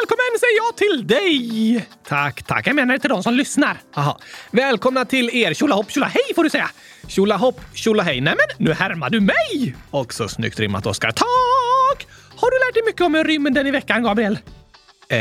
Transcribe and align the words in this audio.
Välkommen 0.00 0.38
säger 0.40 0.56
jag 0.56 0.76
till 0.76 1.06
dig! 1.06 1.86
Tack, 2.08 2.42
tack. 2.42 2.66
Jag 2.66 2.76
menar 2.76 2.98
till 2.98 3.10
de 3.10 3.22
som 3.22 3.34
lyssnar. 3.34 3.80
Aha. 3.94 4.18
Välkomna 4.50 5.04
till 5.04 5.30
er. 5.32 5.54
Tjolahopp 5.54 5.90
tjolahej 5.90 6.22
får 6.34 6.44
du 6.44 6.50
säga. 6.50 6.70
Tjolahopp 7.08 7.60
tjolahej. 7.74 8.20
Nämen, 8.20 8.46
nu 8.58 8.72
härmar 8.72 9.10
du 9.10 9.20
mig! 9.20 9.76
Också 9.90 10.28
snyggt 10.28 10.60
rimmat, 10.60 10.86
Oskar. 10.86 11.10
Tack! 11.10 12.06
Har 12.36 12.50
du 12.50 12.66
lärt 12.66 12.74
dig 12.74 12.82
mycket 12.86 13.00
om 13.00 13.16
rymden 13.16 13.66
i 13.66 13.70
veckan, 13.70 14.02
Gabriel? 14.02 14.38
Eh, 15.08 15.18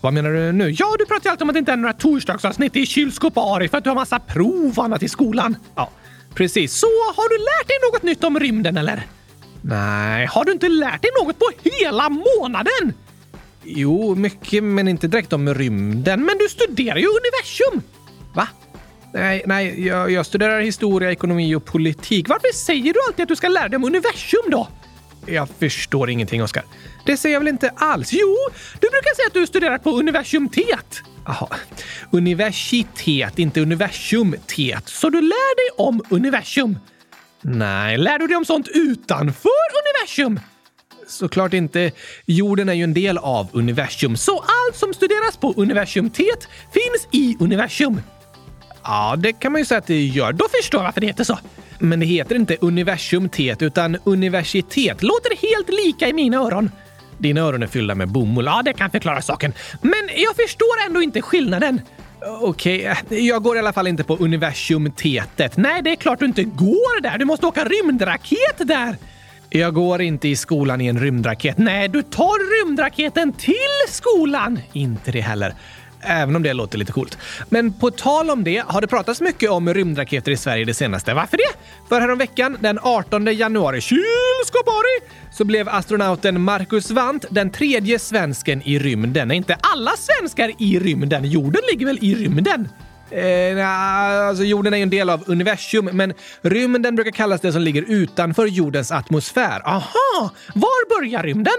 vad 0.00 0.12
menar 0.12 0.30
du 0.30 0.52
nu? 0.52 0.70
Ja, 0.70 0.96
du 0.98 1.06
pratar 1.06 1.24
ju 1.24 1.30
alltid 1.30 1.42
om 1.42 1.48
att 1.48 1.54
det 1.54 1.58
inte 1.58 1.72
är 1.72 1.76
några 1.76 1.92
torsdagsavsnitt 1.92 2.76
i 2.76 2.86
kylskåp 2.86 3.32
Ari 3.36 3.68
för 3.68 3.78
att 3.78 3.84
du 3.84 3.90
har 3.90 3.94
massa 3.94 4.18
prov 4.18 4.78
och 4.78 4.84
annat 4.84 5.02
i 5.02 5.08
skolan. 5.08 5.56
Ja, 5.74 5.90
precis. 6.34 6.72
Så 6.74 6.86
har 6.86 7.28
du 7.28 7.38
lärt 7.38 7.68
dig 7.68 7.76
något 7.92 8.02
nytt 8.02 8.24
om 8.24 8.40
rymden 8.40 8.76
eller? 8.76 9.06
Nej, 9.62 10.26
har 10.26 10.44
du 10.44 10.52
inte 10.52 10.68
lärt 10.68 11.02
dig 11.02 11.10
något 11.22 11.38
på 11.38 11.50
hela 11.62 12.08
månaden? 12.08 12.94
Jo, 13.64 14.14
mycket, 14.14 14.64
men 14.64 14.88
inte 14.88 15.08
direkt 15.08 15.32
om 15.32 15.54
rymden. 15.54 16.24
Men 16.24 16.38
du 16.38 16.48
studerar 16.48 16.96
ju 16.96 17.06
universum! 17.06 17.82
Va? 18.34 18.48
Nej, 19.12 19.42
nej, 19.46 19.86
jag, 19.86 20.10
jag 20.10 20.26
studerar 20.26 20.60
historia, 20.60 21.12
ekonomi 21.12 21.54
och 21.54 21.64
politik. 21.64 22.28
Varför 22.28 22.54
säger 22.54 22.94
du 22.94 23.00
alltid 23.08 23.22
att 23.22 23.28
du 23.28 23.36
ska 23.36 23.48
lära 23.48 23.68
dig 23.68 23.76
om 23.76 23.84
universum 23.84 24.42
då? 24.50 24.68
Jag 25.26 25.48
förstår 25.58 26.10
ingenting, 26.10 26.42
Oskar. 26.42 26.64
Det 27.06 27.16
säger 27.16 27.34
jag 27.34 27.40
väl 27.40 27.48
inte 27.48 27.70
alls? 27.76 28.12
Jo, 28.12 28.36
du 28.80 28.88
brukar 28.88 29.16
säga 29.16 29.26
att 29.26 29.34
du 29.34 29.46
studerar 29.46 29.78
på 29.78 29.90
universitet. 29.90 31.02
Jaha. 31.24 31.48
Universitet, 32.10 33.38
inte 33.38 33.60
universumtet. 33.60 34.88
Så 34.88 35.10
du 35.10 35.20
lär 35.20 35.56
dig 35.56 35.86
om 35.86 36.02
universum? 36.10 36.78
Nej, 37.42 37.98
lär 37.98 38.18
du 38.18 38.26
dig 38.26 38.36
om 38.36 38.44
sånt 38.44 38.68
utanför 38.68 39.50
universum? 39.84 40.40
Såklart 41.10 41.54
inte. 41.54 41.92
Jorden 42.26 42.68
är 42.68 42.72
ju 42.72 42.84
en 42.84 42.94
del 42.94 43.18
av 43.18 43.48
universum, 43.52 44.16
så 44.16 44.38
allt 44.38 44.76
som 44.76 44.94
studeras 44.94 45.36
på 45.36 45.54
universitet 45.56 46.48
finns 46.72 47.08
i 47.12 47.36
universum. 47.40 48.00
Ja, 48.82 49.14
det 49.18 49.32
kan 49.32 49.52
man 49.52 49.60
ju 49.60 49.64
säga 49.64 49.78
att 49.78 49.86
det 49.86 50.02
gör. 50.02 50.32
Då 50.32 50.46
förstår 50.60 50.78
jag 50.78 50.84
varför 50.84 51.00
det 51.00 51.06
heter 51.06 51.24
så. 51.24 51.38
Men 51.78 52.00
det 52.00 52.06
heter 52.06 52.36
inte 52.36 52.56
universumtet 52.60 53.62
utan 53.62 53.96
universitet. 54.04 55.02
Låter 55.02 55.48
helt 55.48 55.84
lika 55.84 56.08
i 56.08 56.12
mina 56.12 56.36
öron. 56.36 56.70
Dina 57.18 57.40
öron 57.40 57.62
är 57.62 57.66
fyllda 57.66 57.94
med 57.94 58.08
bomull. 58.08 58.44
Ja, 58.44 58.62
det 58.64 58.72
kan 58.72 58.90
förklara 58.90 59.22
saken. 59.22 59.52
Men 59.82 60.08
jag 60.16 60.36
förstår 60.36 60.86
ändå 60.86 61.02
inte 61.02 61.22
skillnaden. 61.22 61.80
Okej, 62.40 62.92
okay. 63.06 63.20
jag 63.20 63.42
går 63.42 63.56
i 63.56 63.58
alla 63.58 63.72
fall 63.72 63.86
inte 63.86 64.04
på 64.04 64.16
universumtetet. 64.16 65.56
Nej, 65.56 65.82
det 65.82 65.90
är 65.90 65.96
klart 65.96 66.18
du 66.18 66.24
inte 66.24 66.44
går 66.44 67.02
där. 67.02 67.18
Du 67.18 67.24
måste 67.24 67.46
åka 67.46 67.64
rymdraket 67.64 68.58
där. 68.58 68.96
Jag 69.52 69.74
går 69.74 70.02
inte 70.02 70.28
i 70.28 70.36
skolan 70.36 70.80
i 70.80 70.86
en 70.86 71.00
rymdraket. 71.00 71.58
Nej, 71.58 71.88
du 71.88 72.02
tar 72.02 72.66
rymdraketen 72.66 73.32
till 73.32 73.54
skolan. 73.88 74.60
Inte 74.72 75.12
det 75.12 75.20
heller. 75.20 75.54
Även 76.00 76.36
om 76.36 76.42
det 76.42 76.52
låter 76.52 76.78
lite 76.78 76.92
coolt. 76.92 77.18
Men 77.48 77.72
på 77.72 77.90
tal 77.90 78.30
om 78.30 78.44
det 78.44 78.62
har 78.66 78.80
det 78.80 78.86
pratats 78.86 79.20
mycket 79.20 79.50
om 79.50 79.74
rymdraketer 79.74 80.32
i 80.32 80.36
Sverige 80.36 80.64
det 80.64 80.74
senaste. 80.74 81.14
Varför 81.14 81.36
det? 81.36 81.58
För 81.88 82.00
häromveckan, 82.00 82.56
den 82.60 82.78
18 82.82 83.26
januari, 83.36 83.80
kylskåpari, 83.80 85.12
så 85.32 85.44
blev 85.44 85.68
astronauten 85.68 86.40
Marcus 86.40 86.90
Wandt 86.90 87.24
den 87.30 87.50
tredje 87.50 87.98
svensken 87.98 88.62
i 88.62 88.78
rymden. 88.78 89.30
Är 89.30 89.34
inte 89.34 89.56
alla 89.60 89.90
svenskar 89.96 90.52
i 90.58 90.78
rymden? 90.78 91.24
Jorden 91.24 91.62
ligger 91.70 91.86
väl 91.86 91.98
i 92.00 92.14
rymden? 92.14 92.68
Eh, 93.10 93.56
na, 93.56 93.66
alltså 94.28 94.44
jorden 94.44 94.72
är 94.72 94.76
ju 94.76 94.82
en 94.82 94.90
del 94.90 95.10
av 95.10 95.24
universum, 95.26 95.84
men 95.92 96.14
rymden 96.42 96.94
brukar 96.94 97.10
kallas 97.10 97.40
det 97.40 97.52
som 97.52 97.62
ligger 97.62 97.82
utanför 97.82 98.46
jordens 98.46 98.92
atmosfär. 98.92 99.62
Aha! 99.64 100.30
Var 100.54 101.00
börjar 101.00 101.22
rymden? 101.22 101.56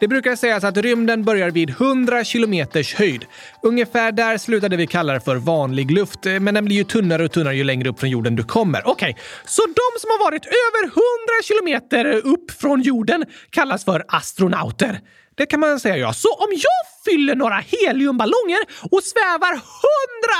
Det 0.00 0.08
brukar 0.08 0.36
sägas 0.36 0.64
att 0.64 0.76
rymden 0.76 1.24
börjar 1.24 1.50
vid 1.50 1.70
100 1.70 2.24
kilometers 2.24 2.94
höjd. 2.94 3.24
Ungefär 3.62 4.12
där 4.12 4.38
slutar 4.38 4.68
det 4.68 4.76
vi 4.76 4.86
kallar 4.86 5.18
för 5.18 5.36
vanlig 5.36 5.90
luft, 5.90 6.26
eh, 6.26 6.40
men 6.40 6.54
den 6.54 6.64
blir 6.64 6.76
ju 6.76 6.84
tunnare 6.84 7.24
och 7.24 7.32
tunnare 7.32 7.56
ju 7.56 7.64
längre 7.64 7.88
upp 7.88 8.00
från 8.00 8.10
jorden 8.10 8.36
du 8.36 8.42
kommer. 8.42 8.82
Okej, 8.88 9.10
okay. 9.10 9.22
så 9.44 9.62
de 9.62 10.00
som 10.00 10.10
har 10.10 10.30
varit 10.30 10.46
över 10.46 10.86
100 10.86 11.02
kilometer 11.44 12.26
upp 12.26 12.50
från 12.50 12.82
jorden 12.82 13.24
kallas 13.50 13.84
för 13.84 14.04
astronauter. 14.08 15.00
Det 15.38 15.46
kan 15.46 15.60
man 15.60 15.80
säga 15.80 15.96
ja. 15.96 16.12
Så 16.12 16.28
om 16.28 16.50
jag 16.50 16.82
fyller 17.04 17.34
några 17.34 17.54
heliumballonger 17.66 18.58
och 18.90 19.02
svävar 19.02 19.52
100 19.52 19.62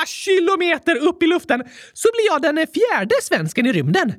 kilometer 0.07 0.97
upp 0.97 1.23
i 1.23 1.27
luften 1.27 1.61
så 1.93 2.09
blir 2.13 2.27
jag 2.27 2.43
den 2.43 2.67
fjärde 2.75 3.15
svensken 3.23 3.67
i 3.67 3.73
rymden. 3.73 4.15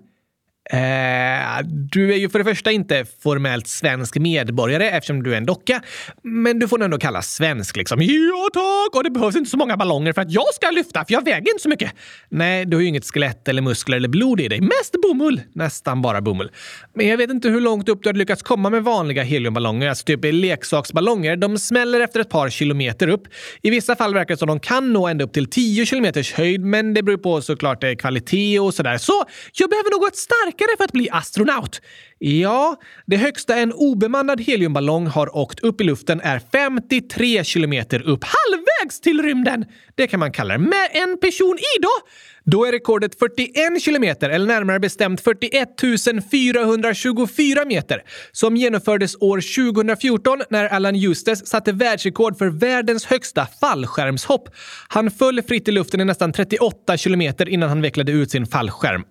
Eh, 0.72 1.66
du 1.66 2.14
är 2.14 2.18
ju 2.18 2.30
för 2.30 2.40
det 2.40 2.46
första 2.46 2.72
inte 2.72 3.06
formellt 3.24 3.68
svensk 3.68 4.18
medborgare 4.18 4.90
eftersom 4.90 5.24
du 5.24 5.34
är 5.34 5.38
en 5.38 5.46
docka, 5.46 5.82
men 6.24 6.60
du 6.60 6.68
får 6.68 6.84
ändå 6.84 6.98
kallas 6.98 7.34
svensk 7.34 7.78
liksom. 7.78 8.02
Ja 8.02 8.50
tack! 8.54 8.96
Och 8.96 9.04
det 9.04 9.10
behövs 9.10 9.36
inte 9.36 9.50
så 9.50 9.58
många 9.58 9.78
ballonger 9.78 10.14
för 10.14 10.22
att 10.22 10.32
jag 10.32 10.54
ska 10.54 10.70
lyfta, 10.70 11.06
för 11.06 11.14
jag 11.14 11.26
väger 11.26 11.52
inte 11.52 11.64
så 11.64 11.70
mycket. 11.70 11.92
Nej, 12.30 12.66
du 12.66 12.78
har 12.78 12.82
ju 12.82 12.88
inget 12.88 13.06
skelett 13.06 13.48
eller 13.48 13.62
muskler 13.62 13.98
eller 13.98 14.08
blod 14.08 14.42
i 14.42 14.48
dig. 14.48 14.62
Mest 14.62 14.96
bomull. 15.02 15.42
Nästan 15.54 16.02
bara 16.02 16.22
bomull. 16.22 16.52
Men 16.96 17.08
jag 17.08 17.18
vet 17.18 17.30
inte 17.30 17.50
hur 17.50 17.62
långt 17.62 17.90
upp 17.90 18.04
du 18.04 18.10
har 18.10 18.14
lyckats 18.14 18.44
komma 18.44 18.70
med 18.70 18.84
vanliga 18.84 19.24
heliumballonger, 19.24 19.90
alltså 19.90 20.06
typ 20.06 20.20
leksaksballonger. 20.24 21.36
De 21.36 21.58
smäller 21.58 22.00
efter 22.00 22.20
ett 22.20 22.30
par 22.30 22.50
kilometer 22.50 23.08
upp. 23.08 23.24
I 23.62 23.70
vissa 23.70 23.96
fall 23.96 24.14
verkar 24.14 24.34
det 24.34 24.38
som 24.38 24.48
de 24.48 24.60
kan 24.60 24.94
nå 24.94 25.08
ända 25.08 25.26
upp 25.26 25.34
till 25.34 25.50
10 25.50 25.86
kilometers 25.86 26.34
höjd, 26.34 26.62
men 26.62 26.94
det 26.94 27.04
beror 27.04 27.18
på 27.18 27.42
såklart 27.42 27.84
eh, 27.84 27.96
kvalitet 27.96 28.60
och 28.60 28.74
sådär. 28.74 28.98
Så 28.98 29.24
jag 29.54 29.70
behöver 29.70 30.00
något 30.00 30.16
starkt 30.16 30.59
starkare 30.60 30.78
för 30.78 30.84
att 30.84 30.92
bli 30.92 31.10
astronaut? 31.12 31.82
Ja, 32.22 32.76
det 33.06 33.18
högsta 33.18 33.56
en 33.56 33.74
obemannad 33.74 34.42
heliumballong 34.42 35.08
har 35.08 35.38
åkt 35.38 35.60
upp 35.60 35.82
i 35.82 35.84
luften 35.84 36.22
är 36.22 36.42
53 36.52 37.44
kilometer 37.44 38.02
upp, 38.02 38.24
halvvägs 38.24 39.02
till 39.02 39.22
rymden! 39.24 39.66
Det 39.96 40.08
kan 40.08 40.20
man 40.20 40.32
kalla 40.32 40.54
det. 40.54 40.60
Med 40.60 40.90
en 40.94 41.20
person 41.20 41.58
i 41.58 41.82
då? 41.82 41.90
Då 42.52 42.66
är 42.66 42.72
rekordet 42.72 43.20
41 43.20 43.82
kilometer, 43.82 44.30
eller 44.30 44.48
närmare 44.48 44.80
bestämt 44.80 45.22
41 45.22 45.70
424 46.32 47.66
meter, 47.66 48.04
som 48.32 48.58
genomfördes 48.58 49.16
år 49.16 49.66
2014 49.72 50.42
när 50.50 50.66
Alan 50.66 50.96
Eustace 50.96 51.46
satte 51.46 51.72
världsrekord 51.72 52.38
för 52.38 52.48
världens 52.48 53.06
högsta 53.06 53.48
fallskärmshopp. 53.62 54.50
Han 54.88 55.12
föll 55.12 55.42
fritt 55.42 55.68
i 55.68 55.72
luften 55.72 56.02
i 56.02 56.06
nästan 56.06 56.34
38 56.34 56.98
kilometer 56.98 57.50
innan 57.50 57.70
han 57.70 57.82
vecklade 57.82 58.12
ut 58.12 58.32
sin 58.32 58.46
fallskärm. 58.46 59.04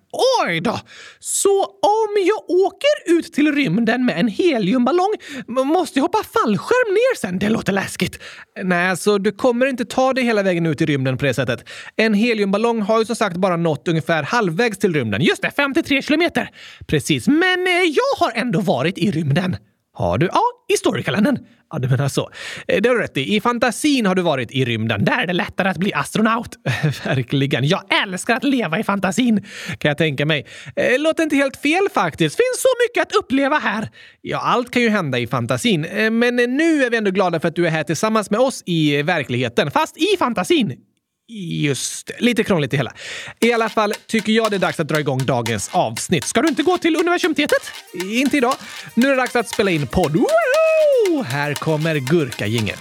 Oj 0.45 0.61
då! 0.61 0.79
Så 1.19 1.63
om 1.65 2.09
jag 2.25 2.49
åker 2.49 2.98
ut 3.05 3.33
till 3.33 3.55
rymden 3.55 4.05
med 4.05 4.19
en 4.19 4.27
heliumballong 4.27 5.13
måste 5.47 5.99
jag 5.99 6.03
hoppa 6.03 6.17
fallskärm 6.17 6.93
ner 6.93 7.17
sen? 7.17 7.39
Det 7.39 7.49
låter 7.49 7.73
läskigt. 7.73 8.19
Nej, 8.63 8.89
alltså 8.89 9.17
du 9.17 9.31
kommer 9.31 9.65
inte 9.65 9.85
ta 9.85 10.13
dig 10.13 10.23
hela 10.23 10.43
vägen 10.43 10.65
ut 10.65 10.81
i 10.81 10.85
rymden 10.85 11.17
på 11.17 11.25
det 11.25 11.33
sättet. 11.33 11.69
En 11.95 12.13
heliumballong 12.13 12.81
har 12.81 12.99
ju 12.99 13.05
som 13.05 13.15
sagt 13.15 13.37
bara 13.37 13.57
nått 13.57 13.87
ungefär 13.87 14.23
halvvägs 14.23 14.77
till 14.77 14.93
rymden. 14.93 15.21
Just 15.21 15.41
det, 15.41 15.51
53 15.55 16.01
kilometer! 16.01 16.49
Precis, 16.87 17.27
men 17.27 17.67
eh, 17.67 17.73
jag 17.73 18.25
har 18.25 18.31
ändå 18.35 18.61
varit 18.61 18.97
i 18.97 19.11
rymden. 19.11 19.57
Har 19.93 20.17
du? 20.17 20.29
Ja, 20.33 20.41
i 20.73 20.77
storykalendern. 20.77 21.37
Ja, 21.71 21.79
du 21.79 21.87
menar 21.87 22.07
så. 22.07 22.29
Eh, 22.67 22.81
det 22.81 22.89
har 22.89 22.95
du 22.95 23.01
rätt 23.01 23.17
i. 23.17 23.35
I 23.35 23.41
fantasin 23.41 24.05
har 24.05 24.15
du 24.15 24.21
varit 24.21 24.51
i 24.51 24.65
rymden. 24.65 25.05
Där 25.05 25.23
är 25.23 25.27
det 25.27 25.33
lättare 25.33 25.69
att 25.69 25.77
bli 25.77 25.93
astronaut. 25.93 26.55
Verkligen. 27.05 27.67
Jag 27.67 27.83
älskar 28.03 28.35
att 28.35 28.43
leva 28.43 28.79
i 28.79 28.83
fantasin, 28.83 29.45
kan 29.77 29.89
jag 29.89 29.97
tänka 29.97 30.25
mig. 30.25 30.45
Eh, 30.75 30.99
låter 30.99 31.23
inte 31.23 31.35
helt 31.35 31.57
fel 31.57 31.87
faktiskt. 31.93 32.35
Finns 32.35 32.61
så 32.61 32.69
mycket 32.87 33.01
att 33.01 33.15
uppleva 33.15 33.57
här. 33.57 33.89
Ja, 34.21 34.39
allt 34.39 34.71
kan 34.71 34.81
ju 34.81 34.89
hända 34.89 35.19
i 35.19 35.27
fantasin. 35.27 35.85
Eh, 35.85 36.11
men 36.11 36.35
nu 36.35 36.83
är 36.83 36.89
vi 36.89 36.97
ändå 36.97 37.11
glada 37.11 37.39
för 37.39 37.47
att 37.47 37.55
du 37.55 37.67
är 37.67 37.71
här 37.71 37.83
tillsammans 37.83 38.31
med 38.31 38.39
oss 38.39 38.63
i 38.65 39.01
verkligheten, 39.01 39.71
fast 39.71 39.97
i 39.97 40.17
fantasin. 40.19 40.88
Just 41.31 42.07
det. 42.07 42.13
Lite 42.19 42.43
krångligt 42.43 42.71
det 42.71 42.77
hela. 42.77 42.93
I 43.39 43.53
alla 43.53 43.69
fall 43.69 43.93
tycker 44.07 44.33
jag 44.33 44.51
det 44.51 44.57
är 44.57 44.59
dags 44.59 44.79
att 44.79 44.87
dra 44.87 44.99
igång 44.99 45.25
dagens 45.25 45.69
avsnitt. 45.73 46.23
Ska 46.23 46.41
du 46.41 46.47
inte 46.47 46.63
gå 46.63 46.77
till 46.77 46.95
universitetet? 46.95 47.71
Inte 48.11 48.37
idag. 48.37 48.55
Nu 48.93 49.07
är 49.07 49.11
det 49.11 49.17
dags 49.17 49.35
att 49.35 49.49
spela 49.49 49.71
in 49.71 49.87
podd. 49.87 50.13
Woho! 50.13 51.23
Här 51.23 51.53
kommer 51.53 51.95
gurkajingeln. 51.95 52.77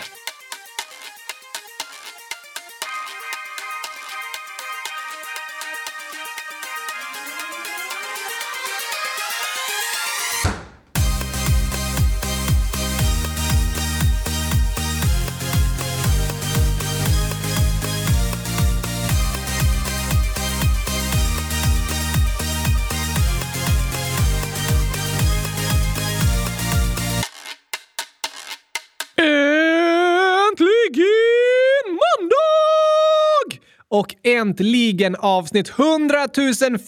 Äntligen 34.49 35.17
avsnitt 35.17 35.73
100 35.79 36.29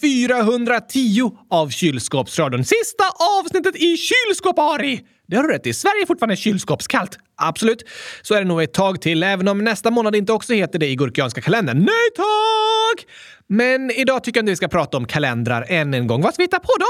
410 0.01 1.31
av 1.51 1.69
Kylskåpsradion. 1.69 2.65
Sista 2.65 3.05
avsnittet 3.41 3.77
i 3.77 3.97
Kylskåpari! 3.97 5.01
Det 5.29 5.37
har 5.37 5.43
du 5.43 5.49
rätt 5.49 5.67
i. 5.67 5.73
Sverige 5.73 6.03
är 6.03 6.07
fortfarande 6.07 6.37
kylskåpskallt. 6.37 7.19
Absolut. 7.37 7.83
Så 8.23 8.35
är 8.35 8.39
det 8.39 8.49
nog 8.49 8.63
ett 8.63 8.73
tag 8.73 9.01
till, 9.01 9.23
även 9.23 9.49
om 9.49 9.65
nästa 9.65 9.91
månad 9.91 10.17
inte 10.17 10.33
också 10.33 10.53
heter 10.53 10.79
det 10.79 10.87
i 10.87 10.97
gurkianska 10.97 11.41
kalendern. 11.41 11.79
Nej 11.79 12.11
tack! 12.17 13.07
Men 13.53 13.91
idag 13.91 14.25
tycker 14.25 14.39
jag 14.39 14.43
inte 14.43 14.51
vi 14.51 14.57
ska 14.57 14.69
prata 14.69 14.97
om 14.97 15.07
kalendrar 15.07 15.65
än 15.69 15.95
en 15.95 16.07
gång. 16.07 16.23
Vad 16.23 16.35
ska 16.35 16.41
vi 16.41 16.45
hitta 16.45 16.59
på 16.59 16.73
då? 16.81 16.87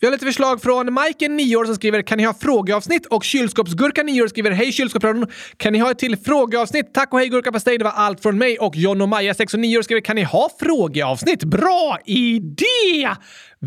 Vi 0.00 0.06
har 0.06 0.12
lite 0.12 0.26
förslag 0.26 0.62
från 0.62 0.92
Majken, 0.92 1.36
9 1.36 1.56
år, 1.56 1.64
som 1.64 1.74
skriver 1.74 2.02
“Kan 2.02 2.18
ni 2.18 2.24
ha 2.24 2.34
frågeavsnitt?” 2.34 3.06
och 3.06 3.24
Kylskåpsgurka, 3.24 4.02
9 4.02 4.22
år, 4.22 4.28
skriver 4.28 4.50
“Hej 4.50 4.72
kylskåpsradion! 4.72 5.26
Kan 5.56 5.72
ni 5.72 5.78
ha 5.78 5.90
ett 5.90 5.98
till 5.98 6.16
frågeavsnitt? 6.16 6.94
Tack 6.94 7.12
och 7.12 7.18
hej 7.18 7.28
gurkapastej, 7.28 7.78
det 7.78 7.84
var 7.84 7.90
allt 7.90 8.22
från 8.22 8.38
mig.” 8.38 8.58
Och 8.58 8.76
John 8.76 9.00
och 9.00 9.08
Maja, 9.08 9.34
6 9.34 9.54
och 9.54 9.60
9 9.60 9.78
år, 9.78 9.82
skriver 9.82 10.00
“Kan 10.00 10.16
ni 10.16 10.22
ha 10.22 10.50
frågeavsnitt? 10.60 11.44
Bra 11.44 11.98
idé!” 12.06 13.08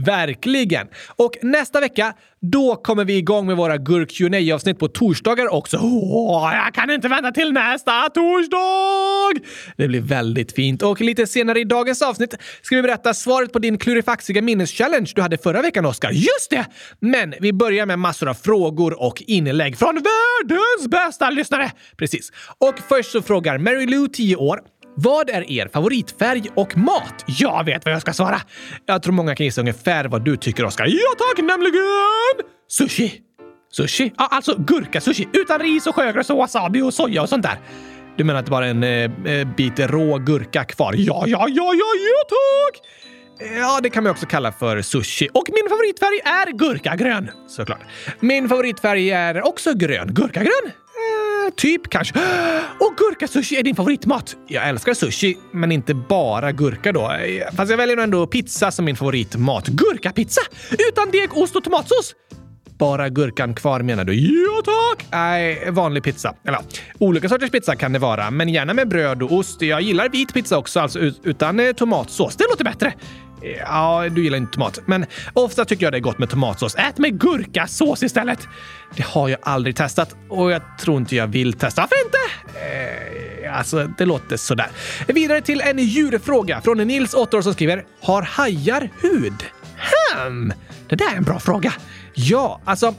Verkligen! 0.06 0.88
Och 1.16 1.38
nästa 1.42 1.80
vecka, 1.80 2.14
då 2.42 2.76
kommer 2.76 3.06
vi 3.06 3.18
igång 3.18 3.48
med 3.48 3.58
våra 3.58 3.78
gurk 3.78 4.12
qa 4.12 4.56
avsnitt 4.56 4.80
på 4.80 4.88
torsdagar 4.88 5.54
också. 5.54 5.78
Oh, 5.78 6.52
jag 6.54 6.74
kan 6.74 6.92
inte 6.92 7.08
vänta 7.08 7.32
till 7.32 7.52
nästa 7.52 8.10
torsdag! 8.10 9.42
Det 9.78 9.88
blir 9.88 10.02
väldigt 10.02 10.52
fint. 10.52 10.84
Och 10.84 11.02
lite 11.02 11.28
senare 11.28 11.60
i 11.60 11.64
dagens 11.64 12.02
avsnitt 12.02 12.35
ska 12.62 12.76
vi 12.76 12.82
berätta 12.82 13.14
svaret 13.14 13.54
på 13.54 13.60
din 13.60 13.78
klurifaxiga 13.78 14.42
minneschallenge 14.42 15.12
du 15.16 15.22
hade 15.22 15.38
förra 15.38 15.62
veckan, 15.62 15.86
Oskar. 15.86 16.12
Just 16.12 16.50
det! 16.50 16.66
Men 17.00 17.34
vi 17.40 17.54
börjar 17.54 17.86
med 17.86 18.00
massor 18.00 18.30
av 18.30 18.34
frågor 18.34 19.02
och 19.02 19.24
inlägg 19.28 19.78
från 19.78 19.96
världens 19.96 20.88
bästa 20.92 21.30
lyssnare. 21.30 21.72
Precis. 21.98 22.32
Och 22.58 22.76
först 22.90 23.12
så 23.12 23.22
frågar 23.22 23.58
Mary 23.58 23.86
Lou, 23.86 24.08
10 24.08 24.36
år, 24.36 24.60
vad 24.98 25.30
är 25.30 25.52
er 25.52 25.68
favoritfärg 25.74 26.50
och 26.56 26.78
mat? 26.78 27.24
Jag 27.28 27.66
vet 27.66 27.86
vad 27.86 27.94
jag 27.94 28.02
ska 28.02 28.14
svara! 28.14 28.42
Jag 28.86 29.04
tror 29.04 29.14
många 29.14 29.36
kan 29.36 29.46
gissa 29.46 29.62
ungefär 29.62 30.06
vad 30.06 30.26
du 30.26 30.38
tycker, 30.38 30.66
Oskar. 30.66 30.86
Ja 30.86 31.16
tack, 31.18 31.46
nämligen! 31.46 32.52
Sushi! 32.68 33.22
Sushi? 33.72 34.14
Ja, 34.18 34.28
alltså 34.32 34.56
gurkasushi 34.58 35.28
utan 35.34 35.60
ris 35.60 35.88
och 35.88 35.96
sjögräs 35.96 36.30
och 36.30 36.38
wasabi 36.38 36.82
och 36.82 36.94
soja 36.94 37.22
och 37.22 37.30
sånt 37.30 37.44
där. 37.44 37.58
Du 38.18 38.24
menar 38.24 38.40
att 38.40 38.46
det 38.46 38.52
bara 38.52 38.66
är 38.66 38.70
en 38.70 38.84
eh, 38.84 39.34
eh, 39.40 39.48
bit 39.48 39.80
rå 39.80 40.18
gurka 40.18 40.64
kvar? 40.64 40.94
Ja, 40.98 41.24
ja, 41.28 41.48
ja, 41.50 41.74
ja, 41.74 41.86
ja 41.96 42.24
tack! 42.30 42.82
Ja, 43.58 43.80
det 43.84 43.90
kan 43.90 44.04
man 44.04 44.12
också 44.12 44.26
kalla 44.26 44.52
för 44.52 44.82
sushi. 44.82 45.30
Och 45.34 45.46
min 45.54 45.70
favoritfärg 45.70 46.20
är 46.26 46.52
gurkagrön, 46.52 47.32
såklart. 47.48 47.82
Min 48.20 48.50
favoritfärg 48.50 49.12
är 49.12 49.48
också 49.48 49.74
grön. 49.74 50.08
Gurkagrön? 50.14 50.66
Eh, 50.68 51.54
typ 51.56 51.90
kanske. 51.90 52.20
Och 52.80 52.94
gurkasushi 52.98 53.56
är 53.56 53.64
din 53.64 53.76
favoritmat! 53.76 54.36
Jag 54.48 54.70
älskar 54.70 54.94
sushi, 54.94 55.38
men 55.52 55.72
inte 55.72 55.94
bara 55.94 56.52
gurka 56.52 56.92
då. 56.92 57.12
Eh, 57.12 57.56
fast 57.56 57.70
jag 57.72 57.78
väljer 57.78 57.96
nog 57.96 58.04
ändå 58.04 58.28
pizza 58.28 58.72
som 58.72 58.86
min 58.86 58.96
favoritmat. 58.96 59.68
Gurkapizza! 59.68 60.42
Utan 60.90 61.12
deg, 61.12 61.38
ost 61.38 61.56
och 61.56 61.64
tomatsås! 61.64 62.16
Bara 62.78 63.10
gurkan 63.10 63.54
kvar 63.56 63.80
menar 63.80 64.04
du? 64.04 64.14
Ja 64.14 64.62
tack! 64.66 65.06
Nej, 65.12 65.72
vanlig 65.72 66.04
pizza. 66.04 66.34
Eller 66.48 66.60
olika 67.00 67.30
sorters 67.30 67.52
pizza 67.52 67.76
kan 67.76 67.94
det 67.94 68.00
vara, 68.00 68.32
men 68.32 68.50
gärna 68.50 68.74
med 68.74 68.88
bröd 68.88 69.24
och 69.24 69.32
ost. 69.32 69.62
Jag 69.62 69.82
gillar 69.82 70.10
vit 70.10 70.34
pizza 70.34 70.58
också, 70.58 70.80
alltså 70.80 71.00
utan 71.24 71.60
eh, 71.60 71.72
tomatsås. 71.72 72.36
Det 72.36 72.46
låter 72.50 72.64
bättre. 72.64 72.94
Eh, 73.42 73.52
ja, 73.60 74.10
du 74.10 74.24
gillar 74.24 74.38
inte 74.38 74.54
tomat, 74.54 74.80
men 74.86 75.06
ofta 75.34 75.66
tycker 75.66 75.86
jag 75.86 75.94
det 75.94 75.98
är 75.98 76.02
gott 76.02 76.18
med 76.18 76.30
tomatsås. 76.30 76.76
Ät 76.76 76.98
med 76.98 77.20
gurkasås 77.20 78.04
istället! 78.04 78.48
Det 78.96 79.06
har 79.06 79.30
jag 79.30 79.40
aldrig 79.44 79.76
testat 79.76 80.16
och 80.30 80.52
jag 80.52 80.62
tror 80.80 80.98
inte 80.98 81.16
jag 81.16 81.28
vill 81.28 81.54
testa. 81.54 81.82
Varför 81.82 81.96
inte? 82.06 82.18
Eh, 83.46 83.58
alltså, 83.58 83.88
det 83.98 84.06
låter 84.06 84.38
sådär. 84.38 84.68
Vidare 85.08 85.42
till 85.42 85.62
en 85.62 85.80
djurfråga 85.80 86.62
från 86.62 86.78
Nils, 86.78 87.14
8 87.14 87.38
år, 87.38 87.42
som 87.42 87.54
skriver 87.54 87.86
“Har 88.02 88.22
hajar 88.22 88.90
hud?” 89.02 89.44
Hmm, 90.16 90.54
det 90.90 90.96
där 90.96 91.12
är 91.14 91.18
en 91.18 91.24
bra 91.24 91.40
fråga. 91.40 91.74
Ja, 92.16 92.62
alltså 92.66 92.96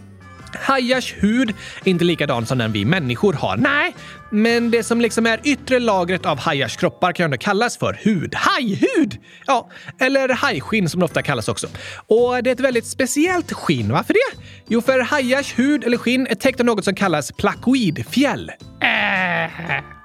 Hajars 0.54 1.14
hud 1.18 1.54
är 1.84 1.88
inte 1.90 2.04
likadan 2.04 2.46
som 2.46 2.58
den 2.58 2.72
vi 2.72 2.84
människor 2.84 3.32
har. 3.32 3.56
Nej, 3.56 3.94
men 4.30 4.70
det 4.70 4.82
som 4.82 5.00
liksom 5.00 5.26
är 5.26 5.40
yttre 5.44 5.78
lagret 5.78 6.26
av 6.26 6.38
hajars 6.38 6.76
kroppar 6.76 7.12
kan 7.12 7.24
ju 7.24 7.24
ändå 7.24 7.36
kallas 7.36 7.76
för 7.76 7.98
hud. 8.02 8.34
Hajhud! 8.34 9.18
Ja, 9.46 9.70
eller 10.00 10.28
hajskinn 10.28 10.88
som 10.88 11.00
det 11.00 11.04
ofta 11.04 11.22
kallas 11.22 11.48
också. 11.48 11.66
Och 12.06 12.42
det 12.42 12.50
är 12.50 12.54
ett 12.54 12.60
väldigt 12.60 12.86
speciellt 12.86 13.52
skinn. 13.52 13.92
Varför 13.92 14.12
det? 14.12 14.42
Jo, 14.68 14.80
för 14.80 15.00
hajars 15.00 15.58
hud 15.58 15.84
eller 15.84 15.96
skinn 15.96 16.26
är 16.26 16.34
täckt 16.34 16.60
av 16.60 16.66
något 16.66 16.84
som 16.84 16.94
kallas 16.94 17.32
plakoidfjäll. 17.32 18.50
Äh, 18.80 19.50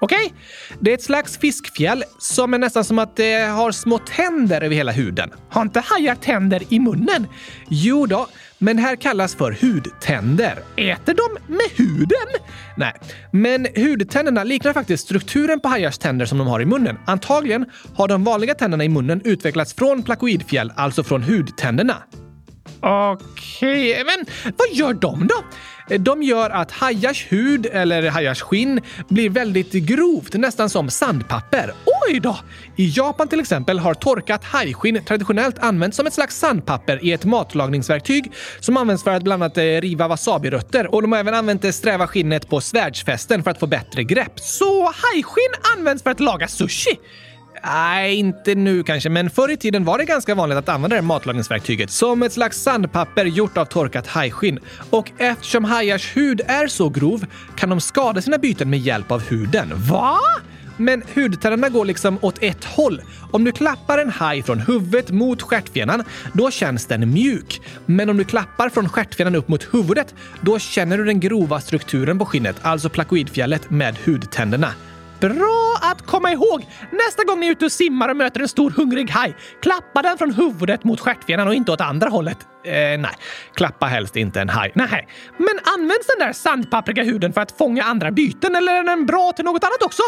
Okej? 0.02 0.26
Okay? 0.26 0.30
Det 0.80 0.92
är 0.92 0.96
ett 0.96 1.04
slags 1.04 1.38
fiskfjäll 1.38 2.04
som 2.20 2.54
är 2.54 2.58
nästan 2.58 2.84
som 2.84 3.00
att 3.00 3.16
det 3.16 3.40
har 3.40 3.72
små 3.72 3.98
tänder 3.98 4.62
över 4.62 4.76
hela 4.76 4.92
huden. 4.92 5.32
Har 5.50 5.62
inte 5.62 5.80
hajar 5.80 6.16
tänder 6.16 6.64
i 6.70 6.80
munnen? 6.80 7.28
Jo 7.70 8.06
då, 8.06 8.28
men 8.62 8.78
här 8.78 8.96
kallas 8.96 9.36
för 9.36 9.58
hudtänder. 9.62 10.60
Äter 10.76 11.14
de 11.14 11.54
med 11.54 11.70
huden? 11.76 12.28
Nej, 12.78 12.94
men 13.32 13.68
hudtänderna 13.76 14.44
liknar 14.44 14.74
faktiskt 14.74 15.04
strukturen 15.04 15.60
på 15.60 15.68
hajars 15.68 15.98
tänder 15.98 16.26
som 16.26 16.38
de 16.38 16.48
har 16.48 16.62
i 16.62 16.66
munnen. 16.66 16.98
Antagligen 17.06 17.66
har 17.96 18.08
de 18.08 18.24
vanliga 18.24 18.56
tänderna 18.56 18.84
i 18.84 18.90
munnen 18.90 19.22
utvecklats 19.24 19.74
från 19.74 20.04
plakoidfjäll, 20.04 20.74
alltså 20.76 21.04
från 21.04 21.24
hudtänderna. 21.24 21.98
Okej, 22.84 23.92
okay, 23.92 24.04
men 24.04 24.26
vad 24.58 24.70
gör 24.72 24.94
de 24.94 25.28
då? 25.28 25.44
Eh, 25.90 26.02
de 26.02 26.24
gör 26.24 26.50
att 26.50 26.72
hajars 26.72 27.32
hud 27.32 27.66
eller 27.66 28.10
hajars 28.10 28.42
skinn 28.42 28.82
blir 29.08 29.30
väldigt 29.30 29.72
grovt, 29.72 30.34
nästan 30.34 30.70
som 30.70 30.90
sandpapper. 30.90 31.74
Oj 32.08 32.20
då! 32.20 32.38
I 32.76 32.94
Japan 32.96 33.28
till 33.28 33.40
exempel 33.40 33.80
har 33.80 33.94
torkat 33.94 34.44
hajskinn 34.44 35.04
traditionellt 35.06 35.60
använts 35.60 35.98
som 35.98 36.08
ett 36.08 36.14
slags 36.14 36.40
sandpapper 36.40 37.06
i 37.06 37.12
ett 37.12 37.26
matlagningsverktyg 37.26 38.32
som 38.60 38.78
används 38.78 39.04
för 39.04 39.12
att 39.12 39.24
bland 39.24 39.44
annat 39.44 39.58
eh, 39.58 39.64
riva 39.64 40.08
wasabirötter. 40.08 40.96
Och 40.96 41.02
de 41.02 41.12
har 41.12 41.20
även 41.20 41.34
använt 41.34 41.62
det 41.62 41.74
sträva 41.74 42.08
skinnet 42.08 42.50
på 42.50 42.62
svärdsfästen 42.62 43.44
för 43.44 43.52
att 43.52 43.60
få 43.60 43.68
bättre 43.68 44.04
grepp. 44.04 44.40
Så 44.40 44.84
hajskinn 44.84 45.54
används 45.78 46.04
för 46.04 46.10
att 46.10 46.20
laga 46.20 46.48
sushi! 46.48 46.98
Nej, 47.64 48.16
inte 48.16 48.56
nu 48.56 48.84
kanske, 48.84 49.10
men 49.10 49.30
förr 49.30 49.52
i 49.52 49.58
tiden 49.58 49.84
var 49.86 49.98
det 49.98 50.06
ganska 50.06 50.36
vanligt 50.36 50.58
att 50.58 50.70
använda 50.70 50.96
det 50.96 51.02
matlagningsverktyget 51.02 51.92
som 51.92 52.24
ett 52.24 52.34
slags 52.34 52.62
sandpapper 52.62 53.26
gjort 53.26 53.58
av 53.58 53.66
torkat 53.66 54.08
hajskinn. 54.08 54.60
Och 54.90 55.12
eftersom 55.18 55.64
hajars 55.64 56.18
hud 56.18 56.42
är 56.48 56.68
så 56.68 56.90
grov 56.90 57.26
kan 57.56 57.70
de 57.70 57.82
skada 57.82 58.22
sina 58.22 58.38
byten 58.38 58.70
med 58.70 58.80
hjälp 58.80 59.12
av 59.12 59.22
huden. 59.22 59.72
Va? 59.76 60.18
Men 60.78 61.04
hudtänderna 61.16 61.70
går 61.70 61.86
liksom 61.86 62.18
åt 62.22 62.44
ett 62.44 62.66
håll. 62.66 63.02
Om 63.32 63.44
du 63.44 63.52
klappar 63.52 63.98
en 63.98 64.10
haj 64.10 64.44
från 64.44 64.60
huvudet 64.60 65.12
mot 65.12 65.42
stjärtfenan, 65.42 66.04
då 66.34 66.52
känns 66.52 66.86
den 66.86 67.14
mjuk. 67.14 67.62
Men 67.86 68.10
om 68.10 68.18
du 68.18 68.24
klappar 68.24 68.70
från 68.70 68.90
stjärtfenan 68.90 69.36
upp 69.36 69.48
mot 69.48 69.74
huvudet, 69.74 70.16
då 70.42 70.60
känner 70.60 70.98
du 70.98 71.06
den 71.06 71.20
grova 71.20 71.62
strukturen 71.62 72.20
på 72.20 72.26
skinnet, 72.26 72.56
alltså 72.62 72.90
plakoidfjället 72.90 73.70
med 73.70 73.98
hudtänderna. 74.06 74.74
Bra 75.20 75.71
att 75.92 76.06
komma 76.06 76.32
ihåg! 76.32 76.66
Nästa 76.92 77.24
gång 77.24 77.40
ni 77.40 77.48
är 77.48 77.52
ute 77.52 77.66
och 77.66 77.72
simmar 77.72 78.10
och 78.10 78.18
möter 78.18 78.42
en 78.42 78.48
stor 78.48 78.72
hungrig 78.72 79.10
haj, 79.10 79.36
klappa 79.62 80.02
den 80.02 80.18
från 80.18 80.34
huvudet 80.34 80.84
mot 80.84 81.00
stjärtfenan 81.00 81.48
och 81.48 81.54
inte 81.54 81.72
åt 81.72 81.82
andra 81.82 82.10
hållet. 82.10 82.38
Eh, 82.66 82.72
nej, 82.74 83.12
klappa 83.56 83.86
helst 83.86 84.16
inte 84.16 84.42
en 84.42 84.50
haj. 84.50 84.72
Nej. 84.76 85.08
Men 85.38 85.60
används 85.78 86.08
den 86.08 86.28
där 86.28 86.34
sandpappriga 86.34 87.04
huden 87.04 87.34
för 87.34 87.42
att 87.42 87.58
fånga 87.58 87.84
andra 87.84 88.12
byten 88.12 88.56
eller 88.56 88.74
är 88.74 88.84
den 88.84 89.06
bra 89.06 89.32
till 89.32 89.46
något 89.46 89.64
annat 89.64 89.84
också? 89.84 90.04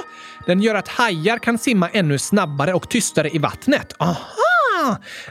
Den 0.46 0.62
gör 0.62 0.76
att 0.76 0.88
hajar 0.88 1.38
kan 1.38 1.58
simma 1.58 1.90
ännu 1.90 2.20
snabbare 2.20 2.74
och 2.74 2.90
tystare 2.90 3.30
i 3.30 3.38
vattnet. 3.38 3.94
Aha! 4.00 4.53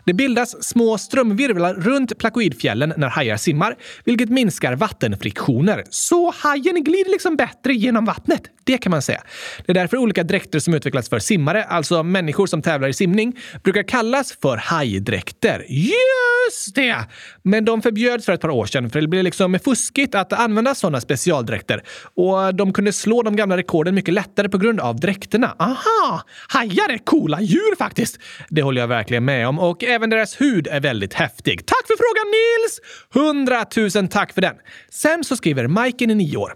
Det 0.05 0.13
bildas 0.13 0.65
små 0.65 0.99
strömvirvlar 0.99 1.75
runt 1.75 2.19
plakoidfjällen 2.19 2.93
när 2.97 3.09
hajar 3.09 3.37
simmar, 3.37 3.77
vilket 4.05 4.29
minskar 4.29 4.77
vattenfriktioner. 4.77 5.85
Så 5.91 6.31
hajen 6.37 6.85
glider 6.85 7.11
liksom 7.11 7.37
bättre 7.37 7.75
genom 7.75 8.05
vattnet. 8.05 8.43
Det 8.65 8.79
kan 8.79 8.91
man 8.91 9.03
säga. 9.03 9.23
Det 9.67 9.73
är 9.73 9.75
därför 9.75 9.97
olika 9.97 10.23
dräkter 10.23 10.59
som 10.59 10.75
utvecklats 10.75 11.09
för 11.09 11.19
simmare, 11.19 11.65
alltså 11.65 12.03
människor 12.03 12.47
som 12.47 12.63
tävlar 12.63 12.89
i 12.89 12.93
simning, 12.93 13.37
brukar 13.63 13.83
kallas 13.83 14.33
för 14.43 14.57
hajdräkter. 14.57 15.67
Just 15.69 16.75
det! 16.75 16.97
Men 17.43 17.65
de 17.65 17.83
förbjöds 17.83 18.27
för 18.27 18.33
ett 18.33 18.41
par 18.41 18.51
år 18.51 18.67
sedan 18.67 18.91
för 18.91 19.01
det 19.01 19.09
blev 19.09 19.25
liksom 19.25 19.59
fuskigt 19.65 20.15
att 20.15 20.33
använda 20.33 20.75
sådana 20.75 21.01
specialdräkter 21.01 21.83
och 22.15 22.55
de 22.55 22.73
kunde 22.73 22.93
slå 22.93 23.23
de 23.23 23.37
gamla 23.37 23.57
rekorden 23.57 23.95
mycket 23.95 24.15
lättare 24.15 24.49
på 24.49 24.59
grund 24.59 24.81
av 24.81 25.01
dräkterna. 25.01 25.57
Aha! 25.59 26.23
Hajar 26.49 26.89
är 26.89 26.99
coola 26.99 27.41
djur 27.41 27.77
faktiskt! 27.77 28.19
Det 28.49 28.63
håller 28.63 28.81
jag 28.81 28.89
verkligen 28.89 29.25
med 29.25 29.49
om 29.49 29.59
och 29.59 29.85
även 29.85 30.11
deras 30.11 30.41
hud 30.41 30.67
är 30.67 30.81
väldigt 30.81 31.15
häftig. 31.15 31.67
Tack 31.67 31.87
för 31.87 31.95
frågan 31.97 32.31
Nils! 32.31 32.81
Hundratusen 33.15 34.09
tack 34.09 34.33
för 34.33 34.41
den! 34.41 34.55
Sen 34.91 35.25
så 35.25 35.37
skriver 35.37 35.67
Majken 35.67 36.11
i 36.11 36.15
nio 36.15 36.37
år. 36.37 36.53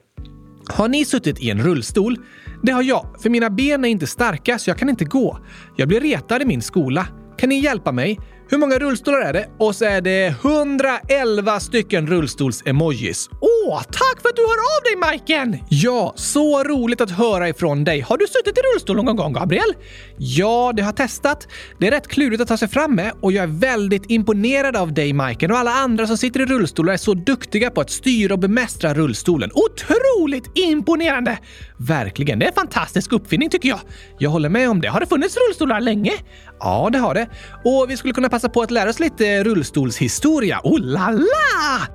Har 0.69 0.89
ni 0.89 1.05
suttit 1.05 1.41
i 1.41 1.51
en 1.51 1.63
rullstol? 1.63 2.17
Det 2.63 2.73
har 2.73 2.83
jag, 2.83 3.17
för 3.23 3.31
mina 3.31 3.51
ben 3.51 3.85
är 3.85 3.89
inte 3.89 4.07
starka 4.07 4.59
så 4.59 4.71
jag 4.71 4.79
kan 4.79 4.89
inte 4.89 5.05
gå. 5.05 5.39
Jag 5.77 5.89
blir 5.89 6.01
retad 6.01 6.43
i 6.43 6.45
min 6.45 6.63
skola. 6.63 7.07
Kan 7.39 7.49
ni 7.49 7.59
hjälpa 7.59 7.93
mig? 7.93 8.19
Hur 8.49 8.59
många 8.59 8.79
rullstolar 8.79 9.21
är 9.21 9.33
det? 9.33 9.49
Och 9.59 9.77
så 9.77 9.85
är 9.85 10.01
det 10.01 10.27
111 10.27 11.61
stycken 11.61 12.07
rullstols-emojis. 12.07 13.29
Åh, 13.41 13.83
tack 13.83 14.23
för 14.23 14.29
att 14.29 14.37
du 14.37 14.43
hör 14.43 14.77
av 14.77 14.83
dig, 14.85 14.97
Majken! 14.97 15.59
Ja, 15.69 16.13
så 16.17 16.65
roligt 16.65 17.01
att 17.01 17.11
höra 17.11 17.49
ifrån 17.49 17.85
dig. 17.85 18.01
Har 18.01 18.19
du 18.19 18.27
suttit 18.27 18.59
i 18.59 18.61
rullstol 18.61 18.97
någon 18.97 19.17
gång, 19.17 19.33
Gabriel? 19.33 19.75
Ja, 20.19 20.73
det 20.77 20.83
har 20.83 20.89
jag 20.89 20.97
testat. 20.97 21.49
Det 21.79 21.87
är 21.87 21.91
rätt 21.91 22.09
klurigt 22.09 22.43
att 22.43 22.49
ta 22.49 22.57
sig 22.57 22.69
fram 22.69 22.95
med 22.95 23.13
och 23.21 23.33
jag 23.33 23.43
är 23.43 23.61
väldigt 23.61 24.11
imponerad 24.11 24.77
av 24.77 24.93
dig, 24.93 25.13
Majken, 25.13 25.51
och 25.51 25.59
alla 25.59 25.73
andra 25.73 26.07
som 26.07 26.17
sitter 26.17 26.41
i 26.41 26.47
rullstolar 26.47 26.93
är 26.93 26.97
så 26.97 27.15
duktiga 27.15 27.71
på 27.71 27.81
att 27.81 27.91
styra 27.91 28.35
och 28.35 28.41
bemästra 28.41 28.95
rullstolen. 28.95 29.51
Otroligt 29.55 30.51
imponerande! 30.55 31.39
Verkligen, 31.79 32.39
det 32.39 32.45
är 32.45 32.49
en 32.49 32.55
fantastisk 32.55 33.13
uppfinning 33.13 33.51
tycker 33.51 33.69
jag. 33.69 33.81
Jag 34.19 34.31
håller 34.31 34.49
med 34.49 34.71
om 34.71 34.81
det. 34.81 34.89
Har 34.89 35.01
det 35.01 35.07
funnits 35.07 35.37
rullstolar 35.37 35.81
länge? 35.81 36.13
Ja, 36.61 36.89
det 36.93 36.99
har 36.99 37.15
det. 37.15 37.29
Och 37.65 37.87
vi 37.89 37.97
skulle 37.97 38.15
kunna 38.15 38.29
passa 38.37 38.49
på 38.49 38.63
att 38.63 38.71
lära 38.71 38.91
oss 38.91 39.01
lite 39.01 39.45
rullstolshistoria. 39.45 40.61
Oh 40.65 40.81
la 40.81 41.11
la! 41.11 41.87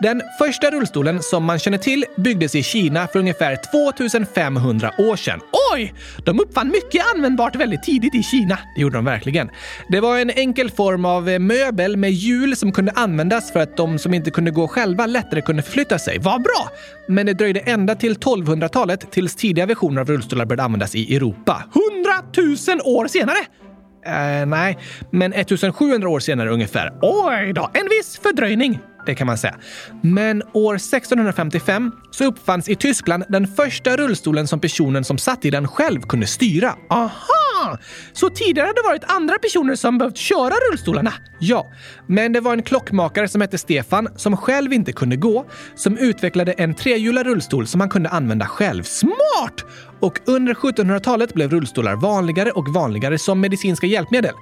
Den 0.00 0.22
första 0.38 0.70
rullstolen 0.70 1.22
som 1.22 1.44
man 1.44 1.58
känner 1.58 1.78
till 1.78 2.04
byggdes 2.16 2.54
i 2.54 2.62
Kina 2.62 3.06
för 3.06 3.18
ungefär 3.18 3.58
2500 3.96 4.90
år 4.98 5.16
sedan. 5.16 5.40
Oj! 5.72 5.94
De 6.24 6.40
uppfann 6.40 6.68
mycket 6.68 7.14
användbart 7.14 7.56
väldigt 7.56 7.82
tidigt 7.82 8.14
i 8.14 8.22
Kina. 8.22 8.58
Det 8.76 8.82
gjorde 8.82 8.96
de 8.96 9.04
verkligen. 9.04 9.50
Det 9.88 10.00
var 10.00 10.18
en 10.18 10.30
enkel 10.30 10.70
form 10.70 11.04
av 11.04 11.40
möbel 11.40 11.96
med 11.96 12.12
hjul 12.12 12.56
som 12.56 12.72
kunde 12.72 12.92
användas 12.92 13.52
för 13.52 13.60
att 13.60 13.76
de 13.76 13.98
som 13.98 14.14
inte 14.14 14.30
kunde 14.30 14.50
gå 14.50 14.68
själva 14.68 15.06
lättare 15.06 15.40
kunde 15.40 15.62
förflytta 15.62 15.98
sig. 15.98 16.18
Vad 16.18 16.42
bra! 16.42 16.68
Men 17.08 17.26
det 17.26 17.34
dröjde 17.34 17.60
ända 17.60 17.94
till 17.94 18.16
1200-talet 18.16 19.10
tills 19.10 19.36
tidiga 19.36 19.66
versioner 19.66 20.00
av 20.00 20.08
rullstolar 20.08 20.44
började 20.44 20.62
användas 20.62 20.94
i 20.94 21.16
Europa. 21.16 21.62
100 21.74 22.76
000 22.84 22.96
år 22.96 23.06
senare! 23.06 23.38
Eh, 24.06 24.46
nej, 24.46 24.78
men 25.10 25.32
1700 25.32 26.08
år 26.08 26.20
senare 26.20 26.50
ungefär. 26.50 26.92
Oj 27.02 27.52
då, 27.52 27.70
en 27.74 27.88
viss 27.88 28.18
fördröjning 28.22 28.80
det 29.06 29.14
kan 29.14 29.26
man 29.26 29.38
säga. 29.38 29.54
Men 30.02 30.42
år 30.52 30.74
1655 30.74 31.92
så 32.10 32.24
uppfanns 32.24 32.68
i 32.68 32.76
Tyskland 32.76 33.24
den 33.28 33.46
första 33.46 33.96
rullstolen 33.96 34.46
som 34.46 34.60
personen 34.60 35.04
som 35.04 35.18
satt 35.18 35.44
i 35.44 35.50
den 35.50 35.68
själv 35.68 36.00
kunde 36.00 36.26
styra. 36.26 36.74
Aha! 36.90 37.78
Så 38.12 38.30
tidigare 38.30 38.66
hade 38.66 38.82
det 38.82 38.88
varit 38.88 39.04
andra 39.06 39.38
personer 39.38 39.74
som 39.74 39.98
behövt 39.98 40.16
köra 40.16 40.54
rullstolarna? 40.70 41.12
Ja, 41.40 41.72
men 42.06 42.32
det 42.32 42.40
var 42.40 42.52
en 42.52 42.62
klockmakare 42.62 43.28
som 43.28 43.40
hette 43.40 43.58
Stefan 43.58 44.08
som 44.16 44.36
själv 44.36 44.72
inte 44.72 44.92
kunde 44.92 45.16
gå 45.16 45.46
som 45.74 45.98
utvecklade 45.98 46.52
en 46.52 46.74
trehjulad 46.74 47.26
rullstol 47.26 47.66
som 47.66 47.80
han 47.80 47.90
kunde 47.90 48.08
använda 48.08 48.46
själv. 48.46 48.82
Smart! 48.82 49.64
Och 50.04 50.20
under 50.24 50.54
1700-talet 50.54 51.34
blev 51.34 51.50
rullstolar 51.50 51.96
vanligare 51.96 52.50
och 52.50 52.68
vanligare 52.68 53.18
som 53.18 53.40
medicinska 53.40 53.86
hjälpmedel. 53.86 54.34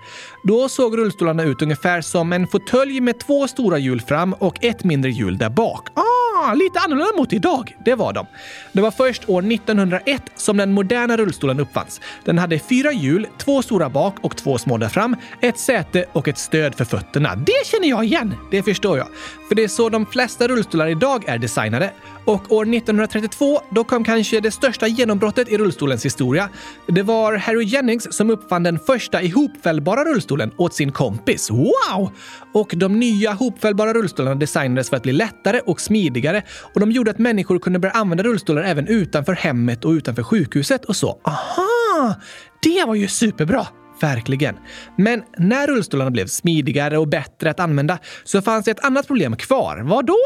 Då 0.42 0.68
såg 0.68 0.98
rullstolarna 0.98 1.42
ut 1.42 1.62
ungefär 1.62 2.00
som 2.00 2.32
en 2.32 2.46
fåtölj 2.46 3.00
med 3.00 3.20
två 3.20 3.48
stora 3.48 3.78
hjul 3.78 4.00
fram 4.00 4.32
och 4.32 4.64
ett 4.64 4.84
mindre 4.84 5.10
hjul 5.10 5.38
där 5.38 5.50
bak. 5.50 5.88
Ah, 5.94 6.21
Ah, 6.44 6.54
lite 6.54 6.78
annorlunda 6.78 7.16
mot 7.16 7.32
idag. 7.32 7.76
Det 7.84 7.94
var 7.94 8.12
de. 8.12 8.26
Det 8.72 8.80
var 8.80 8.90
först 8.90 9.28
år 9.28 9.52
1901 9.52 10.22
som 10.36 10.56
den 10.56 10.72
moderna 10.72 11.16
rullstolen 11.16 11.60
uppfanns. 11.60 12.00
Den 12.24 12.38
hade 12.38 12.58
fyra 12.58 12.92
hjul, 12.92 13.26
två 13.38 13.62
stora 13.62 13.88
bak 13.88 14.14
och 14.20 14.36
två 14.36 14.58
små 14.58 14.78
där 14.78 14.88
fram, 14.88 15.16
ett 15.40 15.58
säte 15.58 16.04
och 16.12 16.28
ett 16.28 16.38
stöd 16.38 16.74
för 16.74 16.84
fötterna. 16.84 17.34
Det 17.34 17.66
känner 17.66 17.88
jag 17.88 18.04
igen! 18.04 18.34
Det 18.50 18.62
förstår 18.62 18.98
jag. 18.98 19.06
För 19.48 19.54
det 19.54 19.64
är 19.64 19.68
så 19.68 19.88
de 19.88 20.06
flesta 20.06 20.48
rullstolar 20.48 20.86
idag 20.86 21.24
är 21.28 21.38
designade. 21.38 21.90
Och 22.24 22.52
år 22.52 22.62
1932, 22.62 23.60
då 23.70 23.84
kom 23.84 24.04
kanske 24.04 24.40
det 24.40 24.50
största 24.50 24.86
genombrottet 24.86 25.48
i 25.48 25.58
rullstolens 25.58 26.04
historia. 26.04 26.48
Det 26.86 27.02
var 27.02 27.36
Harry 27.36 27.64
Jennings 27.64 28.16
som 28.16 28.30
uppfann 28.30 28.62
den 28.62 28.78
första 28.78 29.22
ihopfällbara 29.22 30.04
rullstolen 30.04 30.50
åt 30.56 30.74
sin 30.74 30.92
kompis. 30.92 31.50
Wow! 31.50 32.10
Och 32.52 32.72
de 32.76 33.00
nya 33.00 33.32
hopfällbara 33.32 33.94
rullstolarna 33.94 34.34
designades 34.34 34.90
för 34.90 34.96
att 34.96 35.02
bli 35.02 35.12
lättare 35.12 35.60
och 35.60 35.80
smidigare 35.80 36.31
och 36.74 36.80
de 36.80 36.90
gjorde 36.90 37.10
att 37.10 37.18
människor 37.18 37.58
kunde 37.58 37.78
börja 37.78 37.92
använda 37.92 38.24
rullstolar 38.24 38.62
även 38.62 38.88
utanför 38.88 39.32
hemmet 39.32 39.84
och 39.84 39.90
utanför 39.90 40.22
sjukhuset 40.22 40.84
och 40.84 40.96
så. 40.96 41.20
Aha! 41.24 42.14
Det 42.62 42.84
var 42.86 42.94
ju 42.94 43.08
superbra! 43.08 43.66
Verkligen. 44.00 44.56
Men 44.96 45.22
när 45.38 45.66
rullstolarna 45.66 46.10
blev 46.10 46.26
smidigare 46.26 46.98
och 46.98 47.08
bättre 47.08 47.50
att 47.50 47.60
använda 47.60 47.98
så 48.24 48.42
fanns 48.42 48.64
det 48.64 48.70
ett 48.70 48.84
annat 48.84 49.06
problem 49.06 49.36
kvar. 49.36 49.82
Vad 49.84 50.06
då? 50.06 50.18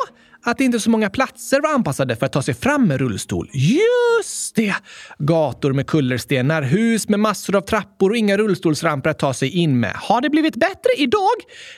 Att 0.47 0.61
inte 0.61 0.81
så 0.81 0.91
många 0.91 1.11
platser 1.11 1.61
var 1.61 1.75
anpassade 1.75 2.17
för 2.17 2.27
att 2.27 2.33
ta 2.33 2.43
sig 2.43 2.55
fram 2.55 2.89
med 2.89 3.01
rullstol. 3.01 3.51
Just 3.53 4.57
det! 4.57 4.75
Gator 5.19 5.73
med 5.73 5.87
kullerstenar, 5.87 6.63
hus 6.63 7.09
med 7.09 7.21
massor 7.21 7.57
av 7.57 7.61
trappor 7.61 8.11
och 8.11 8.17
inga 8.17 8.37
rullstolsramper 8.37 9.11
att 9.11 9.19
ta 9.19 9.35
sig 9.35 9.49
in 9.49 9.81
med. 9.81 9.93
Har 9.95 10.21
det 10.21 10.31
blivit 10.31 10.57
bättre 10.57 10.91
idag? 10.97 11.37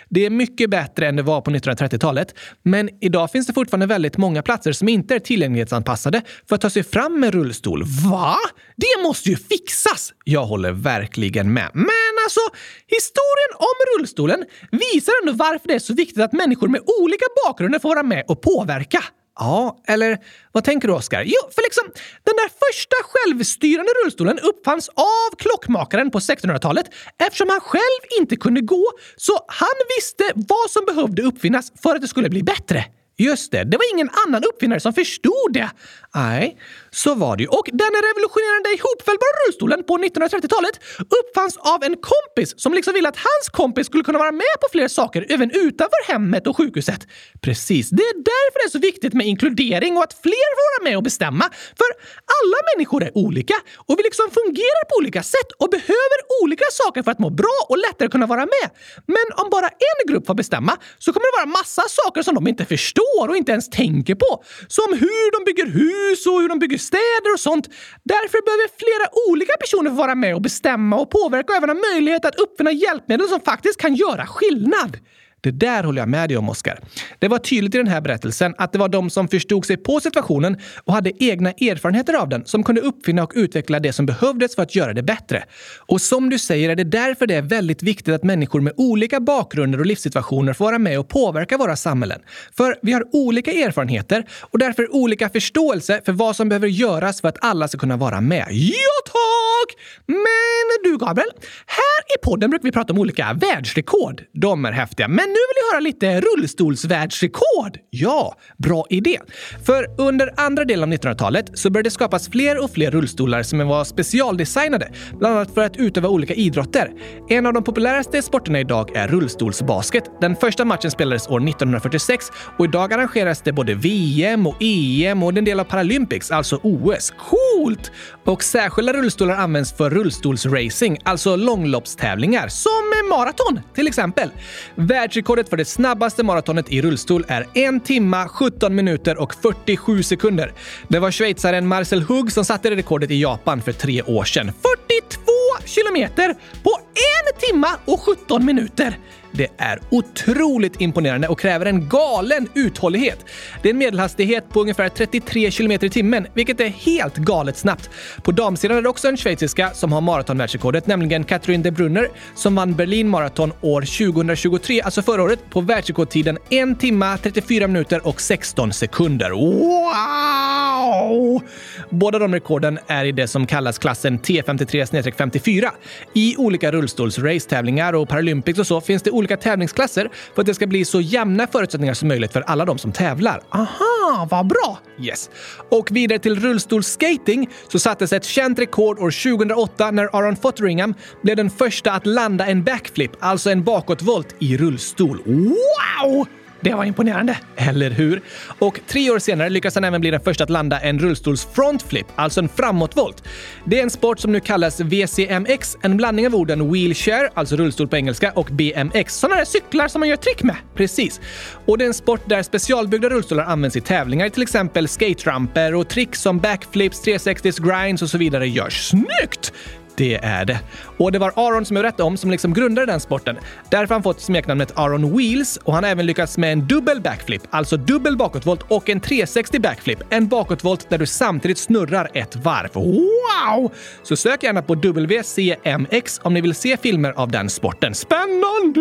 Det 0.08 0.26
är 0.26 0.30
mycket 0.30 0.70
bättre 0.70 1.08
än 1.08 1.16
det 1.16 1.22
var 1.22 1.40
på 1.40 1.50
1930-talet. 1.50 2.34
Men 2.62 2.90
idag 3.00 3.30
finns 3.30 3.46
det 3.46 3.52
fortfarande 3.52 3.86
väldigt 3.86 4.16
många 4.16 4.42
platser 4.42 4.72
som 4.72 4.88
inte 4.88 5.14
är 5.14 5.18
tillgänglighetsanpassade 5.18 6.22
för 6.48 6.54
att 6.54 6.60
ta 6.60 6.70
sig 6.70 6.82
fram 6.82 7.20
med 7.20 7.34
rullstol. 7.34 7.84
Va? 7.84 8.36
Det 8.76 9.02
måste 9.02 9.30
ju 9.30 9.36
fixas! 9.36 10.12
Jag 10.24 10.44
håller 10.44 10.72
verkligen 10.72 11.52
med. 11.52 11.70
Men 11.74 12.14
alltså, 12.24 12.40
historien 12.86 13.52
om 13.54 13.98
rullstolen 13.98 14.44
visar 14.70 15.12
ändå 15.22 15.32
varför 15.32 15.68
det 15.68 15.74
är 15.74 15.78
så 15.78 15.94
viktigt 15.94 16.22
att 16.22 16.32
människor 16.32 16.68
med 16.68 16.80
olika 17.00 17.24
bakgrunder 17.46 17.78
får 17.78 17.88
vara 17.88 18.02
med 18.02 18.24
och 18.28 18.40
påverka. 18.58 19.04
Ja, 19.38 19.82
eller 19.86 20.18
vad 20.52 20.64
tänker 20.64 20.88
du 20.88 20.94
Oskar? 20.94 21.22
Jo, 21.22 21.50
för 21.54 21.62
liksom 21.62 21.84
den 22.24 22.34
där 22.36 22.50
första 22.66 22.96
självstyrande 23.02 23.90
rullstolen 24.04 24.38
uppfanns 24.38 24.88
av 24.88 25.36
klockmakaren 25.38 26.10
på 26.10 26.18
1600-talet 26.18 26.86
eftersom 27.26 27.48
han 27.48 27.60
själv 27.60 28.02
inte 28.20 28.36
kunde 28.36 28.60
gå, 28.60 28.84
så 29.16 29.32
han 29.48 29.76
visste 29.96 30.24
vad 30.34 30.70
som 30.70 30.84
behövde 30.84 31.22
uppfinnas 31.22 31.72
för 31.82 31.94
att 31.94 32.02
det 32.02 32.08
skulle 32.08 32.30
bli 32.30 32.42
bättre. 32.42 32.84
Just 33.20 33.52
det, 33.52 33.64
det 33.64 33.76
var 33.76 33.94
ingen 33.94 34.10
annan 34.26 34.42
uppfinnare 34.44 34.80
som 34.80 34.92
förstod 34.92 35.50
det. 35.52 35.70
Nej, 36.14 36.58
så 36.90 37.14
var 37.14 37.36
det 37.36 37.42
ju. 37.42 37.48
Och 37.48 37.68
den 37.72 37.94
revolutionerande 38.08 38.68
ihopfällbara 38.78 39.34
rullstolen 39.42 39.84
på 39.84 39.94
1930-talet 39.98 40.74
uppfanns 41.18 41.56
av 41.56 41.84
en 41.84 41.96
kompis 42.12 42.54
som 42.62 42.74
liksom 42.74 42.94
ville 42.94 43.08
att 43.08 43.16
hans 43.16 43.48
kompis 43.52 43.86
skulle 43.86 44.04
kunna 44.04 44.18
vara 44.18 44.32
med 44.32 44.54
på 44.62 44.66
fler 44.72 44.88
saker 44.88 45.26
även 45.28 45.50
utanför 45.50 46.12
hemmet 46.12 46.46
och 46.46 46.56
sjukhuset. 46.56 47.06
Precis, 47.40 47.90
det 47.90 48.02
är 48.02 48.16
därför 48.32 48.58
det 48.60 48.66
är 48.68 48.74
så 48.78 48.78
viktigt 48.78 49.14
med 49.14 49.26
inkludering 49.26 49.96
och 49.96 50.02
att 50.02 50.16
fler 50.22 50.50
får 50.56 50.66
vara 50.74 50.90
med 50.90 50.96
och 50.96 51.02
bestämma. 51.02 51.44
För 51.80 51.90
alla 52.38 52.58
människor 52.70 53.02
är 53.02 53.12
olika 53.18 53.54
och 53.86 53.94
vi 53.98 54.02
liksom 54.02 54.26
fungerar 54.40 54.84
på 54.90 54.94
olika 55.00 55.22
sätt 55.22 55.50
och 55.58 55.70
behöver 55.70 56.18
olika 56.42 56.64
saker 56.70 57.02
för 57.02 57.10
att 57.10 57.18
må 57.18 57.30
bra 57.30 57.58
och 57.68 57.78
lättare 57.78 58.08
kunna 58.08 58.26
vara 58.26 58.44
med. 58.56 58.66
Men 59.06 59.26
om 59.36 59.50
bara 59.50 59.68
en 59.68 60.00
grupp 60.08 60.26
får 60.26 60.34
bestämma 60.34 60.76
så 60.98 61.12
kommer 61.12 61.26
det 61.26 61.36
vara 61.40 61.58
massa 61.60 61.82
saker 61.88 62.22
som 62.22 62.34
de 62.34 62.46
inte 62.46 62.64
förstår 62.64 63.28
och 63.28 63.36
inte 63.36 63.52
ens 63.52 63.70
tänker 63.70 64.14
på. 64.14 64.44
Som 64.68 64.88
hur 64.92 65.26
de 65.34 65.44
bygger 65.48 65.66
hus 65.66 66.26
och 66.26 66.40
hur 66.40 66.48
de 66.48 66.58
bygger 66.58 66.77
städer 66.78 67.32
och 67.34 67.40
sånt. 67.40 67.68
Därför 68.02 68.44
behöver 68.44 68.68
flera 68.78 69.06
olika 69.30 69.52
personer 69.60 69.90
få 69.90 69.96
vara 69.96 70.14
med 70.14 70.34
och 70.34 70.42
bestämma 70.42 70.96
och 70.96 71.10
påverka 71.10 71.52
och 71.52 71.56
även 71.56 71.68
ha 71.68 71.76
möjlighet 71.92 72.24
att 72.24 72.40
uppfinna 72.40 72.72
hjälpmedel 72.72 73.28
som 73.28 73.40
faktiskt 73.40 73.80
kan 73.80 73.94
göra 73.94 74.26
skillnad. 74.26 74.96
Det 75.40 75.50
där 75.50 75.84
håller 75.84 76.02
jag 76.02 76.08
med 76.08 76.28
dig 76.30 76.36
om, 76.36 76.48
Oskar. 76.48 76.80
Det 77.18 77.28
var 77.28 77.38
tydligt 77.38 77.74
i 77.74 77.78
den 77.78 77.86
här 77.86 78.00
berättelsen 78.00 78.54
att 78.58 78.72
det 78.72 78.78
var 78.78 78.88
de 78.88 79.10
som 79.10 79.28
förstod 79.28 79.66
sig 79.66 79.76
på 79.76 80.00
situationen 80.00 80.56
och 80.84 80.92
hade 80.92 81.24
egna 81.24 81.50
erfarenheter 81.50 82.14
av 82.14 82.28
den 82.28 82.46
som 82.46 82.64
kunde 82.64 82.80
uppfinna 82.80 83.22
och 83.22 83.32
utveckla 83.34 83.80
det 83.80 83.92
som 83.92 84.06
behövdes 84.06 84.54
för 84.54 84.62
att 84.62 84.74
göra 84.74 84.92
det 84.92 85.02
bättre. 85.02 85.44
Och 85.78 86.00
som 86.00 86.30
du 86.30 86.38
säger 86.38 86.70
är 86.70 86.76
det 86.76 86.84
därför 86.84 87.26
det 87.26 87.34
är 87.34 87.42
väldigt 87.42 87.82
viktigt 87.82 88.14
att 88.14 88.24
människor 88.24 88.60
med 88.60 88.72
olika 88.76 89.20
bakgrunder 89.20 89.78
och 89.78 89.86
livssituationer 89.86 90.52
får 90.52 90.64
vara 90.64 90.78
med 90.78 90.98
och 90.98 91.08
påverka 91.08 91.56
våra 91.56 91.76
samhällen. 91.76 92.20
För 92.56 92.76
vi 92.82 92.92
har 92.92 93.04
olika 93.12 93.52
erfarenheter 93.52 94.24
och 94.40 94.58
därför 94.58 94.94
olika 94.94 95.28
förståelse 95.28 96.00
för 96.04 96.12
vad 96.12 96.36
som 96.36 96.48
behöver 96.48 96.68
göras 96.68 97.20
för 97.20 97.28
att 97.28 97.38
alla 97.40 97.68
ska 97.68 97.78
kunna 97.78 97.96
vara 97.96 98.20
med. 98.20 98.46
Ja, 98.50 98.74
tack! 99.04 99.76
Men 100.06 100.92
du, 100.92 100.98
Gabriel. 100.98 101.30
Här 101.66 102.16
i 102.16 102.24
podden 102.24 102.50
brukar 102.50 102.64
vi 102.64 102.72
prata 102.72 102.92
om 102.92 102.98
olika 102.98 103.32
världsrekord. 103.32 104.22
De 104.32 104.64
är 104.64 104.72
häftiga. 104.72 105.08
Men 105.08 105.27
nu 105.28 105.42
vill 105.48 105.58
jag 105.62 105.72
höra 105.72 105.80
lite 105.80 106.20
rullstolsvärldsrekord. 106.20 107.78
Ja, 107.90 108.34
bra 108.58 108.84
idé. 108.90 109.18
För 109.66 109.86
under 109.98 110.34
andra 110.36 110.64
delen 110.64 110.92
av 110.92 110.98
1900-talet 110.98 111.50
så 111.54 111.70
började 111.70 111.86
det 111.86 111.90
skapas 111.90 112.28
fler 112.28 112.64
och 112.64 112.70
fler 112.70 112.90
rullstolar 112.90 113.42
som 113.42 113.68
var 113.68 113.84
specialdesignade, 113.84 114.88
bland 115.18 115.34
annat 115.36 115.54
för 115.54 115.60
att 115.60 115.76
utöva 115.76 116.08
olika 116.08 116.34
idrotter. 116.34 116.90
En 117.28 117.46
av 117.46 117.52
de 117.52 117.64
populäraste 117.64 118.22
sporterna 118.22 118.60
idag 118.60 118.96
är 118.96 119.08
rullstolsbasket. 119.08 120.04
Den 120.20 120.36
första 120.36 120.64
matchen 120.64 120.90
spelades 120.90 121.28
år 121.28 121.48
1946 121.48 122.26
och 122.58 122.64
idag 122.64 122.92
arrangeras 122.92 123.42
det 123.42 123.52
både 123.52 123.74
VM 123.74 124.46
och 124.46 124.56
EM 124.60 125.22
och 125.22 125.38
en 125.38 125.44
del 125.44 125.60
av 125.60 125.64
Paralympics, 125.64 126.30
alltså 126.30 126.60
OS. 126.62 127.10
Coolt! 127.10 127.92
Och 128.28 128.44
särskilda 128.44 128.92
rullstolar 128.92 129.34
används 129.34 129.72
för 129.72 129.90
rullstolsracing, 129.90 130.98
alltså 131.04 131.36
långloppstävlingar, 131.36 132.48
som 132.48 133.08
maraton 133.08 133.60
till 133.74 133.86
exempel. 133.86 134.30
Världsrekordet 134.74 135.48
för 135.48 135.56
det 135.56 135.64
snabbaste 135.64 136.22
maratonet 136.22 136.72
i 136.72 136.82
rullstol 136.82 137.24
är 137.28 137.46
1 137.54 137.84
timma, 137.84 138.28
17 138.28 138.74
minuter 138.74 139.18
och 139.18 139.34
47 139.34 140.02
sekunder. 140.02 140.52
Det 140.88 140.98
var 140.98 141.10
schweizaren 141.10 141.66
Marcel 141.66 142.02
Hugg 142.02 142.32
som 142.32 142.44
satte 142.44 142.70
rekordet 142.70 143.10
i 143.10 143.22
Japan 143.22 143.62
för 143.62 143.72
tre 143.72 144.02
år 144.02 144.24
sedan. 144.24 144.46
42 144.46 145.32
kilometer 145.64 146.34
på 146.62 146.78
en 146.94 147.40
timma 147.40 147.68
och 147.84 148.00
17 148.00 148.44
minuter. 148.44 148.98
Det 149.38 149.48
är 149.56 149.78
otroligt 149.90 150.80
imponerande 150.80 151.28
och 151.28 151.40
kräver 151.40 151.66
en 151.66 151.88
galen 151.88 152.48
uthållighet. 152.54 153.24
Det 153.62 153.68
är 153.68 153.72
en 153.72 153.78
medelhastighet 153.78 154.48
på 154.48 154.60
ungefär 154.60 154.88
33 154.88 155.50
km 155.50 155.72
i 155.72 155.90
timmen, 155.90 156.26
vilket 156.34 156.60
är 156.60 156.68
helt 156.68 157.16
galet 157.16 157.56
snabbt. 157.56 157.90
På 158.22 158.32
damsidan 158.32 158.76
är 158.76 158.82
det 158.82 158.88
också 158.88 159.08
en 159.08 159.16
schweiziska 159.16 159.70
som 159.70 159.92
har 159.92 160.00
maratonvärldsrekordet, 160.00 160.86
nämligen 160.86 161.24
Catherine 161.24 161.62
de 161.62 161.70
Brunner 161.70 162.08
som 162.34 162.54
vann 162.54 162.74
Berlin 162.74 163.08
Marathon 163.08 163.52
år 163.60 163.80
2023, 163.80 164.82
alltså 164.82 165.02
förra 165.02 165.22
året, 165.22 165.50
på 165.50 165.60
världsrekordtiden 165.60 166.38
1 166.50 166.80
timma, 166.80 167.18
34 167.18 167.66
minuter 167.66 168.06
och 168.06 168.20
16 168.20 168.72
sekunder. 168.72 169.30
Wow! 169.30 171.42
Båda 171.90 172.18
de 172.18 172.34
rekorden 172.34 172.78
är 172.86 173.04
i 173.04 173.12
det 173.12 173.28
som 173.28 173.46
kallas 173.46 173.78
klassen 173.78 174.18
T53-54. 174.18 175.68
I 176.14 176.36
olika 176.36 176.72
rullstolsrace-tävlingar 176.72 177.92
och 177.92 178.08
Paralympics 178.08 178.58
och 178.58 178.66
så 178.66 178.80
finns 178.80 179.02
det 179.02 179.10
olika 179.10 179.27
tävlingsklasser 179.36 180.10
för 180.34 180.42
att 180.42 180.46
det 180.46 180.54
ska 180.54 180.66
bli 180.66 180.84
så 180.84 181.00
jämna 181.00 181.46
förutsättningar 181.46 181.94
som 181.94 182.08
möjligt 182.08 182.32
för 182.32 182.40
alla 182.40 182.64
de 182.64 182.78
som 182.78 182.92
tävlar. 182.92 183.42
Aha, 183.50 184.28
vad 184.30 184.46
bra! 184.46 184.78
Yes. 185.00 185.30
Och 185.70 185.88
vidare 185.90 186.18
till 186.18 186.40
rullstolsskating 186.40 187.48
så 187.68 187.78
sattes 187.78 188.12
ett 188.12 188.24
känt 188.24 188.58
rekord 188.58 188.98
år 188.98 189.34
2008 189.36 189.90
när 189.90 190.16
Aaron 190.16 190.36
Fotheringham 190.36 190.94
blev 191.22 191.36
den 191.36 191.50
första 191.50 191.92
att 191.92 192.06
landa 192.06 192.46
en 192.46 192.64
backflip, 192.64 193.12
alltså 193.20 193.50
en 193.50 193.64
bakåtvolt, 193.64 194.34
i 194.38 194.56
rullstol. 194.56 195.22
Wow! 195.26 196.26
Det 196.60 196.74
var 196.74 196.84
imponerande, 196.84 197.38
eller 197.56 197.90
hur? 197.90 198.20
Och 198.58 198.80
tre 198.86 199.10
år 199.10 199.18
senare 199.18 199.50
lyckas 199.50 199.74
han 199.74 199.84
även 199.84 200.00
bli 200.00 200.10
den 200.10 200.20
första 200.20 200.44
att 200.44 200.50
landa 200.50 200.80
en 200.80 200.98
rullstols 200.98 201.48
frontflip, 201.52 202.06
alltså 202.16 202.40
en 202.40 202.48
framåtvolt. 202.48 203.24
Det 203.64 203.78
är 203.78 203.82
en 203.82 203.90
sport 203.90 204.18
som 204.20 204.32
nu 204.32 204.40
kallas 204.40 204.80
VCMX, 204.80 205.76
en 205.82 205.96
blandning 205.96 206.26
av 206.26 206.34
orden 206.34 206.72
wheelchair, 206.72 207.30
alltså 207.34 207.56
rullstol 207.56 207.88
på 207.88 207.96
engelska, 207.96 208.32
och 208.34 208.46
BMX, 208.46 209.14
sådana 209.14 209.36
där 209.36 209.44
cyklar 209.44 209.88
som 209.88 210.00
man 210.00 210.08
gör 210.08 210.16
trick 210.16 210.42
med. 210.42 210.56
Precis. 210.74 211.20
Och 211.66 211.78
det 211.78 211.84
är 211.84 211.88
en 211.88 211.94
sport 211.94 212.20
där 212.26 212.42
specialbyggda 212.42 213.08
rullstolar 213.08 213.44
används 213.44 213.76
i 213.76 213.80
tävlingar, 213.80 214.28
till 214.28 214.42
exempel 214.42 214.88
skate-ramper 214.88 215.74
och 215.74 215.88
trick 215.88 216.16
som 216.16 216.38
backflips, 216.38 217.06
360s 217.06 217.84
grinds 217.84 218.02
och 218.02 218.10
så 218.10 218.18
vidare 218.18 218.48
görs. 218.48 218.88
Snyggt! 218.88 219.52
Det 219.98 220.14
är 220.22 220.44
det. 220.44 220.60
Och 220.96 221.12
det 221.12 221.18
var 221.18 221.32
Aron 221.36 221.64
som 221.64 221.76
jag 221.76 221.82
berättade 221.82 222.02
om 222.02 222.16
som 222.16 222.30
liksom 222.30 222.54
grundade 222.54 222.86
den 222.86 223.00
sporten. 223.00 223.36
Därför 223.70 223.86
har 223.86 223.94
han 223.94 224.02
fått 224.02 224.20
smeknamnet 224.20 224.72
Aron 224.78 225.16
Wheels 225.16 225.56
och 225.56 225.74
han 225.74 225.84
har 225.84 225.90
även 225.90 226.06
lyckats 226.06 226.38
med 226.38 226.52
en 226.52 226.66
dubbel 226.66 227.00
backflip, 227.00 227.42
alltså 227.50 227.76
dubbel 227.76 228.16
bakåtvolt 228.16 228.60
och 228.68 228.88
en 228.88 229.00
360 229.00 229.60
backflip. 229.60 229.98
En 230.10 230.28
bakåtvolt 230.28 230.90
där 230.90 230.98
du 230.98 231.06
samtidigt 231.06 231.58
snurrar 231.58 232.10
ett 232.14 232.36
varv. 232.36 232.74
Wow! 232.74 233.72
Så 234.02 234.16
sök 234.16 234.42
gärna 234.42 234.62
på 234.62 234.74
WCMX 234.74 236.20
om 236.22 236.34
ni 236.34 236.40
vill 236.40 236.54
se 236.54 236.76
filmer 236.76 237.12
av 237.16 237.30
den 237.30 237.50
sporten. 237.50 237.94
Spännande! 237.94 238.80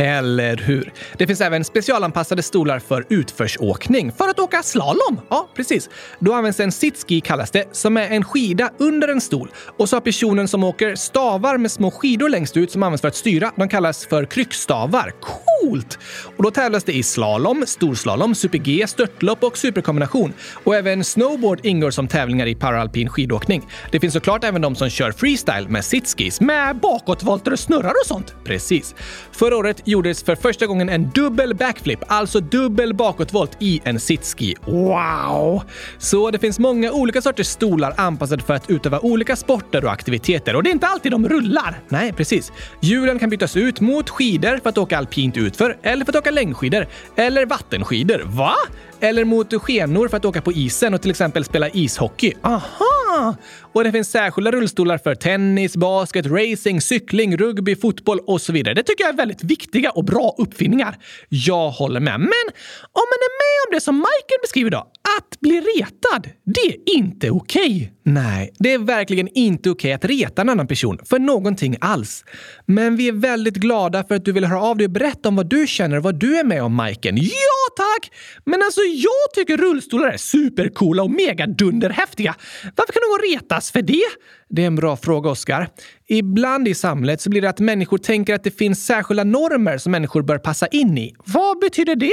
Eller 0.00 0.56
hur? 0.56 0.92
Det 1.18 1.26
finns 1.26 1.40
även 1.40 1.64
specialanpassade 1.64 2.42
stolar 2.42 2.78
för 2.78 3.06
utförsåkning, 3.08 4.12
för 4.12 4.28
att 4.28 4.38
åka 4.38 4.62
slalom. 4.62 5.20
Ja, 5.28 5.48
precis. 5.54 5.90
Då 6.18 6.32
används 6.32 6.60
en 6.60 6.72
sitski 6.72 7.20
kallas 7.20 7.50
det, 7.50 7.68
som 7.72 7.96
är 7.96 8.08
en 8.08 8.24
skida 8.24 8.70
under 8.78 9.08
en 9.08 9.20
stol. 9.20 9.50
Och 9.78 9.88
så 9.88 9.96
har 9.96 10.00
personen 10.00 10.48
som 10.48 10.64
åker 10.64 10.94
stavar 10.94 11.58
med 11.58 11.70
små 11.70 11.90
skidor 11.90 12.28
längst 12.28 12.56
ut 12.56 12.70
som 12.72 12.82
används 12.82 13.00
för 13.00 13.08
att 13.08 13.16
styra. 13.16 13.52
De 13.56 13.68
kallas 13.68 14.06
för 14.06 14.24
kryckstavar. 14.24 15.12
Coolt! 15.60 15.98
Och 16.36 16.42
då 16.42 16.50
tävlas 16.50 16.84
det 16.84 16.92
i 16.92 17.02
slalom, 17.02 17.64
storslalom, 17.66 18.34
super-G, 18.34 18.86
störtlopp 18.88 19.44
och 19.44 19.58
superkombination. 19.58 20.32
Och 20.64 20.74
även 20.74 21.04
snowboard 21.04 21.60
ingår 21.62 21.90
som 21.90 22.08
tävlingar 22.08 22.46
i 22.46 22.54
paralpin 22.54 23.08
skidåkning. 23.08 23.68
Det 23.92 24.00
finns 24.00 24.14
såklart 24.14 24.44
även 24.44 24.62
de 24.62 24.76
som 24.76 24.90
kör 24.90 25.12
freestyle 25.12 25.68
med 25.68 25.84
sitskis 25.84 26.40
med 26.40 26.76
bakåtvolter 26.76 27.52
och 27.52 27.58
snurrar 27.58 27.90
och 27.90 28.06
sånt. 28.06 28.34
Precis. 28.44 28.94
Förra 29.32 29.56
året 29.56 29.82
gjordes 29.84 30.22
för 30.22 30.34
första 30.34 30.66
gången 30.66 30.88
en 30.88 31.10
dubbel 31.10 31.54
backflip, 31.54 31.98
alltså 32.06 32.40
dubbel 32.40 32.94
bakåtvolt 32.94 33.56
i 33.60 33.80
en 33.84 34.00
sitski. 34.00 34.54
Wow! 34.66 35.62
Så 35.98 36.30
det 36.30 36.38
finns 36.38 36.58
många 36.58 36.92
olika 36.92 37.22
sorters 37.22 37.46
stolar 37.46 37.94
anpassade 37.96 38.42
för 38.42 38.54
att 38.54 38.70
utöva 38.70 38.98
olika 38.98 39.36
sporter 39.36 39.84
och 39.84 39.92
aktiviteter 39.92 40.56
och 40.56 40.62
det 40.62 40.70
är 40.70 40.72
inte 40.72 40.86
alltid 40.86 41.12
de 41.12 41.28
rullar. 41.28 41.80
Nej, 41.88 42.12
precis. 42.12 42.52
Hjulen 42.80 43.18
kan 43.18 43.30
bytas 43.30 43.56
ut 43.56 43.80
mot 43.80 44.10
skidor 44.10 44.60
för 44.62 44.68
att 44.68 44.78
åka 44.78 44.98
alpint 44.98 45.36
ut 45.36 45.49
utför 45.50 45.76
eller 45.82 46.04
för 46.04 46.12
att 46.12 46.18
åka 46.18 46.30
längdskidor. 46.30 46.86
Eller 47.16 47.46
vattenskidor. 47.46 48.22
Va? 48.24 48.54
Eller 49.00 49.24
mot 49.24 49.62
skenor 49.62 50.08
för 50.08 50.16
att 50.16 50.24
åka 50.24 50.42
på 50.42 50.52
isen 50.52 50.94
och 50.94 51.02
till 51.02 51.10
exempel 51.10 51.44
spela 51.44 51.68
ishockey. 51.68 52.32
Aha! 52.42 53.34
Och 53.72 53.84
det 53.84 53.92
finns 53.92 54.10
särskilda 54.10 54.50
rullstolar 54.50 54.98
för 54.98 55.14
tennis, 55.14 55.76
basket, 55.76 56.26
racing, 56.26 56.80
cykling, 56.80 57.36
rugby, 57.36 57.76
fotboll 57.76 58.20
och 58.26 58.40
så 58.40 58.52
vidare. 58.52 58.74
Det 58.74 58.82
tycker 58.82 59.04
jag 59.04 59.12
är 59.12 59.16
väldigt 59.16 59.44
viktiga 59.44 59.90
och 59.90 60.04
bra 60.04 60.34
uppfinningar. 60.38 60.98
Jag 61.28 61.70
håller 61.70 62.00
med. 62.00 62.20
Men 62.20 62.46
om 62.92 63.06
man 63.10 63.20
är 63.20 63.32
med 63.40 63.68
om 63.68 63.74
det 63.74 63.80
som 63.80 63.96
Michael 63.96 64.40
beskriver 64.42 64.70
då, 64.70 64.78
att 65.18 65.40
bli 65.40 65.60
retad, 65.60 66.28
det 66.44 66.60
är 66.60 66.96
inte 66.96 67.30
okej. 67.30 67.66
Okay. 67.66 67.88
Nej, 68.02 68.52
det 68.58 68.72
är 68.72 68.78
verkligen 68.78 69.28
inte 69.28 69.70
okej 69.70 69.88
okay 69.88 69.92
att 69.92 70.04
reta 70.04 70.42
en 70.42 70.48
annan 70.48 70.66
person 70.66 70.98
för 71.04 71.18
någonting 71.18 71.76
alls. 71.80 72.24
Men 72.66 72.96
vi 72.96 73.08
är 73.08 73.12
väldigt 73.12 73.54
glada 73.56 74.04
för 74.04 74.14
att 74.14 74.24
du 74.24 74.32
vill 74.32 74.44
höra 74.44 74.62
av 74.62 74.76
dig 74.76 74.84
och 74.84 74.90
berätta 74.90 75.28
om 75.28 75.36
vad 75.36 75.50
du 75.50 75.66
känner 75.66 75.96
och 75.96 76.02
vad 76.02 76.14
du 76.20 76.38
är 76.38 76.44
med 76.44 76.62
om, 76.62 76.74
Majken. 76.74 77.16
Ja, 77.16 77.74
tack! 77.76 78.12
Men 78.44 78.62
alltså, 78.62 78.80
jag 78.94 79.34
tycker 79.34 79.56
rullstolar 79.56 80.08
är 80.08 80.16
supercoola 80.16 81.02
och 81.02 81.10
megadunderhäftiga. 81.10 82.34
Varför 82.76 82.92
kan 82.92 83.02
någon 83.10 83.32
retas 83.32 83.72
för 83.72 83.82
det? 83.82 84.04
Det 84.52 84.62
är 84.62 84.66
en 84.66 84.76
bra 84.76 84.96
fråga, 84.96 85.30
Oskar. 85.30 85.68
Ibland 86.08 86.68
i 86.68 86.74
samhället 86.74 87.20
så 87.20 87.30
blir 87.30 87.42
det 87.42 87.48
att 87.48 87.60
människor 87.60 87.98
tänker 87.98 88.34
att 88.34 88.44
det 88.44 88.50
finns 88.50 88.86
särskilda 88.86 89.24
normer 89.24 89.78
som 89.78 89.92
människor 89.92 90.22
bör 90.22 90.38
passa 90.38 90.66
in 90.66 90.98
i. 90.98 91.14
Vad 91.24 91.58
betyder 91.58 91.96
det? 91.96 92.12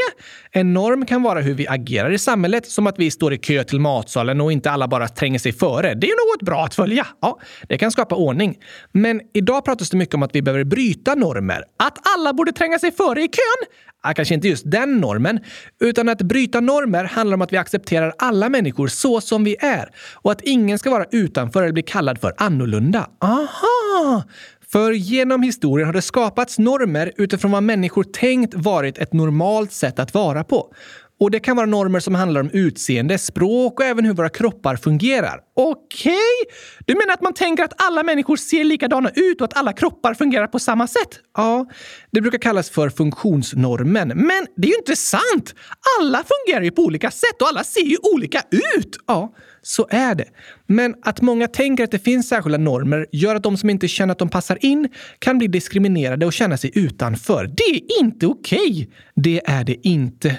En 0.51 0.73
norm 0.73 1.05
kan 1.05 1.23
vara 1.23 1.41
hur 1.41 1.53
vi 1.53 1.67
agerar 1.67 2.11
i 2.11 2.17
samhället, 2.17 2.67
som 2.67 2.87
att 2.87 2.99
vi 2.99 3.11
står 3.11 3.33
i 3.33 3.37
kö 3.37 3.63
till 3.63 3.79
matsalen 3.79 4.41
och 4.41 4.51
inte 4.51 4.71
alla 4.71 4.87
bara 4.87 5.07
tränger 5.07 5.39
sig 5.39 5.53
före. 5.53 5.93
Det 5.93 6.07
är 6.07 6.35
något 6.35 6.45
bra 6.45 6.65
att 6.65 6.75
följa. 6.75 7.07
Ja, 7.21 7.39
det 7.69 7.77
kan 7.77 7.91
skapa 7.91 8.15
ordning. 8.15 8.55
Men 8.91 9.21
idag 9.33 9.65
pratas 9.65 9.89
det 9.89 9.97
mycket 9.97 10.15
om 10.15 10.23
att 10.23 10.35
vi 10.35 10.41
behöver 10.41 10.63
bryta 10.63 11.15
normer. 11.15 11.63
Att 11.77 11.99
alla 12.15 12.33
borde 12.33 12.51
tränga 12.51 12.79
sig 12.79 12.91
före 12.91 13.23
i 13.23 13.27
kön? 13.27 13.67
Ja, 14.03 14.13
kanske 14.13 14.33
inte 14.33 14.47
just 14.47 14.71
den 14.71 14.97
normen, 14.97 15.39
utan 15.79 16.09
att 16.09 16.21
bryta 16.21 16.59
normer 16.59 17.03
handlar 17.03 17.35
om 17.35 17.41
att 17.41 17.53
vi 17.53 17.57
accepterar 17.57 18.13
alla 18.17 18.49
människor 18.49 18.87
så 18.87 19.21
som 19.21 19.43
vi 19.43 19.55
är 19.59 19.89
och 20.13 20.31
att 20.31 20.41
ingen 20.41 20.79
ska 20.79 20.89
vara 20.89 21.05
utanför 21.11 21.63
eller 21.63 21.73
bli 21.73 21.83
kallad 21.83 22.19
för 22.21 22.26
annorlunda. 22.37 23.09
Aha! 23.21 24.23
För 24.71 24.91
genom 24.91 25.43
historien 25.43 25.85
har 25.85 25.93
det 25.93 26.01
skapats 26.01 26.59
normer 26.59 27.11
utifrån 27.17 27.51
vad 27.51 27.63
människor 27.63 28.03
tänkt 28.03 28.53
varit 28.53 28.97
ett 28.97 29.13
normalt 29.13 29.71
sätt 29.71 29.99
att 29.99 30.13
vara 30.13 30.43
på. 30.43 30.73
Och 31.19 31.31
det 31.31 31.39
kan 31.39 31.55
vara 31.55 31.65
normer 31.65 31.99
som 31.99 32.15
handlar 32.15 32.41
om 32.41 32.49
utseende, 32.53 33.17
språk 33.17 33.79
och 33.79 33.85
även 33.85 34.05
hur 34.05 34.13
våra 34.13 34.29
kroppar 34.29 34.75
fungerar. 34.75 35.39
Okej? 35.55 36.11
Okay. 36.11 36.55
Du 36.85 36.93
menar 36.93 37.13
att 37.13 37.21
man 37.21 37.33
tänker 37.33 37.63
att 37.63 37.81
alla 37.81 38.03
människor 38.03 38.35
ser 38.35 38.63
likadana 38.63 39.09
ut 39.15 39.41
och 39.41 39.45
att 39.45 39.57
alla 39.57 39.73
kroppar 39.73 40.13
fungerar 40.13 40.47
på 40.47 40.59
samma 40.59 40.87
sätt? 40.87 41.19
Ja, 41.37 41.65
det 42.11 42.21
brukar 42.21 42.37
kallas 42.37 42.69
för 42.69 42.89
funktionsnormen. 42.89 44.07
Men 44.07 44.47
det 44.57 44.67
är 44.67 44.71
ju 44.71 44.77
inte 44.77 44.95
sant! 44.95 45.55
Alla 45.99 46.23
fungerar 46.23 46.63
ju 46.63 46.71
på 46.71 46.81
olika 46.81 47.11
sätt 47.11 47.41
och 47.41 47.47
alla 47.47 47.63
ser 47.63 47.85
ju 47.85 47.97
olika 48.13 48.41
ut! 48.75 48.97
Ja, 49.07 49.33
så 49.67 49.87
är 49.89 50.15
det. 50.15 50.25
Men 50.67 50.95
att 51.01 51.21
många 51.21 51.47
tänker 51.47 51.83
att 51.83 51.91
det 51.91 51.99
finns 51.99 52.29
särskilda 52.29 52.57
normer 52.57 53.05
gör 53.11 53.35
att 53.35 53.43
de 53.43 53.57
som 53.57 53.69
inte 53.69 53.87
känner 53.87 54.11
att 54.11 54.19
de 54.19 54.29
passar 54.29 54.57
in 54.61 54.89
kan 55.19 55.37
bli 55.37 55.47
diskriminerade 55.47 56.25
och 56.25 56.33
känna 56.33 56.57
sig 56.57 56.71
utanför. 56.73 57.51
Det 57.57 57.63
är 57.63 57.99
inte 57.99 58.27
okej! 58.27 58.69
Okay. 58.69 58.87
Det 59.15 59.41
är 59.45 59.63
det 59.63 59.87
inte. 59.87 60.37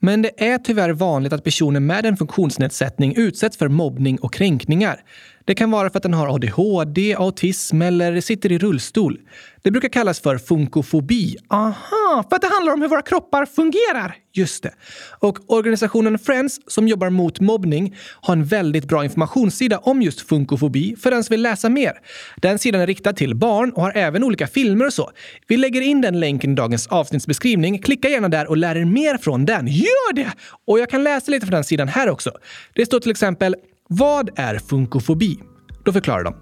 Men 0.00 0.22
det 0.22 0.44
är 0.44 0.58
tyvärr 0.58 0.90
vanligt 0.90 1.32
att 1.32 1.44
personer 1.44 1.80
med 1.80 2.06
en 2.06 2.16
funktionsnedsättning 2.16 3.14
utsätts 3.16 3.56
för 3.56 3.68
mobbning 3.68 4.18
och 4.18 4.32
kränkningar. 4.32 5.00
Det 5.48 5.54
kan 5.54 5.70
vara 5.70 5.90
för 5.90 5.96
att 5.96 6.02
den 6.02 6.14
har 6.14 6.34
ADHD, 6.34 7.14
autism 7.14 7.82
eller 7.82 8.20
sitter 8.20 8.52
i 8.52 8.58
rullstol. 8.58 9.18
Det 9.62 9.70
brukar 9.70 9.88
kallas 9.88 10.20
för 10.20 10.38
funkofobi. 10.38 11.36
Aha, 11.48 12.24
för 12.28 12.36
att 12.36 12.42
det 12.42 12.48
handlar 12.48 12.72
om 12.72 12.80
hur 12.82 12.88
våra 12.88 13.02
kroppar 13.02 13.46
fungerar. 13.46 14.16
Just 14.32 14.62
det. 14.62 14.72
Och 15.20 15.38
organisationen 15.46 16.18
Friends, 16.18 16.60
som 16.66 16.88
jobbar 16.88 17.10
mot 17.10 17.40
mobbning, 17.40 17.96
har 18.20 18.32
en 18.32 18.44
väldigt 18.44 18.84
bra 18.84 19.04
informationssida 19.04 19.78
om 19.78 20.02
just 20.02 20.20
funkofobi 20.28 20.96
för 20.96 21.10
den 21.10 21.24
som 21.24 21.34
vill 21.34 21.42
läsa 21.42 21.68
mer. 21.68 21.92
Den 22.36 22.58
sidan 22.58 22.80
är 22.80 22.86
riktad 22.86 23.12
till 23.12 23.34
barn 23.34 23.72
och 23.72 23.82
har 23.82 23.92
även 23.96 24.24
olika 24.24 24.46
filmer 24.46 24.86
och 24.86 24.92
så. 24.92 25.10
Vi 25.46 25.56
lägger 25.56 25.80
in 25.80 26.00
den 26.00 26.20
länken 26.20 26.52
i 26.52 26.54
dagens 26.54 26.86
avsnittsbeskrivning. 26.86 27.78
Klicka 27.78 28.08
gärna 28.08 28.28
där 28.28 28.46
och 28.48 28.56
lär 28.56 28.76
er 28.76 28.84
mer 28.84 29.18
från 29.18 29.44
den. 29.44 29.66
Gör 29.66 30.14
det! 30.14 30.32
Och 30.66 30.78
jag 30.78 30.90
kan 30.90 31.04
läsa 31.04 31.30
lite 31.30 31.46
från 31.46 31.54
den 31.54 31.64
sidan 31.64 31.88
här 31.88 32.08
också. 32.08 32.30
Det 32.74 32.86
står 32.86 33.00
till 33.00 33.10
exempel 33.10 33.56
vad 33.90 34.30
är 34.36 34.58
funkofobi? 34.58 35.40
Då 35.84 35.92
förklarar 35.92 36.24
de. 36.24 36.34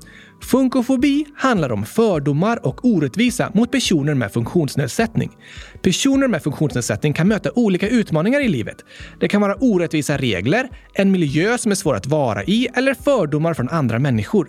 Funkofobi 0.43 1.27
handlar 1.37 1.73
om 1.73 1.85
fördomar 1.85 2.67
och 2.67 2.85
orättvisa 2.85 3.51
mot 3.55 3.73
personer 3.73 4.15
med 4.15 4.33
funktionsnedsättning. 4.33 5.31
Personer 5.87 6.29
med 6.29 6.43
funktionsnedsättning 6.43 7.13
kan 7.13 7.29
möta 7.29 7.51
olika 7.55 7.89
utmaningar 7.89 8.41
i 8.41 8.49
livet. 8.49 8.85
Det 9.21 9.29
kan 9.29 9.41
vara 9.41 9.55
orättvisa 9.55 10.17
regler, 10.17 10.69
en 10.95 11.11
miljö 11.11 11.59
som 11.59 11.71
är 11.71 11.77
svår 11.77 11.95
att 11.95 12.07
vara 12.07 12.45
i 12.45 12.69
eller 12.75 12.95
fördomar 12.95 13.55
från 13.55 13.69
andra 13.69 13.99
människor. 13.99 14.49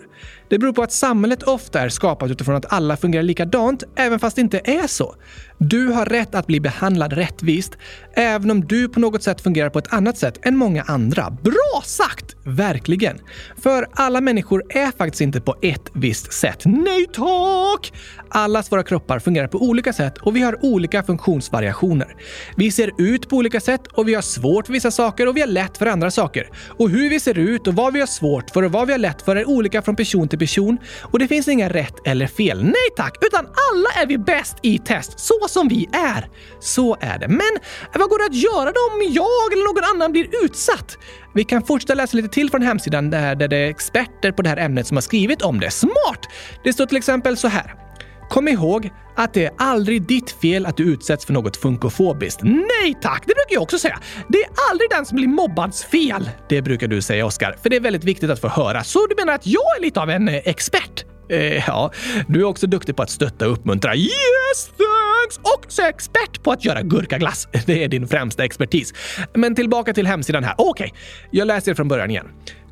Det 0.50 0.58
beror 0.58 0.72
på 0.72 0.82
att 0.82 0.92
samhället 0.92 1.42
ofta 1.42 1.80
är 1.80 1.88
skapat 1.88 2.30
utifrån 2.30 2.54
att 2.54 2.72
alla 2.72 2.96
fungerar 2.96 3.22
likadant, 3.22 3.82
även 3.96 4.18
fast 4.18 4.36
det 4.36 4.42
inte 4.42 4.60
är 4.64 4.86
så. 4.86 5.14
Du 5.58 5.86
har 5.86 6.06
rätt 6.06 6.34
att 6.34 6.46
bli 6.46 6.60
behandlad 6.60 7.12
rättvist, 7.12 7.78
även 8.16 8.50
om 8.50 8.66
du 8.66 8.88
på 8.88 9.00
något 9.00 9.22
sätt 9.22 9.40
fungerar 9.40 9.70
på 9.70 9.78
ett 9.78 9.92
annat 9.92 10.18
sätt 10.18 10.46
än 10.46 10.56
många 10.56 10.82
andra. 10.82 11.30
Bra 11.30 11.82
sagt! 11.84 12.36
Verkligen. 12.44 13.18
För 13.56 13.86
alla 13.92 14.20
människor 14.20 14.62
är 14.68 14.96
faktiskt 14.98 15.20
inte 15.20 15.40
på 15.40 15.56
ett 15.62 15.90
visst 15.94 16.32
sätt. 16.32 16.62
Nej 16.64 17.06
tack! 17.12 17.92
Allas 18.28 18.72
våra 18.72 18.82
kroppar 18.82 19.18
fungerar 19.18 19.46
på 19.46 19.62
olika 19.62 19.92
sätt 19.92 20.18
och 20.18 20.36
vi 20.36 20.40
har 20.40 20.64
olika 20.64 21.02
funktioner 21.02 21.27
funktionsvariationer. 21.28 22.16
Vi 22.56 22.70
ser 22.70 22.90
ut 22.98 23.28
på 23.28 23.36
olika 23.36 23.60
sätt 23.60 23.86
och 23.86 24.08
vi 24.08 24.14
har 24.14 24.22
svårt 24.22 24.66
för 24.66 24.72
vissa 24.72 24.90
saker 24.90 25.26
och 25.28 25.36
vi 25.36 25.40
har 25.40 25.48
lätt 25.48 25.78
för 25.78 25.86
andra 25.86 26.10
saker. 26.10 26.50
Och 26.78 26.90
hur 26.90 27.10
vi 27.10 27.20
ser 27.20 27.38
ut 27.38 27.66
och 27.66 27.74
vad 27.74 27.92
vi 27.92 28.00
har 28.00 28.06
svårt 28.06 28.50
för 28.50 28.62
och 28.62 28.72
vad 28.72 28.86
vi 28.86 28.92
har 28.92 28.98
lätt 28.98 29.22
för 29.22 29.36
är 29.36 29.48
olika 29.48 29.82
från 29.82 29.96
person 29.96 30.28
till 30.28 30.38
person 30.38 30.78
och 31.02 31.18
det 31.18 31.28
finns 31.28 31.48
inga 31.48 31.68
rätt 31.68 31.94
eller 32.06 32.26
fel. 32.26 32.64
Nej 32.64 32.88
tack! 32.96 33.16
Utan 33.20 33.46
alla 33.46 34.02
är 34.02 34.06
vi 34.06 34.18
bäst 34.18 34.56
i 34.62 34.78
test, 34.78 35.20
så 35.20 35.48
som 35.48 35.68
vi 35.68 35.88
är. 35.92 36.28
Så 36.60 36.96
är 37.00 37.18
det. 37.18 37.28
Men 37.28 37.54
vad 37.94 38.08
går 38.08 38.18
det 38.18 38.24
att 38.24 38.42
göra 38.42 38.72
då 38.72 38.80
om 38.92 39.12
jag 39.12 39.52
eller 39.52 39.64
någon 39.68 39.96
annan 39.96 40.12
blir 40.12 40.44
utsatt? 40.44 40.98
Vi 41.34 41.44
kan 41.44 41.62
fortsätta 41.62 41.94
läsa 41.94 42.16
lite 42.16 42.28
till 42.28 42.50
från 42.50 42.62
hemsidan 42.62 43.10
där, 43.10 43.34
där 43.34 43.48
det 43.48 43.56
är 43.56 43.70
experter 43.70 44.32
på 44.32 44.42
det 44.42 44.48
här 44.48 44.56
ämnet 44.56 44.86
som 44.86 44.96
har 44.96 45.02
skrivit 45.02 45.42
om 45.42 45.60
det. 45.60 45.70
Smart! 45.70 46.22
Det 46.64 46.72
står 46.72 46.86
till 46.86 46.96
exempel 46.96 47.36
så 47.36 47.48
här. 47.48 47.87
Kom 48.28 48.48
ihåg 48.48 48.90
att 49.16 49.34
det 49.34 49.44
är 49.44 49.52
aldrig 49.58 50.02
ditt 50.02 50.30
fel 50.30 50.66
att 50.66 50.76
du 50.76 50.84
utsätts 50.84 51.26
för 51.26 51.32
något 51.32 51.56
funkofobiskt. 51.56 52.42
Nej 52.42 52.98
tack, 53.02 53.22
det 53.26 53.34
brukar 53.34 53.54
jag 53.54 53.62
också 53.62 53.78
säga. 53.78 54.00
Det 54.28 54.38
är 54.38 54.48
aldrig 54.70 54.90
den 54.90 55.06
som 55.06 55.16
blir 55.16 55.28
mobbads 55.28 55.84
fel. 55.84 56.30
Det 56.48 56.62
brukar 56.62 56.88
du 56.88 57.02
säga, 57.02 57.26
Oskar, 57.26 57.56
för 57.62 57.70
det 57.70 57.76
är 57.76 57.80
väldigt 57.80 58.04
viktigt 58.04 58.30
att 58.30 58.40
få 58.40 58.48
höra. 58.48 58.84
Så 58.84 59.06
du 59.06 59.14
menar 59.18 59.32
att 59.32 59.46
jag 59.46 59.76
är 59.78 59.82
lite 59.82 60.00
av 60.00 60.10
en 60.10 60.28
eh, 60.28 60.34
expert? 60.44 61.04
Eh, 61.28 61.68
ja, 61.68 61.92
du 62.28 62.40
är 62.40 62.44
också 62.44 62.66
duktig 62.66 62.96
på 62.96 63.02
att 63.02 63.10
stötta 63.10 63.46
och 63.46 63.52
uppmuntra. 63.52 63.96
Yes, 63.96 64.66
thanks! 64.66 65.38
Och 65.38 65.64
så 65.68 65.82
är 65.82 65.86
jag 65.86 65.94
expert 65.94 66.42
på 66.42 66.52
att 66.52 66.64
göra 66.64 66.82
gurkaglass. 66.82 67.48
Det 67.66 67.84
är 67.84 67.88
din 67.88 68.08
främsta 68.08 68.44
expertis. 68.44 68.94
Men 69.34 69.54
tillbaka 69.54 69.94
till 69.94 70.06
hemsidan 70.06 70.44
här. 70.44 70.54
Okej, 70.58 70.86
okay. 70.86 70.98
jag 71.30 71.46
läser 71.46 71.74
från 71.74 71.88
början 71.88 72.10
igen. 72.10 72.26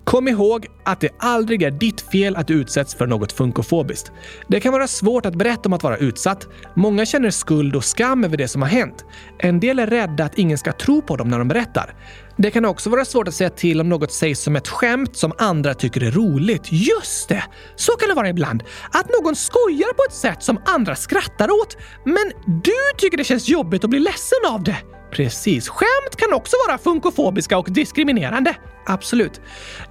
Kom 0.06 0.28
ihåg 0.28 0.66
att 0.84 1.00
det 1.00 1.08
aldrig 1.18 1.62
är 1.62 1.70
ditt 1.70 2.00
fel 2.00 2.36
att 2.36 2.46
du 2.46 2.54
utsätts 2.54 2.94
för 2.94 3.06
något 3.06 3.32
funkofobiskt. 3.32 4.12
Det 4.48 4.60
kan 4.60 4.72
vara 4.72 4.88
svårt 4.88 5.26
att 5.26 5.34
berätta 5.34 5.68
om 5.68 5.72
att 5.72 5.82
vara 5.82 5.96
utsatt. 5.96 6.48
Många 6.74 7.06
känner 7.06 7.30
skuld 7.30 7.76
och 7.76 7.84
skam 7.84 8.24
över 8.24 8.36
det 8.36 8.48
som 8.48 8.62
har 8.62 8.68
hänt. 8.68 9.04
En 9.38 9.60
del 9.60 9.78
är 9.78 9.86
rädda 9.86 10.24
att 10.24 10.38
ingen 10.38 10.58
ska 10.58 10.72
tro 10.72 11.02
på 11.02 11.16
dem 11.16 11.28
när 11.28 11.38
de 11.38 11.48
berättar. 11.48 11.94
Det 12.36 12.50
kan 12.50 12.64
också 12.64 12.90
vara 12.90 13.04
svårt 13.04 13.28
att 13.28 13.34
säga 13.34 13.50
till 13.50 13.80
om 13.80 13.88
något 13.88 14.12
sägs 14.12 14.40
som 14.40 14.56
ett 14.56 14.68
skämt 14.68 15.16
som 15.16 15.32
andra 15.38 15.74
tycker 15.74 16.02
är 16.04 16.10
roligt. 16.10 16.72
Just 16.72 17.28
det! 17.28 17.44
Så 17.76 17.92
kan 17.92 18.08
det 18.08 18.14
vara 18.14 18.28
ibland. 18.28 18.62
Att 18.92 19.06
någon 19.20 19.36
skojar 19.36 19.92
på 19.92 20.02
ett 20.08 20.14
sätt 20.14 20.42
som 20.42 20.58
andra 20.64 20.94
skrattar 20.94 21.50
åt, 21.50 21.76
men 22.04 22.32
du 22.46 22.98
tycker 22.98 23.16
det 23.16 23.24
känns 23.24 23.48
jobbigt 23.48 23.84
och 23.84 23.90
blir 23.90 24.00
ledsen 24.00 24.38
av 24.48 24.64
det. 24.64 24.76
Precis. 25.16 25.68
Skämt 25.68 26.16
kan 26.16 26.32
också 26.32 26.56
vara 26.68 26.78
funkofobiska 26.78 27.58
och 27.58 27.72
diskriminerande. 27.72 28.54
Absolut. 28.86 29.40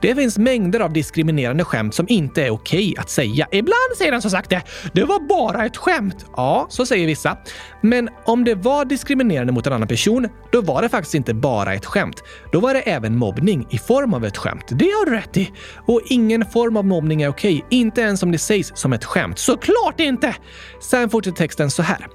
Det 0.01 0.15
finns 0.15 0.37
mängder 0.37 0.79
av 0.79 0.93
diskriminerande 0.93 1.63
skämt 1.63 1.95
som 1.95 2.05
inte 2.09 2.43
är 2.43 2.49
okej 2.49 2.91
okay 2.91 3.01
att 3.01 3.09
säga. 3.09 3.47
Ibland 3.51 3.97
säger 3.97 4.11
den 4.11 4.21
som 4.21 4.31
sagt 4.31 4.49
det. 4.49 4.61
Det 4.93 5.03
var 5.03 5.19
bara 5.19 5.65
ett 5.65 5.77
skämt. 5.77 6.25
Ja, 6.35 6.67
så 6.69 6.85
säger 6.85 7.07
vissa. 7.07 7.37
Men 7.81 8.09
om 8.25 8.43
det 8.43 8.55
var 8.55 8.85
diskriminerande 8.85 9.53
mot 9.53 9.67
en 9.67 9.73
annan 9.73 9.87
person, 9.87 10.27
då 10.51 10.61
var 10.61 10.81
det 10.81 10.89
faktiskt 10.89 11.15
inte 11.15 11.33
bara 11.33 11.73
ett 11.73 11.85
skämt. 11.85 12.23
Då 12.51 12.59
var 12.59 12.73
det 12.73 12.79
även 12.79 13.17
mobbning 13.17 13.67
i 13.69 13.77
form 13.77 14.13
av 14.13 14.25
ett 14.25 14.37
skämt. 14.37 14.65
Det 14.69 14.85
har 14.85 15.05
du 15.05 15.11
rätt 15.11 15.37
i. 15.37 15.51
Och 15.87 16.01
ingen 16.05 16.45
form 16.45 16.77
av 16.77 16.85
mobbning 16.85 17.21
är 17.21 17.29
okej, 17.29 17.55
okay. 17.55 17.79
inte 17.79 18.01
ens 18.01 18.23
om 18.23 18.31
det 18.31 18.37
sägs 18.37 18.71
som 18.75 18.93
ett 18.93 19.05
skämt. 19.05 19.39
Såklart 19.39 19.99
inte! 19.99 20.35
Sen 20.81 21.09
fortsätter 21.09 21.37
texten 21.37 21.71
så 21.71 21.81
här. 21.81 22.07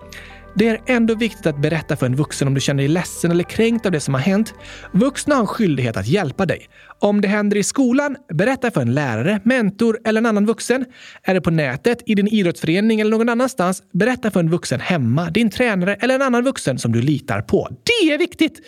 Det 0.55 0.69
är 0.69 0.81
ändå 0.87 1.15
viktigt 1.15 1.47
att 1.47 1.57
berätta 1.57 1.97
för 1.97 2.07
en 2.07 2.17
vuxen 2.17 2.49
om 2.49 2.55
du 2.55 2.61
känner 2.61 2.83
dig 2.83 2.89
ledsen 2.89 3.31
eller 3.31 3.45
kränkt 3.45 3.87
av 3.87 3.93
det 3.93 4.01
som 4.01 4.15
har 4.15 4.21
hänt. 4.21 4.55
Vuxna 4.93 5.35
har 5.35 5.41
en 5.41 5.47
skyldighet 5.47 5.97
att 5.97 6.07
hjälpa 6.07 6.47
dig. 6.47 6.69
Om 7.03 7.21
det 7.21 7.29
händer 7.29 7.57
i 7.57 7.63
skolan, 7.63 8.17
berätta 8.35 8.71
för 8.71 8.81
en 8.81 8.95
lärare, 8.95 9.41
mentor 9.45 9.99
eller 10.05 10.21
en 10.21 10.27
annan 10.27 10.47
vuxen. 10.47 10.85
Är 11.23 11.35
det 11.35 11.41
på 11.41 11.51
nätet, 11.51 12.03
i 12.07 12.15
din 12.15 12.29
idrottsförening 12.29 13.01
eller 13.01 13.11
någon 13.11 13.29
annanstans, 13.29 13.83
berätta 13.93 14.31
för 14.31 14.41
en 14.41 14.51
vuxen 14.51 14.81
hemma, 14.81 15.31
din 15.31 15.51
tränare 15.51 15.95
eller 15.95 16.15
en 16.15 16.23
annan 16.23 16.45
vuxen 16.45 16.79
som 16.79 16.93
du 16.93 17.03
litar 17.03 17.43
på. 17.43 17.69
Det 17.71 18.13
är 18.13 18.19
viktigt! 18.19 18.61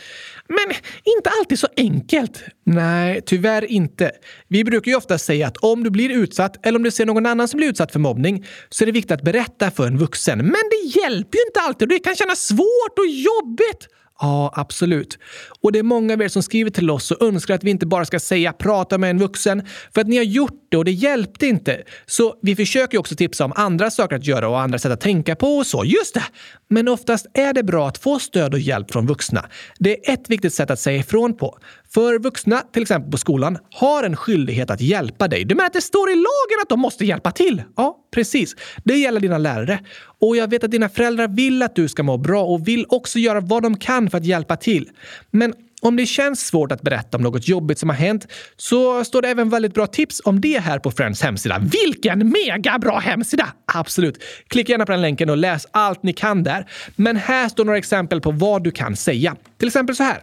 Men 0.48 0.76
inte 1.16 1.30
alltid 1.40 1.58
så 1.58 1.68
enkelt. 1.76 2.42
Nej, 2.64 3.20
tyvärr 3.26 3.64
inte. 3.64 4.10
Vi 4.48 4.64
brukar 4.64 4.90
ju 4.90 4.96
ofta 4.96 5.18
säga 5.18 5.46
att 5.46 5.56
om 5.56 5.84
du 5.84 5.90
blir 5.90 6.10
utsatt 6.10 6.66
eller 6.66 6.78
om 6.78 6.82
du 6.82 6.90
ser 6.90 7.06
någon 7.06 7.26
annan 7.26 7.48
som 7.48 7.58
blir 7.58 7.68
utsatt 7.68 7.92
för 7.92 7.98
mobbning 7.98 8.46
så 8.68 8.84
är 8.84 8.86
det 8.86 8.92
viktigt 8.92 9.10
att 9.10 9.22
berätta 9.22 9.70
för 9.70 9.86
en 9.86 9.98
vuxen. 9.98 10.38
Men 10.38 10.64
det 10.70 10.98
hjälper 10.98 11.38
ju 11.38 11.44
inte 11.46 11.60
alltid 11.60 11.82
och 11.82 11.88
det 11.88 11.98
kan 11.98 12.14
kännas 12.14 12.46
svårt 12.46 12.98
och 12.98 13.06
jobbigt. 13.06 13.88
Ja, 14.22 14.52
absolut. 14.54 15.18
Och 15.60 15.72
det 15.72 15.78
är 15.78 15.82
många 15.82 16.14
av 16.14 16.22
er 16.22 16.28
som 16.28 16.42
skriver 16.42 16.70
till 16.70 16.90
oss 16.90 17.10
och 17.10 17.22
önskar 17.22 17.54
att 17.54 17.64
vi 17.64 17.70
inte 17.70 17.86
bara 17.86 18.04
ska 18.04 18.20
säga 18.20 18.52
prata 18.52 18.98
med 18.98 19.10
en 19.10 19.18
vuxen 19.18 19.66
för 19.94 20.00
att 20.00 20.06
ni 20.06 20.16
har 20.16 20.24
gjort 20.24 20.66
det 20.70 20.76
och 20.76 20.84
det 20.84 20.92
hjälpte 20.92 21.46
inte. 21.46 21.82
Så 22.06 22.34
vi 22.42 22.56
försöker 22.56 22.98
också 22.98 23.14
tipsa 23.16 23.44
om 23.44 23.52
andra 23.56 23.90
saker 23.90 24.16
att 24.16 24.26
göra 24.26 24.48
och 24.48 24.60
andra 24.60 24.78
sätt 24.78 24.92
att 24.92 25.00
tänka 25.00 25.36
på 25.36 25.56
och 25.56 25.66
så. 25.66 25.84
Just 25.84 26.14
det! 26.14 26.24
Men 26.68 26.88
oftast 26.88 27.26
är 27.34 27.52
det 27.52 27.62
bra 27.62 27.88
att 27.88 27.98
få 27.98 28.18
stöd 28.18 28.54
och 28.54 28.60
hjälp 28.60 28.90
från 28.92 29.06
vuxna. 29.06 29.48
Det 29.78 30.08
är 30.08 30.12
ett 30.14 30.30
viktigt 30.30 30.54
sätt 30.54 30.70
att 30.70 30.80
säga 30.80 30.98
ifrån 30.98 31.36
på. 31.36 31.58
För 31.94 32.18
vuxna, 32.18 32.62
till 32.72 32.82
exempel 32.82 33.10
på 33.10 33.18
skolan, 33.18 33.58
har 33.70 34.04
en 34.04 34.16
skyldighet 34.16 34.70
att 34.70 34.80
hjälpa 34.80 35.28
dig. 35.28 35.44
Du 35.44 35.54
menar 35.54 35.66
att 35.66 35.72
det 35.72 35.80
står 35.80 36.10
i 36.10 36.14
lagen 36.14 36.62
att 36.62 36.68
de 36.68 36.80
måste 36.80 37.04
hjälpa 37.04 37.32
till? 37.32 37.62
Ja, 37.76 37.96
precis. 38.14 38.56
Det 38.84 38.96
gäller 38.96 39.20
dina 39.20 39.38
lärare. 39.38 39.80
Och 40.20 40.36
jag 40.36 40.50
vet 40.50 40.64
att 40.64 40.70
dina 40.70 40.88
föräldrar 40.88 41.28
vill 41.28 41.62
att 41.62 41.76
du 41.76 41.88
ska 41.88 42.02
må 42.02 42.18
bra 42.18 42.44
och 42.44 42.68
vill 42.68 42.86
också 42.88 43.18
göra 43.18 43.40
vad 43.40 43.62
de 43.62 43.76
kan 43.78 44.10
för 44.10 44.18
att 44.18 44.24
hjälpa 44.24 44.56
till. 44.56 44.90
Men 45.30 45.54
om 45.82 45.96
det 45.96 46.06
känns 46.06 46.46
svårt 46.46 46.72
att 46.72 46.82
berätta 46.82 47.16
om 47.16 47.22
något 47.22 47.48
jobbigt 47.48 47.78
som 47.78 47.88
har 47.88 47.96
hänt 47.96 48.26
så 48.56 49.04
står 49.04 49.22
det 49.22 49.28
även 49.28 49.48
väldigt 49.48 49.74
bra 49.74 49.86
tips 49.86 50.20
om 50.24 50.40
det 50.40 50.58
här 50.58 50.78
på 50.78 50.90
Friends 50.90 51.22
hemsida. 51.22 51.58
Vilken 51.58 52.32
mega 52.32 52.78
bra 52.78 52.98
hemsida! 52.98 53.48
Absolut. 53.74 54.22
Klicka 54.48 54.72
gärna 54.72 54.86
på 54.86 54.92
den 54.92 55.00
länken 55.00 55.30
och 55.30 55.36
läs 55.36 55.66
allt 55.70 56.02
ni 56.02 56.12
kan 56.12 56.42
där. 56.42 56.70
Men 56.96 57.16
här 57.16 57.48
står 57.48 57.64
några 57.64 57.78
exempel 57.78 58.20
på 58.20 58.30
vad 58.30 58.64
du 58.64 58.70
kan 58.70 58.96
säga. 58.96 59.36
Till 59.58 59.68
exempel 59.68 59.96
så 59.96 60.02
här. 60.02 60.22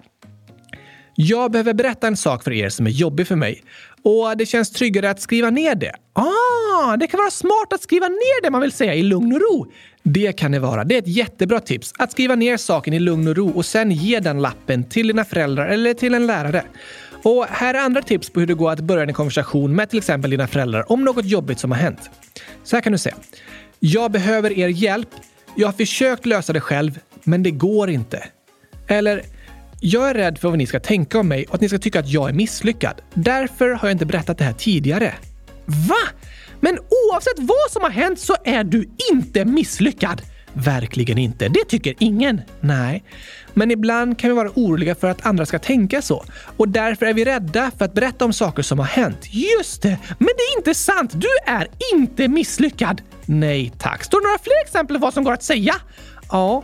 Jag 1.21 1.51
behöver 1.51 1.73
berätta 1.73 2.07
en 2.07 2.17
sak 2.17 2.43
för 2.43 2.51
er 2.51 2.69
som 2.69 2.87
är 2.87 2.91
jobbig 2.91 3.27
för 3.27 3.35
mig 3.35 3.63
och 4.03 4.37
det 4.37 4.45
känns 4.45 4.71
tryggare 4.71 5.09
att 5.09 5.21
skriva 5.21 5.49
ner 5.49 5.75
det. 5.75 5.93
Ah, 6.13 6.97
det 6.97 7.07
kan 7.07 7.17
vara 7.17 7.31
smart 7.31 7.73
att 7.73 7.81
skriva 7.81 8.07
ner 8.07 8.41
det 8.43 8.49
man 8.49 8.61
vill 8.61 8.71
säga 8.71 8.93
i 8.93 9.03
lugn 9.03 9.33
och 9.33 9.41
ro. 9.41 9.71
Det 10.03 10.31
kan 10.31 10.51
det 10.51 10.59
vara. 10.59 10.83
Det 10.83 10.95
är 10.95 10.99
ett 10.99 11.07
jättebra 11.07 11.59
tips. 11.59 11.93
Att 11.97 12.11
skriva 12.11 12.35
ner 12.35 12.57
saken 12.57 12.93
i 12.93 12.99
lugn 12.99 13.27
och 13.27 13.35
ro 13.35 13.49
och 13.49 13.65
sen 13.65 13.91
ge 13.91 14.19
den 14.19 14.41
lappen 14.41 14.83
till 14.83 15.07
dina 15.07 15.25
föräldrar 15.25 15.67
eller 15.67 15.93
till 15.93 16.13
en 16.13 16.27
lärare. 16.27 16.63
Och 17.23 17.45
här 17.49 17.73
är 17.73 17.79
andra 17.79 18.01
tips 18.01 18.29
på 18.29 18.39
hur 18.39 18.47
det 18.47 18.53
går 18.53 18.71
att 18.71 18.79
börja 18.79 19.03
en 19.03 19.13
konversation 19.13 19.75
med 19.75 19.89
till 19.89 19.99
exempel 19.99 20.31
dina 20.31 20.47
föräldrar 20.47 20.91
om 20.91 21.03
något 21.03 21.25
jobbigt 21.25 21.59
som 21.59 21.71
har 21.71 21.79
hänt. 21.79 22.09
Så 22.63 22.75
här 22.75 22.81
kan 22.81 22.91
du 22.91 22.97
säga. 22.97 23.15
Jag 23.79 24.11
behöver 24.11 24.59
er 24.59 24.67
hjälp. 24.67 25.09
Jag 25.55 25.67
har 25.67 25.73
försökt 25.73 26.25
lösa 26.25 26.53
det 26.53 26.61
själv, 26.61 26.99
men 27.23 27.43
det 27.43 27.51
går 27.51 27.89
inte. 27.89 28.23
Eller 28.87 29.23
jag 29.79 30.09
är 30.09 30.13
rädd 30.13 30.37
för 30.37 30.49
vad 30.49 30.57
ni 30.57 30.67
ska 30.67 30.79
tänka 30.79 31.19
om 31.19 31.27
mig 31.27 31.45
och 31.45 31.55
att 31.55 31.61
ni 31.61 31.69
ska 31.69 31.77
tycka 31.77 31.99
att 31.99 32.09
jag 32.09 32.29
är 32.29 32.33
misslyckad. 32.33 33.01
Därför 33.13 33.69
har 33.69 33.87
jag 33.87 33.95
inte 33.95 34.05
berättat 34.05 34.37
det 34.37 34.43
här 34.43 34.53
tidigare. 34.53 35.13
Va? 35.65 36.07
Men 36.59 36.77
oavsett 36.79 37.39
vad 37.39 37.71
som 37.71 37.81
har 37.81 37.89
hänt 37.89 38.19
så 38.19 38.35
är 38.45 38.63
du 38.63 38.89
inte 39.11 39.45
misslyckad. 39.45 40.21
Verkligen 40.53 41.17
inte. 41.17 41.47
Det 41.47 41.65
tycker 41.67 41.95
ingen. 41.99 42.41
Nej. 42.59 43.03
Men 43.53 43.71
ibland 43.71 44.19
kan 44.19 44.29
vi 44.29 44.35
vara 44.35 44.49
oroliga 44.55 44.95
för 44.95 45.09
att 45.09 45.25
andra 45.25 45.45
ska 45.45 45.59
tänka 45.59 46.01
så. 46.01 46.25
Och 46.57 46.69
därför 46.69 47.05
är 47.05 47.13
vi 47.13 47.25
rädda 47.25 47.71
för 47.77 47.85
att 47.85 47.93
berätta 47.93 48.25
om 48.25 48.33
saker 48.33 48.63
som 48.63 48.79
har 48.79 48.85
hänt. 48.85 49.33
Just 49.33 49.81
det! 49.81 49.97
Men 50.17 50.27
det 50.37 50.43
är 50.53 50.57
inte 50.57 50.73
sant! 50.75 51.11
Du 51.13 51.27
är 51.45 51.67
inte 51.93 52.27
misslyckad! 52.27 53.01
Nej 53.25 53.73
tack. 53.77 54.03
Står 54.03 54.21
det 54.21 54.27
några 54.27 54.39
fler 54.39 54.61
exempel 54.65 54.97
på 54.97 55.01
vad 55.01 55.13
som 55.13 55.23
går 55.23 55.33
att 55.33 55.43
säga? 55.43 55.75
Ja. 56.31 56.63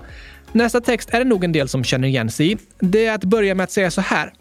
Nästa 0.56 0.82
text 0.82 1.10
är 1.13 1.20
det 1.20 1.26
nog 1.26 1.44
en 1.44 1.52
del 1.52 1.68
som 1.68 1.84
känner 1.84 2.08
igen 2.08 2.32
sig 2.32 2.52
i. 2.52 2.58
Det 2.80 3.06
är 3.06 3.15
att 3.15 3.24
börja 3.24 3.56
med 3.56 3.63
att 3.63 3.72
säga 3.72 3.91
så 3.91 4.02
här. 4.02 4.34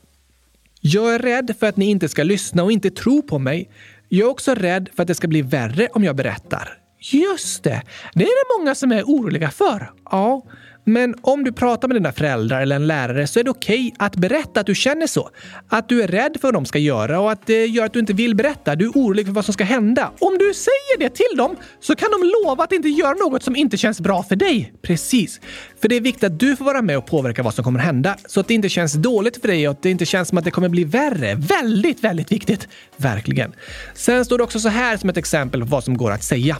Jag 0.80 1.14
är 1.14 1.18
rädd 1.18 1.54
för 1.60 1.66
att 1.66 1.76
ni 1.76 1.84
inte 1.90 2.08
ska 2.08 2.22
lyssna 2.22 2.62
och 2.62 2.72
inte 2.72 2.90
tro 2.90 3.22
på 3.22 3.38
mig. 3.38 3.70
Jag 4.08 4.26
är 4.26 4.30
också 4.30 4.54
rädd 4.54 4.88
för 4.96 5.02
att 5.02 5.08
det 5.08 5.14
ska 5.14 5.28
bli 5.28 5.42
värre 5.42 5.88
om 5.92 6.04
jag 6.04 6.16
berättar. 6.16 6.78
Just 7.00 7.64
det, 7.64 7.82
det 8.14 8.24
är 8.24 8.58
det 8.58 8.58
många 8.58 8.74
som 8.74 8.92
är 8.92 9.02
oroliga 9.02 9.50
för. 9.50 9.90
Ja, 10.10 10.42
men 10.84 11.14
om 11.20 11.44
du 11.44 11.52
pratar 11.52 11.88
med 11.88 11.96
dina 11.96 12.12
föräldrar 12.12 12.60
eller 12.60 12.76
en 12.76 12.86
lärare 12.86 13.26
så 13.26 13.40
är 13.40 13.44
det 13.44 13.50
okej 13.50 13.92
okay 13.94 14.06
att 14.06 14.16
berätta 14.16 14.60
att 14.60 14.66
du 14.66 14.74
känner 14.74 15.06
så. 15.06 15.30
Att 15.68 15.88
du 15.88 16.02
är 16.02 16.08
rädd 16.08 16.36
för 16.40 16.48
vad 16.48 16.54
de 16.54 16.64
ska 16.64 16.78
göra 16.78 17.20
och 17.20 17.32
att 17.32 17.46
det 17.46 17.66
gör 17.66 17.84
att 17.84 17.92
du 17.92 17.98
inte 17.98 18.12
vill 18.12 18.34
berätta. 18.34 18.76
Du 18.76 18.84
är 18.84 18.90
orolig 18.90 19.26
för 19.26 19.32
vad 19.32 19.44
som 19.44 19.54
ska 19.54 19.64
hända. 19.64 20.10
Om 20.18 20.38
du 20.38 20.54
säger 20.54 20.98
det 20.98 21.08
till 21.08 21.36
dem 21.36 21.56
så 21.80 21.96
kan 21.96 22.08
de 22.10 22.32
lova 22.44 22.64
att 22.64 22.72
inte 22.72 22.88
göra 22.88 23.14
något 23.14 23.42
som 23.42 23.56
inte 23.56 23.76
känns 23.76 24.00
bra 24.00 24.22
för 24.22 24.36
dig. 24.36 24.74
Precis. 24.82 25.40
För 25.80 25.88
det 25.88 25.96
är 25.96 26.00
viktigt 26.00 26.24
att 26.24 26.38
du 26.38 26.56
får 26.56 26.64
vara 26.64 26.82
med 26.82 26.98
och 26.98 27.06
påverka 27.06 27.42
vad 27.42 27.54
som 27.54 27.64
kommer 27.64 27.80
hända 27.80 28.16
så 28.26 28.40
att 28.40 28.48
det 28.48 28.54
inte 28.54 28.68
känns 28.68 28.92
dåligt 28.92 29.40
för 29.40 29.48
dig 29.48 29.68
och 29.68 29.72
att 29.72 29.82
det 29.82 29.90
inte 29.90 30.06
känns 30.06 30.28
som 30.28 30.38
att 30.38 30.44
det 30.44 30.50
kommer 30.50 30.68
bli 30.68 30.84
värre. 30.84 31.34
Väldigt, 31.34 32.04
väldigt 32.04 32.32
viktigt. 32.32 32.68
Verkligen. 32.96 33.52
Sen 33.94 34.24
står 34.24 34.38
det 34.38 34.44
också 34.44 34.60
så 34.60 34.68
här 34.68 34.96
som 34.96 35.08
ett 35.08 35.16
exempel 35.16 35.60
på 35.60 35.66
vad 35.66 35.84
som 35.84 35.96
går 35.96 36.10
att 36.10 36.22
säga. 36.22 36.56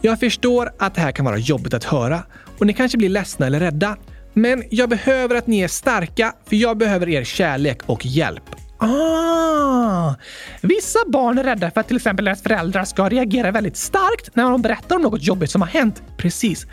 Jag 0.00 0.20
förstår 0.20 0.72
att 0.78 0.94
det 0.94 1.00
här 1.00 1.12
kan 1.12 1.24
vara 1.24 1.38
jobbigt 1.38 1.74
att 1.74 1.84
höra 1.84 2.22
och 2.58 2.66
ni 2.66 2.72
kanske 2.72 2.98
blir 2.98 3.08
ledsna 3.08 3.46
eller 3.46 3.60
rädda. 3.60 3.96
Men 4.32 4.64
jag 4.70 4.88
behöver 4.88 5.34
att 5.34 5.46
ni 5.46 5.60
är 5.60 5.68
starka 5.68 6.34
för 6.48 6.56
jag 6.56 6.78
behöver 6.78 7.08
er 7.08 7.24
kärlek 7.24 7.78
och 7.86 8.06
hjälp. 8.06 8.44
Ah! 8.78 10.14
Vissa 10.60 10.98
barn 11.06 11.38
är 11.38 11.44
rädda 11.44 11.70
för 11.70 11.80
att 11.80 11.86
till 11.86 11.96
exempel 11.96 12.24
deras 12.24 12.42
föräldrar 12.42 12.84
ska 12.84 13.08
reagera 13.08 13.50
väldigt 13.50 13.76
starkt 13.76 14.36
när 14.36 14.50
de 14.50 14.62
berättar 14.62 14.96
om 14.96 15.02
något 15.02 15.22
jobbigt 15.22 15.50
som 15.50 15.62
har 15.62 15.68
hänt. 15.68 16.02
Precis. 16.16 16.66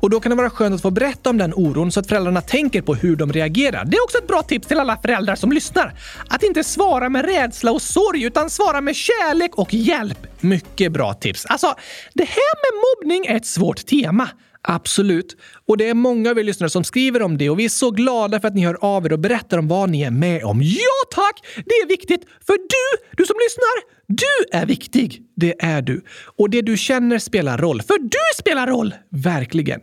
Och 0.00 0.10
då 0.10 0.20
kan 0.20 0.30
det 0.30 0.36
vara 0.36 0.50
skönt 0.50 0.74
att 0.74 0.82
få 0.82 0.90
berätta 0.90 1.30
om 1.30 1.38
den 1.38 1.54
oron 1.54 1.92
så 1.92 2.00
att 2.00 2.06
föräldrarna 2.06 2.40
tänker 2.40 2.82
på 2.82 2.94
hur 2.94 3.16
de 3.16 3.32
reagerar. 3.32 3.84
Det 3.84 3.96
är 3.96 4.04
också 4.04 4.18
ett 4.18 4.28
bra 4.28 4.42
tips 4.42 4.66
till 4.66 4.80
alla 4.80 4.96
föräldrar 4.96 5.34
som 5.34 5.52
lyssnar. 5.52 5.94
Att 6.28 6.42
inte 6.42 6.64
svara 6.64 7.08
med 7.08 7.24
rädsla 7.24 7.72
och 7.72 7.82
sorg 7.82 8.22
utan 8.22 8.50
svara 8.50 8.80
med 8.80 8.96
kärlek 8.96 9.54
och 9.54 9.74
hjälp. 9.74 10.18
Mycket 10.40 10.92
bra 10.92 11.14
tips. 11.14 11.46
Alltså, 11.46 11.74
det 12.14 12.24
här 12.24 12.54
med 12.56 12.82
mobbning 12.84 13.26
är 13.26 13.36
ett 13.36 13.46
svårt 13.46 13.86
tema. 13.86 14.28
Absolut. 14.68 15.36
Och 15.66 15.76
det 15.76 15.88
är 15.88 15.94
många 15.94 16.30
av 16.30 16.38
er 16.38 16.44
lyssnare 16.44 16.70
som 16.70 16.84
skriver 16.84 17.22
om 17.22 17.38
det 17.38 17.50
och 17.50 17.58
vi 17.58 17.64
är 17.64 17.68
så 17.68 17.90
glada 17.90 18.40
för 18.40 18.48
att 18.48 18.54
ni 18.54 18.64
hör 18.64 18.78
av 18.80 19.06
er 19.06 19.12
och 19.12 19.18
berättar 19.18 19.58
om 19.58 19.68
vad 19.68 19.90
ni 19.90 20.02
är 20.02 20.10
med 20.10 20.44
om. 20.44 20.62
Ja 20.62 20.98
tack! 21.10 21.46
Det 21.54 21.74
är 21.74 21.88
viktigt, 21.88 22.20
för 22.46 22.52
du, 22.52 23.06
du 23.16 23.24
som 23.26 23.36
lyssnar, 23.46 23.96
du 24.08 24.58
är 24.58 24.66
viktig. 24.66 25.22
Det 25.36 25.54
är 25.58 25.82
du. 25.82 26.04
Och 26.38 26.50
det 26.50 26.62
du 26.62 26.76
känner 26.76 27.18
spelar 27.18 27.58
roll, 27.58 27.82
för 27.82 27.98
du 27.98 28.40
spelar 28.40 28.66
roll! 28.66 28.94
Verkligen. 29.10 29.80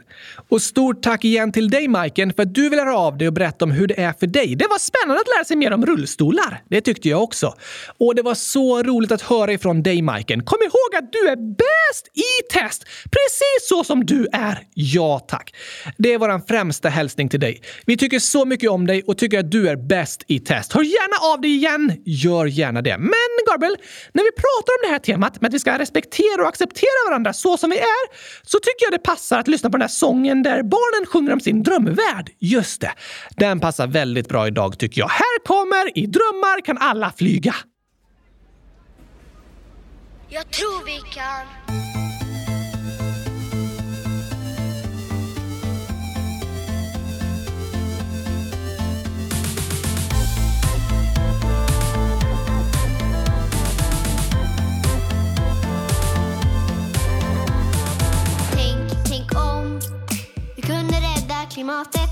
Och 0.50 0.62
stort 0.62 1.04
tack 1.04 1.26
igen 1.26 1.52
till 1.52 1.70
dig, 1.70 1.88
Majken, 1.88 2.34
för 2.34 2.44
att 2.44 2.54
du 2.54 2.70
vill 2.70 2.80
höra 2.80 2.98
av 2.98 3.18
dig 3.18 3.28
och 3.28 3.34
berätta 3.34 3.66
om 3.66 3.72
hur 3.72 3.88
det 3.88 4.00
är 4.00 4.14
för 4.14 4.28
dig. 4.28 4.56
Det 4.56 4.68
var 4.70 4.80
spännande 4.80 5.22
att 5.22 5.28
lära 5.38 5.46
sig 5.46 5.58
mer 5.58 5.74
om 5.74 5.86
rullstolar. 5.86 6.64
Det 6.70 6.82
tyckte 6.82 7.10
jag 7.10 7.24
också. 7.24 7.54
Och 8.00 8.16
det 8.16 8.22
var 8.22 8.36
så 8.36 8.84
roligt 8.84 9.12
att 9.12 9.22
höra 9.22 9.54
ifrån 9.54 9.84
dig, 9.84 10.02
Majken. 10.02 10.44
Kom 10.44 10.60
ihåg 10.62 11.04
att 11.04 11.12
du 11.12 11.30
är 11.30 11.36
bäst 11.36 11.83
i 12.14 12.52
test! 12.54 12.84
Precis 12.84 13.70
så 13.70 13.84
som 13.84 14.06
du 14.06 14.28
är. 14.34 14.68
Ja, 14.74 15.20
tack. 15.20 15.56
Det 15.98 16.14
är 16.14 16.18
vår 16.18 16.48
främsta 16.48 16.90
hälsning 16.90 17.30
till 17.30 17.40
dig. 17.40 17.62
Vi 17.86 17.98
tycker 17.98 18.20
så 18.20 18.46
mycket 18.46 18.70
om 18.70 18.88
dig 18.88 19.04
och 19.08 19.18
tycker 19.18 19.40
att 19.40 19.52
du 19.52 19.70
är 19.70 19.76
bäst 19.76 20.24
i 20.28 20.40
test. 20.40 20.74
Hör 20.74 20.84
gärna 20.84 21.34
av 21.34 21.42
dig 21.42 21.52
igen. 21.52 22.02
Gör 22.06 22.46
gärna 22.46 22.82
det. 22.82 22.98
Men 22.98 23.30
Gabriel, 23.52 23.78
när 24.14 24.24
vi 24.24 24.32
pratar 24.32 24.74
om 24.74 24.82
det 24.84 24.92
här 24.92 25.00
temat 25.00 25.42
med 25.42 25.48
att 25.48 25.54
vi 25.54 25.60
ska 25.60 25.80
respektera 25.80 26.42
och 26.42 26.48
acceptera 26.48 27.10
varandra 27.10 27.34
så 27.34 27.58
som 27.58 27.70
vi 27.70 27.78
är, 27.78 28.06
så 28.44 28.60
tycker 28.60 28.86
jag 28.86 28.92
det 28.92 29.04
passar 29.04 29.40
att 29.40 29.48
lyssna 29.48 29.70
på 29.70 29.78
den 29.78 29.82
här 29.82 29.88
sången 29.88 30.44
där 30.44 30.64
barnen 30.64 31.06
sjunger 31.08 31.34
om 31.34 31.40
sin 31.40 31.64
drömvärld. 31.64 32.30
Just 32.40 32.82
det. 32.82 32.92
Den 33.38 33.60
passar 33.60 33.88
väldigt 33.88 34.30
bra 34.30 34.48
idag 34.48 34.80
tycker 34.80 35.02
jag. 35.02 35.10
Här 35.10 35.46
kommer 35.46 35.98
I 35.98 36.06
drömmar 36.06 36.66
kan 36.66 36.78
alla 36.78 37.14
flyga. 37.18 37.56
Jag 40.34 40.52
tror 40.52 40.86
vi 40.86 41.00
kan 41.14 41.64
klimatet. 61.54 62.10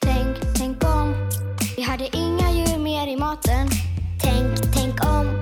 Tänk, 0.00 0.36
tänk 0.56 0.84
om 0.84 1.14
vi 1.76 1.82
hade 1.82 2.16
inga 2.16 2.50
djur 2.52 2.78
mer 2.78 3.06
i 3.06 3.16
maten. 3.16 3.68
Tänk, 4.22 4.74
tänk 4.74 5.04
om 5.04 5.41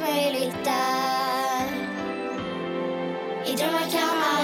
Möjligt 0.00 0.64
där. 0.64 1.66
I 3.46 3.56
drömmar 3.56 4.43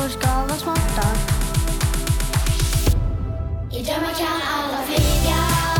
människor 0.00 0.20
ska 0.20 0.28
vara 0.28 0.58
smarta. 0.58 1.08
I 3.72 3.82
drömmar 3.82 4.14
kan 4.14 4.40
alla 4.42 4.82
flyga. 4.86 5.79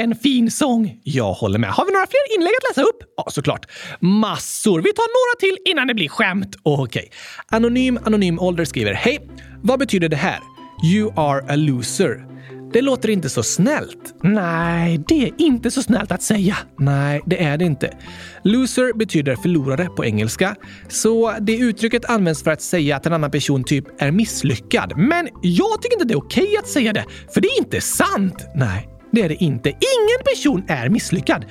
Vilken 0.00 0.18
fin 0.22 0.50
sång! 0.50 1.00
Jag 1.04 1.32
håller 1.32 1.58
med. 1.58 1.70
Har 1.70 1.86
vi 1.86 1.92
några 1.92 2.06
fler 2.06 2.36
inlägg 2.36 2.52
att 2.58 2.76
läsa 2.76 2.88
upp? 2.88 2.96
Ja, 3.16 3.26
såklart. 3.30 3.66
Massor. 4.00 4.80
Vi 4.82 4.92
tar 4.92 5.02
några 5.02 5.40
till 5.40 5.70
innan 5.70 5.86
det 5.86 5.94
blir 5.94 6.08
skämt. 6.08 6.56
Okej. 6.62 7.10
Anonym 7.48 7.98
Anonym 8.04 8.38
Ålder 8.38 8.64
skriver 8.64 8.92
Hej! 8.92 9.18
Vad 9.62 9.78
betyder 9.78 10.08
det 10.08 10.16
här? 10.16 10.38
You 10.84 11.12
are 11.16 11.52
a 11.52 11.56
loser. 11.56 12.26
Det 12.72 12.82
låter 12.82 13.10
inte 13.10 13.28
så 13.28 13.42
snällt. 13.42 14.14
Nej, 14.22 15.04
det 15.08 15.22
är 15.22 15.30
inte 15.38 15.70
så 15.70 15.82
snällt 15.82 16.12
att 16.12 16.22
säga. 16.22 16.56
Nej, 16.78 17.22
det 17.26 17.44
är 17.44 17.56
det 17.56 17.64
inte. 17.64 17.96
Loser 18.44 18.92
betyder 18.92 19.36
förlorare 19.36 19.86
på 19.86 20.04
engelska, 20.04 20.56
så 20.88 21.34
det 21.40 21.56
uttrycket 21.56 22.04
används 22.04 22.42
för 22.42 22.50
att 22.50 22.62
säga 22.62 22.96
att 22.96 23.06
en 23.06 23.12
annan 23.12 23.30
person 23.30 23.64
typ 23.64 24.02
är 24.02 24.10
misslyckad. 24.10 24.92
Men 24.96 25.28
jag 25.42 25.82
tycker 25.82 25.94
inte 25.94 26.04
det 26.04 26.14
är 26.14 26.24
okej 26.24 26.56
att 26.58 26.68
säga 26.68 26.92
det, 26.92 27.04
för 27.34 27.40
det 27.40 27.48
är 27.48 27.58
inte 27.58 27.80
sant. 27.80 28.46
Nej, 28.54 28.88
det 29.12 29.22
är 29.22 29.28
det 29.28 29.44
inte. 29.44 29.68
Ingen 29.68 30.24
person 30.24 30.64
är 30.68 30.88
misslyckad. 30.88 31.44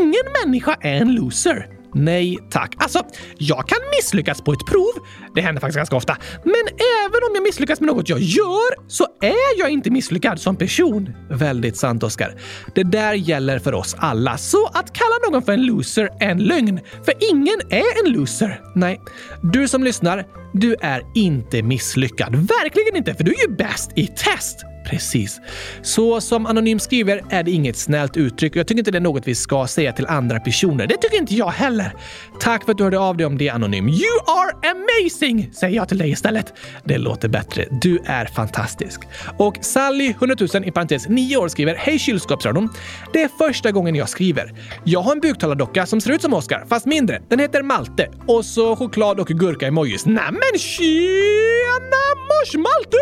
Ingen 0.00 0.24
människa 0.44 0.76
är 0.80 0.94
en 0.94 1.14
loser. 1.14 1.66
Nej 1.94 2.38
tack. 2.50 2.74
Alltså, 2.78 3.02
jag 3.38 3.68
kan 3.68 3.78
misslyckas 3.98 4.42
på 4.42 4.52
ett 4.52 4.66
prov. 4.66 4.92
Det 5.34 5.40
händer 5.40 5.60
faktiskt 5.60 5.76
ganska 5.76 5.96
ofta. 5.96 6.16
Men 6.44 6.66
även 7.04 7.20
om 7.28 7.34
jag 7.34 7.42
misslyckas 7.42 7.80
med 7.80 7.86
något 7.86 8.08
jag 8.08 8.20
gör 8.20 8.88
så 8.88 9.06
är 9.20 9.58
jag 9.58 9.70
inte 9.70 9.90
misslyckad 9.90 10.40
som 10.40 10.56
person. 10.56 11.14
Väldigt 11.30 11.76
sant, 11.76 12.02
Oskar. 12.02 12.34
Det 12.74 12.82
där 12.82 13.14
gäller 13.14 13.58
för 13.58 13.74
oss 13.74 13.96
alla. 13.98 14.38
Så 14.38 14.66
att 14.66 14.92
kalla 14.92 15.30
någon 15.30 15.42
för 15.42 15.52
en 15.52 15.66
loser 15.66 16.08
är 16.20 16.28
en 16.30 16.38
lögn. 16.38 16.80
För 17.04 17.14
ingen 17.32 17.60
är 17.70 18.04
en 18.06 18.12
loser. 18.12 18.60
Nej, 18.74 19.00
du 19.42 19.68
som 19.68 19.84
lyssnar, 19.84 20.26
du 20.52 20.76
är 20.80 21.02
inte 21.14 21.62
misslyckad. 21.62 22.36
Verkligen 22.36 22.96
inte, 22.96 23.14
för 23.14 23.24
du 23.24 23.30
är 23.30 23.48
ju 23.48 23.56
bäst 23.56 23.90
i 23.96 24.06
test. 24.06 24.64
Precis. 24.84 25.40
Så 25.82 26.20
som 26.20 26.46
Anonym 26.46 26.78
skriver 26.78 27.22
är 27.30 27.42
det 27.42 27.50
inget 27.50 27.76
snällt 27.76 28.16
uttryck 28.16 28.52
och 28.52 28.56
jag 28.56 28.66
tycker 28.66 28.78
inte 28.78 28.90
det 28.90 28.98
är 28.98 29.00
något 29.00 29.28
vi 29.28 29.34
ska 29.34 29.66
säga 29.66 29.92
till 29.92 30.06
andra 30.06 30.40
personer. 30.40 30.86
Det 30.86 30.96
tycker 30.96 31.16
inte 31.16 31.34
jag 31.34 31.50
heller. 31.50 31.92
Tack 32.40 32.64
för 32.64 32.72
att 32.72 32.78
du 32.78 32.84
hörde 32.84 32.98
av 32.98 33.16
dig 33.16 33.26
om 33.26 33.38
det 33.38 33.48
Anonym. 33.48 33.88
You 33.88 34.18
are 34.26 34.70
amazing! 34.70 35.50
Säger 35.52 35.76
jag 35.76 35.88
till 35.88 35.98
dig 35.98 36.10
istället. 36.10 36.54
Det 36.84 36.98
låter 36.98 37.28
bättre. 37.28 37.64
Du 37.70 37.98
är 38.04 38.26
fantastisk. 38.26 39.00
Och 39.38 39.58
Sally, 39.60 40.10
100 40.10 40.36
000 40.54 40.64
i 40.64 40.70
parentes 40.70 41.08
9 41.08 41.36
år 41.36 41.48
skriver 41.48 41.74
Hej 41.74 41.98
kylskåpsradion. 41.98 42.68
Det 43.12 43.22
är 43.22 43.28
första 43.38 43.70
gången 43.70 43.94
jag 43.94 44.08
skriver. 44.08 44.52
Jag 44.84 45.00
har 45.00 45.12
en 45.12 45.20
buktalardocka 45.20 45.86
som 45.86 46.00
ser 46.00 46.12
ut 46.12 46.22
som 46.22 46.34
Oscar, 46.34 46.64
fast 46.68 46.86
mindre. 46.86 47.22
Den 47.28 47.38
heter 47.38 47.62
Malte. 47.62 48.08
Och 48.26 48.44
så 48.44 48.76
choklad 48.76 49.20
och 49.20 49.28
gurka-emojis. 49.28 50.06
Nämen 50.06 50.58
tjena 50.58 52.00
mors 52.28 52.54
Malte! 52.54 52.96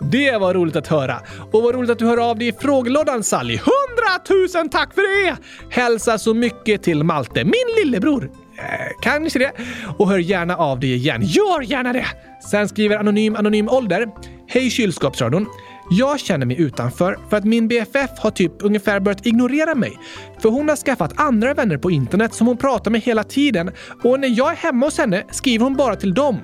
Det 0.00 0.17
det 0.18 0.38
var 0.38 0.54
roligt 0.54 0.76
att 0.76 0.86
höra. 0.86 1.20
Och 1.52 1.62
vad 1.62 1.74
roligt 1.74 1.90
att 1.90 1.98
du 1.98 2.06
hör 2.06 2.30
av 2.30 2.38
dig 2.38 2.48
i 2.48 2.52
frågelådan 2.52 3.22
Sally. 3.22 3.58
Hundratusen 3.58 4.68
tack 4.68 4.94
för 4.94 5.26
det! 5.26 5.36
Hälsa 5.70 6.18
så 6.18 6.34
mycket 6.34 6.82
till 6.82 7.04
Malte, 7.04 7.44
min 7.44 7.84
lillebror. 7.84 8.24
Eh, 8.58 8.64
kanske 9.02 9.38
det. 9.38 9.52
Och 9.98 10.08
hör 10.08 10.18
gärna 10.18 10.56
av 10.56 10.80
dig 10.80 10.94
igen. 10.94 11.22
Gör 11.24 11.62
gärna 11.62 11.92
det! 11.92 12.06
Sen 12.50 12.68
skriver 12.68 12.96
Anonym 12.96 13.36
Anonym 13.36 13.68
Ålder. 13.68 14.08
Hej 14.48 14.70
kylskåpsradion. 14.70 15.46
Jag 15.90 16.20
känner 16.20 16.46
mig 16.46 16.60
utanför 16.60 17.18
för 17.30 17.36
att 17.36 17.44
min 17.44 17.68
BFF 17.68 18.10
har 18.18 18.30
typ 18.30 18.52
ungefär 18.60 19.00
börjat 19.00 19.26
ignorera 19.26 19.74
mig. 19.74 19.98
För 20.42 20.48
hon 20.48 20.68
har 20.68 20.76
skaffat 20.76 21.20
andra 21.20 21.54
vänner 21.54 21.78
på 21.78 21.90
internet 21.90 22.34
som 22.34 22.46
hon 22.46 22.56
pratar 22.56 22.90
med 22.90 23.00
hela 23.00 23.24
tiden 23.24 23.70
och 24.04 24.20
när 24.20 24.38
jag 24.38 24.52
är 24.52 24.56
hemma 24.56 24.86
hos 24.86 24.98
henne 24.98 25.24
skriver 25.30 25.64
hon 25.64 25.76
bara 25.76 25.96
till 25.96 26.14
dem. 26.14 26.36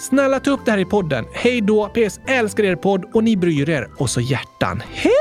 Snälla 0.00 0.40
ta 0.40 0.50
upp 0.50 0.64
det 0.64 0.70
här 0.70 0.78
i 0.78 0.84
podden. 0.84 1.24
Hej 1.32 1.60
då! 1.60 1.88
PS. 1.88 2.20
Älskar 2.26 2.64
er 2.64 2.76
podd 2.76 3.04
och 3.14 3.24
ni 3.24 3.36
bryr 3.36 3.70
er. 3.70 3.88
Och 3.98 4.10
så 4.10 4.20
hjärtan. 4.20 4.82
Hej 4.90 5.12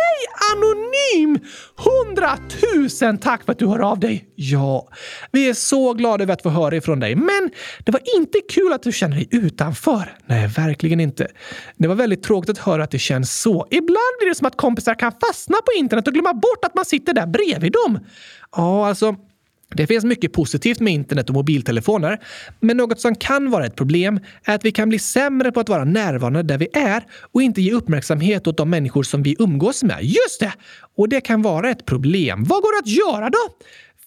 Anonym! 0.51 1.39
Hundratusen 1.75 3.17
tack 3.17 3.43
för 3.45 3.51
att 3.51 3.59
du 3.59 3.67
hör 3.67 3.79
av 3.79 3.99
dig. 3.99 4.25
Ja, 4.35 4.87
vi 5.31 5.49
är 5.49 5.53
så 5.53 5.93
glada 5.93 6.23
över 6.23 6.33
att 6.33 6.41
få 6.41 6.49
höra 6.49 6.75
ifrån 6.75 6.99
dig. 6.99 7.15
Men 7.15 7.49
det 7.85 7.91
var 7.91 8.01
inte 8.17 8.39
kul 8.49 8.73
att 8.73 8.83
du 8.83 8.91
känner 8.91 9.15
dig 9.15 9.27
utanför. 9.31 10.17
Nej, 10.25 10.47
verkligen 10.47 10.99
inte. 10.99 11.27
Det 11.77 11.87
var 11.87 11.95
väldigt 11.95 12.23
tråkigt 12.23 12.49
att 12.49 12.57
höra 12.57 12.83
att 12.83 12.91
det 12.91 12.99
känns 12.99 13.41
så. 13.41 13.67
Ibland 13.71 14.17
blir 14.19 14.29
det 14.29 14.35
som 14.35 14.47
att 14.47 14.57
kompisar 14.57 14.93
kan 14.95 15.11
fastna 15.11 15.57
på 15.57 15.79
internet 15.79 16.07
och 16.07 16.13
glömma 16.13 16.33
bort 16.33 16.65
att 16.65 16.75
man 16.75 16.85
sitter 16.85 17.13
där 17.13 17.27
bredvid 17.27 17.71
dem. 17.71 17.99
Ja, 18.55 18.87
alltså 18.87 19.15
det 19.75 19.87
finns 19.87 20.05
mycket 20.05 20.33
positivt 20.33 20.79
med 20.79 20.93
internet 20.93 21.29
och 21.29 21.35
mobiltelefoner, 21.35 22.19
men 22.59 22.77
något 22.77 23.01
som 23.01 23.15
kan 23.15 23.51
vara 23.51 23.65
ett 23.65 23.75
problem 23.75 24.19
är 24.43 24.55
att 24.55 24.65
vi 24.65 24.71
kan 24.71 24.89
bli 24.89 24.99
sämre 24.99 25.51
på 25.51 25.59
att 25.59 25.69
vara 25.69 25.83
närvarande 25.83 26.43
där 26.43 26.57
vi 26.57 26.67
är 26.73 27.03
och 27.31 27.41
inte 27.41 27.61
ge 27.61 27.71
uppmärksamhet 27.71 28.47
åt 28.47 28.57
de 28.57 28.69
människor 28.69 29.03
som 29.03 29.23
vi 29.23 29.35
umgås 29.39 29.83
med. 29.83 29.99
Just 30.01 30.39
det! 30.39 30.53
Och 30.97 31.09
det 31.09 31.21
kan 31.21 31.41
vara 31.41 31.69
ett 31.69 31.85
problem. 31.85 32.43
Vad 32.43 32.61
går 32.61 32.81
det 32.81 32.89
att 32.89 32.97
göra 32.97 33.29
då? 33.29 33.55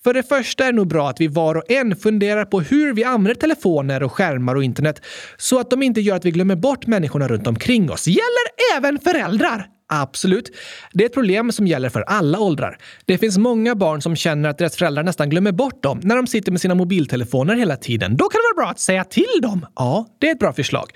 För 0.05 0.15
det 0.15 0.23
första 0.23 0.65
är 0.65 0.73
det 0.73 0.77
nog 0.77 0.87
bra 0.87 1.11
att 1.11 1.21
vi 1.21 1.27
var 1.27 1.55
och 1.55 1.71
en 1.71 1.97
funderar 1.97 2.45
på 2.45 2.61
hur 2.61 2.95
vi 2.95 3.05
använder 3.05 3.41
telefoner 3.41 4.03
och 4.03 4.13
skärmar 4.13 4.55
och 4.55 4.65
internet 4.65 5.03
så 5.37 5.61
att 5.61 5.71
de 5.71 5.83
inte 5.83 6.01
gör 6.01 6.17
att 6.17 6.25
vi 6.25 6.31
glömmer 6.31 6.57
bort 6.57 6.87
människorna 6.87 7.29
runt 7.29 7.47
omkring 7.47 7.91
oss. 7.91 8.07
Gäller 8.07 8.77
även 8.77 8.99
föräldrar! 8.99 9.72
Absolut. 9.95 10.51
Det 10.93 11.05
är 11.05 11.07
ett 11.07 11.15
problem 11.15 11.53
som 11.53 11.67
gäller 11.67 11.89
för 11.89 12.03
alla 12.03 12.39
åldrar. 12.39 12.79
Det 13.05 13.19
finns 13.19 13.39
många 13.39 13.75
barn 13.75 14.03
som 14.03 14.17
känner 14.17 14.49
att 14.49 14.59
deras 14.59 14.77
föräldrar 14.77 15.03
nästan 15.03 15.31
glömmer 15.31 15.53
bort 15.53 15.83
dem 15.83 16.01
när 16.03 16.17
de 16.17 16.27
sitter 16.27 16.53
med 16.53 16.61
sina 16.61 16.75
mobiltelefoner 16.75 17.55
hela 17.57 17.77
tiden. 17.77 18.17
Då 18.17 18.29
kan 18.29 18.39
det 18.39 18.57
vara 18.57 18.65
bra 18.65 18.71
att 18.71 18.81
säga 18.81 19.05
till 19.05 19.41
dem. 19.43 19.67
Ja, 19.77 20.07
det 20.19 20.29
är 20.29 20.33
ett 20.33 20.39
bra 20.39 20.53
förslag. 20.53 20.91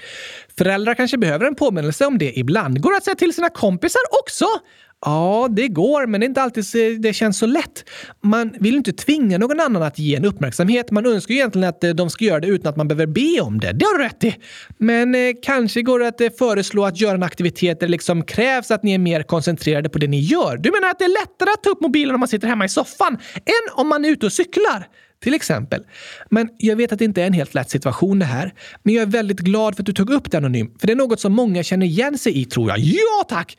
Föräldrar 0.58 0.94
kanske 0.94 1.18
behöver 1.18 1.46
en 1.46 1.54
påminnelse 1.54 2.06
om 2.06 2.18
det 2.18 2.38
ibland. 2.38 2.80
Går 2.80 2.90
det 2.90 2.96
att 2.96 3.04
säga 3.04 3.14
till 3.14 3.34
sina 3.34 3.50
kompisar 3.50 4.02
också? 4.22 4.46
Ja, 5.04 5.48
det 5.50 5.68
går, 5.68 6.06
men 6.06 6.20
det 6.20 6.24
är 6.24 6.28
inte 6.28 6.42
alltid 6.42 6.64
det 7.00 7.12
känns 7.12 7.38
så 7.38 7.46
lätt. 7.46 7.84
Man 8.22 8.54
vill 8.60 8.74
inte 8.74 8.92
tvinga 8.92 9.38
någon 9.38 9.60
annan 9.60 9.82
att 9.82 9.98
ge 9.98 10.16
en 10.16 10.24
uppmärksamhet. 10.24 10.90
Man 10.90 11.06
önskar 11.06 11.34
ju 11.34 11.38
egentligen 11.40 11.68
att 11.68 11.84
eh, 11.84 11.90
de 11.90 12.10
ska 12.10 12.24
göra 12.24 12.40
det 12.40 12.46
utan 12.46 12.70
att 12.70 12.76
man 12.76 12.88
behöver 12.88 13.06
be 13.06 13.40
om 13.40 13.60
det. 13.60 13.72
Det 13.72 13.84
har 13.84 13.98
du 13.98 14.04
rätt 14.04 14.24
i. 14.24 14.36
Men 14.78 15.14
eh, 15.14 15.20
kanske 15.42 15.82
går 15.82 15.98
det 15.98 16.08
att 16.08 16.20
eh, 16.20 16.28
föreslå 16.38 16.84
att 16.84 17.00
göra 17.00 17.14
en 17.14 17.22
aktivitet 17.22 17.80
där 17.80 17.86
det 17.86 17.90
liksom 17.90 18.22
krävs 18.24 18.70
att 18.70 18.82
ni 18.82 18.94
är 18.94 18.98
mer 18.98 19.22
koncentrerade 19.22 19.88
på 19.88 19.98
det 19.98 20.06
ni 20.06 20.20
gör. 20.20 20.56
Du 20.56 20.70
menar 20.70 20.90
att 20.90 20.98
det 20.98 21.04
är 21.04 21.20
lättare 21.20 21.50
att 21.50 21.62
ta 21.62 21.70
upp 21.70 21.80
mobilen 21.80 22.14
om 22.14 22.20
man 22.20 22.28
sitter 22.28 22.48
hemma 22.48 22.64
i 22.64 22.68
soffan 22.68 23.18
än 23.34 23.74
om 23.74 23.88
man 23.88 24.04
är 24.04 24.08
ute 24.08 24.26
och 24.26 24.32
cyklar? 24.32 24.88
Till 25.22 25.34
exempel. 25.34 25.84
Men 26.30 26.48
jag 26.58 26.76
vet 26.76 26.92
att 26.92 26.98
det 26.98 27.04
inte 27.04 27.22
är 27.22 27.26
en 27.26 27.32
helt 27.32 27.54
lätt 27.54 27.70
situation 27.70 28.18
det 28.18 28.24
här. 28.24 28.54
Men 28.82 28.94
jag 28.94 29.02
är 29.02 29.06
väldigt 29.06 29.40
glad 29.40 29.76
för 29.76 29.82
att 29.82 29.86
du 29.86 29.92
tog 29.92 30.10
upp 30.10 30.30
det 30.30 30.36
Anonym. 30.36 30.70
För 30.80 30.86
det 30.86 30.92
är 30.92 30.96
något 30.96 31.20
som 31.20 31.32
många 31.32 31.62
känner 31.62 31.86
igen 31.86 32.18
sig 32.18 32.40
i 32.40 32.44
tror 32.44 32.70
jag. 32.70 32.78
Ja 32.78 33.24
tack! 33.28 33.56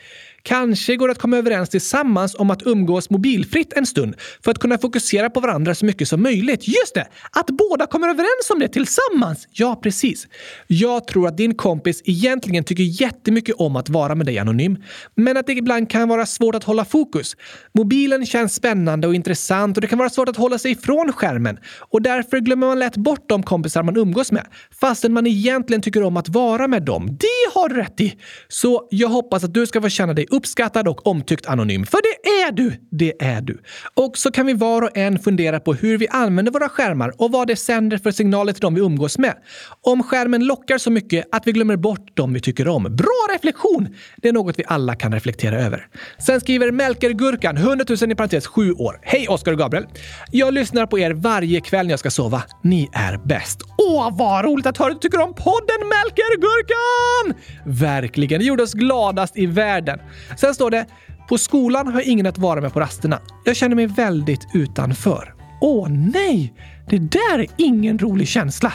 Kanske 0.47 0.95
går 0.95 1.07
det 1.07 1.11
att 1.11 1.19
komma 1.19 1.37
överens 1.37 1.69
tillsammans 1.69 2.35
om 2.35 2.49
att 2.49 2.67
umgås 2.67 3.09
mobilfritt 3.09 3.73
en 3.73 3.85
stund 3.85 4.15
för 4.43 4.51
att 4.51 4.59
kunna 4.59 4.77
fokusera 4.77 5.29
på 5.29 5.39
varandra 5.39 5.75
så 5.75 5.85
mycket 5.85 6.07
som 6.07 6.23
möjligt. 6.23 6.67
Just 6.67 6.95
det! 6.95 7.07
Att 7.31 7.47
båda 7.47 7.87
kommer 7.87 8.07
överens 8.07 8.49
om 8.53 8.59
det 8.59 8.67
tillsammans! 8.67 9.47
Ja, 9.51 9.79
precis. 9.83 10.27
Jag 10.67 11.07
tror 11.07 11.27
att 11.27 11.37
din 11.37 11.55
kompis 11.55 12.01
egentligen 12.05 12.63
tycker 12.63 12.83
jättemycket 12.83 13.55
om 13.55 13.75
att 13.75 13.89
vara 13.89 14.15
med 14.15 14.25
dig 14.25 14.39
anonym, 14.39 14.77
men 15.15 15.37
att 15.37 15.47
det 15.47 15.53
ibland 15.53 15.89
kan 15.89 16.09
vara 16.09 16.25
svårt 16.25 16.55
att 16.55 16.63
hålla 16.63 16.85
fokus. 16.85 17.35
Mobilen 17.73 18.25
känns 18.25 18.55
spännande 18.55 19.07
och 19.07 19.15
intressant 19.15 19.77
och 19.77 19.81
det 19.81 19.87
kan 19.87 19.99
vara 19.99 20.09
svårt 20.09 20.29
att 20.29 20.37
hålla 20.37 20.57
sig 20.57 20.71
ifrån 20.71 21.13
skärmen 21.13 21.57
och 21.89 22.01
därför 22.01 22.39
glömmer 22.39 22.67
man 22.67 22.79
lätt 22.79 22.97
bort 22.97 23.29
de 23.29 23.43
kompisar 23.43 23.83
man 23.83 23.97
umgås 23.97 24.31
med 24.31 24.47
fastän 24.81 25.13
man 25.13 25.27
egentligen 25.27 25.81
tycker 25.81 26.03
om 26.03 26.17
att 26.17 26.29
vara 26.29 26.67
med 26.67 26.83
dem. 26.83 27.07
Det 27.07 27.53
har 27.59 27.69
du 27.69 27.75
rätt 27.75 28.01
i! 28.01 28.17
Så 28.47 28.87
jag 28.91 29.07
hoppas 29.07 29.43
att 29.43 29.53
du 29.53 29.67
ska 29.67 29.81
få 29.81 29.89
känna 29.89 30.13
dig 30.13 30.25
uppskattad 30.37 30.87
och 30.87 31.07
omtyckt 31.07 31.45
anonym. 31.45 31.85
För 31.85 31.97
det 32.01 32.29
är 32.29 32.51
du! 32.51 32.73
Det 32.91 33.13
är 33.19 33.41
du. 33.41 33.61
Och 33.93 34.17
så 34.17 34.31
kan 34.31 34.45
vi 34.45 34.53
var 34.53 34.81
och 34.81 34.97
en 34.97 35.19
fundera 35.19 35.59
på 35.59 35.73
hur 35.73 35.97
vi 35.97 36.07
använder 36.07 36.51
våra 36.51 36.69
skärmar 36.69 37.13
och 37.17 37.31
vad 37.31 37.47
det 37.47 37.55
sänder 37.55 37.97
för 37.97 38.11
signaler 38.11 38.53
till 38.53 38.61
dem 38.61 38.75
vi 38.75 38.81
umgås 38.81 39.17
med. 39.17 39.33
Om 39.81 40.03
skärmen 40.03 40.45
lockar 40.45 40.77
så 40.77 40.91
mycket 40.91 41.25
att 41.31 41.47
vi 41.47 41.51
glömmer 41.51 41.75
bort 41.75 42.17
dem 42.17 42.33
vi 42.33 42.39
tycker 42.39 42.67
om. 42.67 42.83
Bra 42.83 43.27
reflektion! 43.33 43.87
Det 44.17 44.29
är 44.29 44.33
något 44.33 44.59
vi 44.59 44.63
alla 44.67 44.95
kan 44.95 45.13
reflektera 45.13 45.61
över. 45.61 45.87
Sen 46.19 46.41
skriver 46.41 46.71
Melker 46.71 47.09
Gurkan, 47.09 47.57
100 47.57 47.85
000 48.01 48.11
i 48.11 48.15
parentes 48.15 48.47
7 48.47 48.71
år. 48.73 48.99
Hej 49.01 49.27
Oskar 49.27 49.51
och 49.51 49.57
Gabriel! 49.57 49.85
Jag 50.31 50.53
lyssnar 50.53 50.85
på 50.85 50.99
er 50.99 51.11
varje 51.11 51.61
kväll 51.61 51.85
när 51.85 51.93
jag 51.93 51.99
ska 51.99 52.11
sova. 52.11 52.43
Ni 52.63 52.89
är 52.93 53.17
bäst. 53.17 53.61
Åh, 53.77 54.17
vad 54.17 54.45
roligt 54.45 54.65
att 54.65 54.77
höra 54.77 54.91
att 54.91 55.01
du 55.01 55.09
tycker 55.09 55.23
om 55.23 55.33
podden 55.33 55.79
Melker 55.89 56.37
Gurkan! 56.37 57.41
Verkligen, 57.65 58.39
det 58.39 58.45
gjorde 58.45 58.63
oss 58.63 58.73
gladast 58.73 59.37
i 59.37 59.45
världen. 59.45 59.99
Sen 60.35 60.53
står 60.53 60.71
det 60.71 60.85
på 61.29 61.37
skolan 61.37 61.87
har 61.87 61.93
jag 61.93 62.03
ingen 62.03 62.25
att 62.25 62.37
vara 62.37 62.61
med 62.61 62.73
på 62.73 62.79
rasterna. 62.79 63.19
Jag 63.45 63.55
känner 63.55 63.75
mig 63.75 63.87
väldigt 63.87 64.47
utanför. 64.53 65.33
Åh 65.61 65.89
nej! 65.89 66.53
Det 66.89 66.97
där 66.97 67.39
är 67.39 67.47
ingen 67.57 67.99
rolig 67.99 68.27
känsla. 68.27 68.73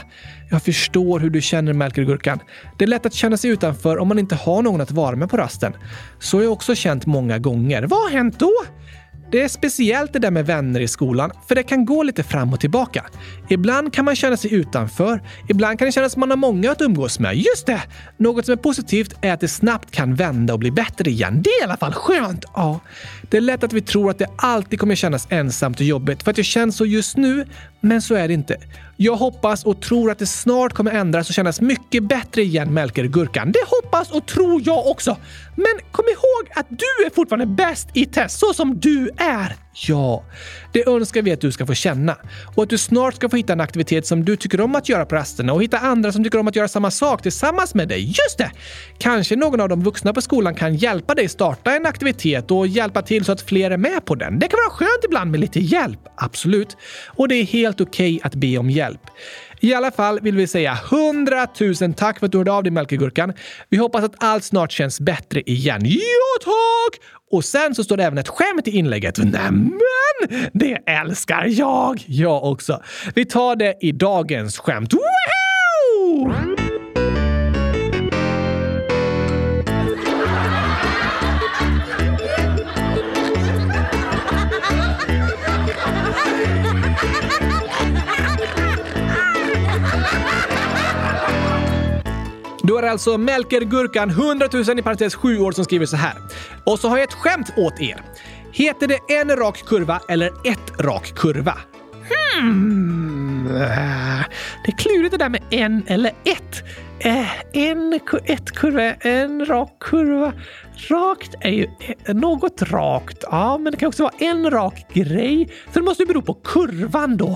Jag 0.50 0.62
förstår 0.62 1.20
hur 1.20 1.30
du 1.30 1.40
känner, 1.40 1.72
Melker 1.72 2.02
Gurkan. 2.02 2.38
Det 2.78 2.84
är 2.84 2.88
lätt 2.88 3.06
att 3.06 3.14
känna 3.14 3.36
sig 3.36 3.50
utanför 3.50 3.98
om 3.98 4.08
man 4.08 4.18
inte 4.18 4.34
har 4.34 4.62
någon 4.62 4.80
att 4.80 4.90
vara 4.90 5.16
med 5.16 5.30
på 5.30 5.36
rasten. 5.36 5.72
Så 6.18 6.36
har 6.36 6.42
jag 6.42 6.52
också 6.52 6.74
känt 6.74 7.06
många 7.06 7.38
gånger. 7.38 7.82
Vad 7.82 8.00
har 8.00 8.10
hänt 8.10 8.38
då? 8.38 8.52
Det 9.30 9.42
är 9.42 9.48
speciellt 9.48 10.12
det 10.12 10.18
där 10.18 10.30
med 10.30 10.46
vänner 10.46 10.80
i 10.80 10.88
skolan, 10.88 11.30
för 11.48 11.54
det 11.54 11.62
kan 11.62 11.84
gå 11.84 12.02
lite 12.02 12.22
fram 12.22 12.52
och 12.52 12.60
tillbaka. 12.60 13.04
Ibland 13.52 13.92
kan 13.92 14.04
man 14.04 14.16
känna 14.16 14.36
sig 14.36 14.54
utanför, 14.54 15.22
ibland 15.48 15.78
kan 15.78 15.86
det 15.86 15.92
kännas 15.92 16.12
som 16.12 16.20
man 16.20 16.30
har 16.30 16.36
många 16.36 16.70
att 16.70 16.80
umgås 16.80 17.18
med. 17.18 17.36
Just 17.36 17.66
det! 17.66 17.82
Något 18.16 18.46
som 18.46 18.52
är 18.52 18.56
positivt 18.56 19.14
är 19.20 19.32
att 19.32 19.40
det 19.40 19.48
snabbt 19.48 19.90
kan 19.90 20.14
vända 20.14 20.52
och 20.52 20.58
bli 20.58 20.70
bättre 20.70 21.10
igen. 21.10 21.42
Det 21.42 21.50
är 21.50 21.60
i 21.60 21.64
alla 21.64 21.76
fall 21.76 21.92
skönt! 21.92 22.44
Ja. 22.54 22.80
Det 23.30 23.36
är 23.36 23.40
lätt 23.40 23.64
att 23.64 23.72
vi 23.72 23.80
tror 23.80 24.10
att 24.10 24.18
det 24.18 24.26
alltid 24.36 24.80
kommer 24.80 24.94
kännas 24.94 25.26
ensamt 25.30 25.80
och 25.80 25.86
jobbigt 25.86 26.22
för 26.22 26.30
att 26.30 26.36
det 26.36 26.44
känns 26.44 26.76
så 26.76 26.86
just 26.86 27.16
nu, 27.16 27.46
men 27.80 28.02
så 28.02 28.14
är 28.14 28.28
det 28.28 28.34
inte. 28.34 28.56
Jag 28.96 29.16
hoppas 29.16 29.64
och 29.64 29.82
tror 29.82 30.10
att 30.10 30.18
det 30.18 30.26
snart 30.26 30.72
kommer 30.72 30.90
ändras 30.90 31.28
och 31.28 31.34
kännas 31.34 31.60
mycket 31.60 32.02
bättre 32.02 32.42
igen, 32.42 32.74
Melker 32.74 33.04
Gurkan. 33.04 33.52
Det 33.52 33.64
hoppas 33.66 34.10
och 34.10 34.26
tror 34.26 34.62
jag 34.64 34.86
också. 34.86 35.16
Men 35.56 35.92
kom 35.92 36.04
ihåg 36.04 36.58
att 36.58 36.66
du 36.68 37.06
är 37.06 37.14
fortfarande 37.14 37.46
bäst 37.46 37.88
i 37.92 38.06
test, 38.06 38.38
så 38.38 38.54
som 38.54 38.80
du 38.80 39.10
är. 39.16 39.56
Ja, 39.74 40.24
det 40.72 40.88
önskar 40.88 41.22
vi 41.22 41.32
att 41.32 41.40
du 41.40 41.52
ska 41.52 41.66
få 41.66 41.74
känna. 41.74 42.16
Och 42.54 42.62
att 42.62 42.70
du 42.70 42.78
snart 42.78 43.14
ska 43.14 43.28
få 43.28 43.36
hitta 43.36 43.52
en 43.52 43.60
aktivitet 43.60 44.06
som 44.06 44.24
du 44.24 44.36
tycker 44.36 44.60
om 44.60 44.74
att 44.74 44.88
göra 44.88 45.06
på 45.06 45.14
rasterna 45.14 45.52
och 45.52 45.62
hitta 45.62 45.78
andra 45.78 46.12
som 46.12 46.24
tycker 46.24 46.38
om 46.38 46.48
att 46.48 46.56
göra 46.56 46.68
samma 46.68 46.90
sak 46.90 47.22
tillsammans 47.22 47.74
med 47.74 47.88
dig. 47.88 48.04
Just 48.04 48.38
det! 48.38 48.50
Kanske 48.98 49.36
någon 49.36 49.60
av 49.60 49.68
de 49.68 49.82
vuxna 49.82 50.12
på 50.12 50.20
skolan 50.20 50.54
kan 50.54 50.74
hjälpa 50.74 51.14
dig 51.14 51.28
starta 51.28 51.76
en 51.76 51.86
aktivitet 51.86 52.50
och 52.50 52.66
hjälpa 52.66 53.02
till 53.02 53.24
så 53.24 53.32
att 53.32 53.40
fler 53.40 53.70
är 53.70 53.76
med 53.76 54.04
på 54.04 54.14
den. 54.14 54.38
Det 54.38 54.48
kan 54.48 54.58
vara 54.58 54.70
skönt 54.70 55.04
ibland 55.04 55.30
med 55.30 55.40
lite 55.40 55.60
hjälp, 55.60 56.00
absolut. 56.16 56.76
Och 57.06 57.28
det 57.28 57.34
är 57.34 57.44
helt 57.44 57.80
okej 57.80 58.16
okay 58.16 58.26
att 58.26 58.34
be 58.34 58.58
om 58.58 58.70
hjälp. 58.70 59.00
I 59.60 59.74
alla 59.74 59.90
fall 59.90 60.20
vill 60.20 60.36
vi 60.36 60.46
säga 60.46 60.78
100 60.90 61.46
000 61.80 61.94
tack 61.94 62.18
för 62.18 62.26
att 62.26 62.32
du 62.32 62.38
hörde 62.38 62.52
av 62.52 62.62
dig 62.62 62.72
Melkegurkan. 62.72 63.32
Vi 63.68 63.76
hoppas 63.76 64.04
att 64.04 64.14
allt 64.24 64.44
snart 64.44 64.72
känns 64.72 65.00
bättre 65.00 65.40
igen. 65.40 65.80
Ja, 65.84 66.44
tack! 66.44 67.00
Och 67.32 67.44
sen 67.44 67.74
så 67.74 67.84
står 67.84 67.96
det 67.96 68.04
även 68.04 68.18
ett 68.18 68.28
skämt 68.28 68.68
i 68.68 68.70
inlägget. 68.70 69.18
Nämen! 69.18 69.80
Det 70.52 70.78
älskar 70.86 71.46
jag! 71.48 72.04
Jag 72.06 72.44
också. 72.44 72.82
Vi 73.14 73.24
tar 73.24 73.56
det 73.56 73.74
i 73.80 73.92
dagens 73.92 74.58
skämt. 74.58 74.92
Woohoo! 74.92 76.61
Då 92.72 92.78
är 92.78 92.82
det 92.82 92.90
alltså 92.90 93.18
Melker 93.18 93.60
Gurkan, 93.60 94.10
100 94.10 94.48
000 94.52 94.78
i 94.78 94.82
parentes 94.82 95.14
7 95.14 95.38
år, 95.38 95.52
som 95.52 95.64
skriver 95.64 95.86
så 95.86 95.96
här. 95.96 96.14
Och 96.64 96.78
så 96.78 96.88
har 96.88 96.96
jag 96.96 97.04
ett 97.04 97.14
skämt 97.14 97.52
åt 97.56 97.80
er. 97.80 98.02
Heter 98.52 98.86
det 98.86 98.98
en 99.08 99.36
rak 99.36 99.64
kurva 99.66 100.00
eller 100.08 100.26
ett 100.26 100.80
rak 100.80 101.12
kurva? 101.16 101.58
Hmm. 102.40 103.48
Det 104.64 104.72
är 104.72 104.78
klurigt 104.78 105.10
det 105.10 105.16
där 105.16 105.28
med 105.28 105.42
en 105.50 105.82
eller 105.86 106.10
ett. 106.24 106.64
Eh, 107.04 107.26
en, 107.52 108.00
ett 108.24 108.52
kurva, 108.52 108.82
en 108.94 109.46
rak 109.46 109.78
kurva. 109.80 110.32
Rakt 110.88 111.34
är 111.40 111.50
ju 111.50 111.66
eh, 112.04 112.14
något 112.14 112.62
rakt, 112.62 113.24
ja, 113.30 113.58
men 113.58 113.72
det 113.72 113.78
kan 113.78 113.88
också 113.88 114.02
vara 114.02 114.14
en 114.18 114.50
rak 114.50 114.86
grej. 114.92 115.48
Så 115.72 115.78
det 115.78 115.84
måste 115.84 116.02
ju 116.02 116.06
bero 116.06 116.22
på 116.22 116.34
kurvan 116.34 117.16
då. 117.16 117.28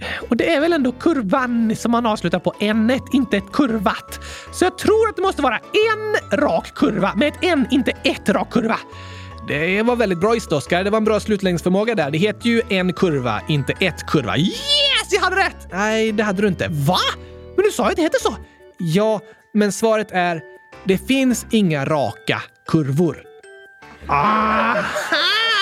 Eh, 0.00 0.28
och 0.28 0.36
det 0.36 0.54
är 0.54 0.60
väl 0.60 0.72
ändå 0.72 0.92
kurvan 0.92 1.76
som 1.76 1.92
man 1.92 2.06
avslutar 2.06 2.38
på 2.38 2.54
n 2.60 3.00
inte 3.12 3.36
ett 3.36 3.52
kurvat. 3.52 4.20
Så 4.52 4.64
jag 4.64 4.78
tror 4.78 5.08
att 5.08 5.16
det 5.16 5.22
måste 5.22 5.42
vara 5.42 5.56
en 5.58 6.38
rak 6.38 6.74
kurva 6.74 7.14
med 7.16 7.28
ett 7.28 7.38
n, 7.42 7.66
inte 7.70 7.92
ett 8.02 8.28
rak 8.28 8.50
kurva. 8.50 8.78
Det 9.48 9.82
var 9.82 9.96
väldigt 9.96 10.20
bra 10.20 10.34
gissat, 10.34 10.52
Oskar. 10.52 10.84
Det 10.84 10.90
var 10.90 10.98
en 10.98 11.04
bra 11.04 11.20
slutlängdsförmåga 11.20 11.94
där. 11.94 12.10
Det 12.10 12.18
heter 12.18 12.48
ju 12.48 12.62
en 12.68 12.92
kurva, 12.92 13.40
inte 13.48 13.72
ett 13.80 14.06
kurva. 14.06 14.36
Yes, 14.36 14.52
jag 15.10 15.20
hade 15.20 15.36
rätt! 15.36 15.68
Nej, 15.72 16.12
det 16.12 16.22
hade 16.22 16.42
du 16.42 16.48
inte. 16.48 16.68
Va? 16.70 16.98
Men 17.56 17.64
du 17.64 17.70
sa 17.70 17.84
ju 17.84 17.90
att 17.90 17.96
det 17.96 18.02
heter 18.02 18.20
så. 18.20 18.34
Ja, 18.86 19.20
men 19.54 19.72
svaret 19.72 20.10
är 20.10 20.42
det 20.84 20.98
finns 20.98 21.46
inga 21.50 21.84
raka 21.84 22.42
kurvor. 22.66 23.22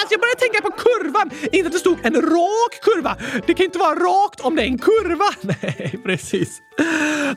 Alltså 0.03 0.14
jag 0.14 0.20
började 0.20 0.40
tänka 0.40 0.61
på 0.68 0.70
kurvan, 0.70 1.30
inte 1.53 1.66
att 1.66 1.72
det 1.72 1.78
stod 1.78 1.98
en 2.03 2.14
rak 2.14 2.74
kurva. 2.82 3.16
Det 3.46 3.55
kan 3.55 3.64
inte 3.64 3.78
vara 3.78 3.94
rakt 3.94 4.40
om 4.40 4.57
det 4.57 4.62
är 4.62 4.66
en 4.66 4.78
kurva. 4.78 5.24
Nej, 5.62 6.00
precis. 6.05 6.61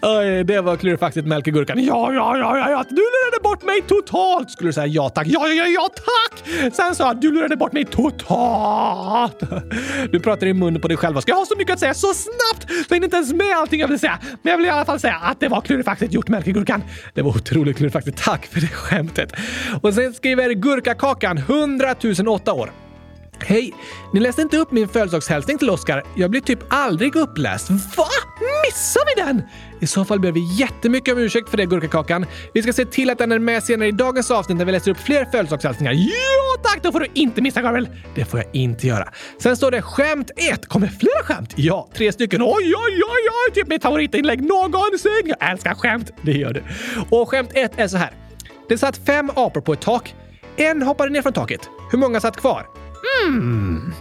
Oj, 0.02 0.44
det 0.44 0.62
var 0.62 0.78
klurifaxigt 0.78 1.28
Melkegurkan. 1.28 1.84
Ja, 1.84 2.14
ja, 2.14 2.38
ja, 2.38 2.58
ja, 2.58 2.70
ja, 2.70 2.86
du 2.90 2.96
lurade 2.96 3.44
bort 3.44 3.64
mig 3.64 3.82
totalt. 3.82 4.52
Skulle 4.52 4.70
du 4.70 4.74
säga 4.74 4.88
ja 4.88 5.10
tack? 5.10 5.28
Ja, 5.28 5.48
ja, 5.48 5.54
ja, 5.54 5.68
ja 5.68 5.90
tack! 5.96 6.74
Sen 6.76 6.96
sa 6.96 7.08
jag 7.08 7.22
du 7.22 7.32
lurade 7.32 7.58
bort 7.58 7.74
mig 7.74 7.86
totalt. 7.86 9.40
Du 10.12 10.20
pratar 10.20 10.48
i 10.48 10.54
munnen 10.54 10.82
på 10.82 10.88
dig 10.88 10.98
själv. 10.98 11.20
Ska 11.20 11.32
jag 11.32 11.38
ha 11.38 11.46
så 11.46 11.56
mycket 11.58 11.74
att 11.74 11.80
säga 11.80 11.94
så 11.94 12.14
snabbt 12.14 12.88
så 12.88 12.96
jag 12.96 13.04
inte 13.04 13.16
ens 13.16 13.34
med 13.34 13.58
allting 13.58 13.80
jag 13.80 13.88
vill 13.88 14.00
säga. 14.00 14.20
Men 14.42 14.52
jag 14.52 14.58
vill 14.58 14.66
i 14.66 14.70
alla 14.70 14.86
fall 14.86 15.00
säga 15.00 15.16
att 15.16 15.40
det 15.40 15.48
var 15.48 15.62
klurifaxigt 15.62 16.14
gjort 16.14 16.28
Melkegurkan. 16.28 16.84
Det 17.14 17.22
var 17.22 17.30
otroligt 17.30 17.78
klurifaxigt. 17.78 18.24
Tack 18.24 18.46
för 18.46 18.62
det 18.62 18.68
skämtet. 18.68 19.34
Och 19.82 19.94
sen 19.94 20.14
skriver 20.14 20.50
Gurkakakan 20.50 21.38
100 21.38 21.96
008 22.28 22.54
år. 22.56 22.72
Hej! 23.40 23.74
Ni 24.14 24.20
läste 24.20 24.42
inte 24.42 24.58
upp 24.58 24.72
min 24.72 24.88
födelsedagshälsning 24.88 25.58
till 25.58 25.70
Oskar. 25.70 26.04
Jag 26.16 26.32
blir 26.32 26.42
typ 26.42 26.60
aldrig 26.70 27.16
uppläst. 27.16 27.70
Va? 27.70 28.08
Missar 28.66 29.02
vi 29.16 29.22
den? 29.22 29.42
I 29.80 29.88
så 29.88 30.06
fall 30.06 30.20
ber 30.20 30.32
vi 30.32 30.60
jättemycket 30.60 31.14
om 31.14 31.20
ursäkt 31.20 31.50
för 31.50 31.58
det, 31.58 31.66
Gurkakakan. 31.66 32.26
Vi 32.54 32.62
ska 32.62 32.74
se 32.74 32.86
till 32.86 33.10
att 33.10 33.18
den 33.18 33.32
är 33.32 33.40
med 33.40 33.64
senare 33.64 33.88
i 33.88 33.92
dagens 33.92 34.32
avsnitt 34.32 34.58
när 34.58 34.66
vi 34.66 34.72
läser 34.72 34.92
upp 34.92 34.98
fler 34.98 35.26
födelsedagshälsningar. 35.26 35.94
Ja 35.94 36.62
tack! 36.64 36.84
Då 36.84 36.92
får 36.92 37.00
du 37.00 37.08
inte 37.14 37.42
missa, 37.42 37.62
Gabriel. 37.62 37.90
Det 38.16 38.26
får 38.26 38.40
jag 38.40 38.56
inte 38.56 38.88
göra. 38.88 39.10
Sen 39.42 39.58
står 39.58 39.72
det 39.72 39.82
skämt 39.82 40.32
1. 40.36 40.68
Kommer 40.68 40.88
flera 40.88 41.24
skämt? 41.24 41.54
Ja, 41.56 41.90
tre 41.94 42.12
stycken. 42.12 42.42
Oj, 42.42 42.52
oj, 42.54 42.74
oj, 42.94 43.30
oj! 43.48 43.54
Typ 43.54 43.68
mitt 43.68 43.82
favoritinlägg 43.82 44.44
någonsin. 44.44 45.12
Jag 45.26 45.52
älskar 45.52 45.76
skämt. 45.76 46.12
Det 46.22 46.32
gör 46.32 46.54
du. 46.54 46.64
Och 47.10 47.30
skämt 47.30 47.50
1 47.54 47.72
är 47.76 47.88
så 47.88 47.98
här. 47.98 48.12
Det 48.70 48.78
satt 48.78 48.98
fem 48.98 49.30
apor 49.36 49.62
på 49.62 49.74
ett 49.74 49.82
tak. 49.82 50.16
En 50.58 50.82
hoppade 50.82 51.10
ner 51.10 51.22
från 51.22 51.34
taket. 51.34 51.70
Hur 51.92 51.98
många 51.98 52.20
satt 52.20 52.38
kvar? 52.38 52.68
Mm. 53.28 53.94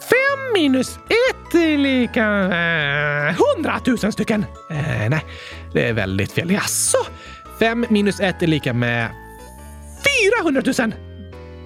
Fem 0.00 0.52
minus 0.54 0.96
ett 0.96 1.54
är 1.54 1.78
lika... 1.78 2.24
Eh, 2.26 3.34
hundratusen 3.56 4.12
stycken! 4.12 4.46
Eh, 4.70 5.08
nej, 5.10 5.24
det 5.72 5.88
är 5.88 5.92
väldigt 5.92 6.32
fel. 6.32 6.50
Jaså? 6.50 6.98
Fem 7.58 7.86
minus 7.88 8.20
ett 8.20 8.42
är 8.42 8.46
lika 8.46 8.72
med 8.72 9.08
400 10.42 10.62
000. 10.78 10.92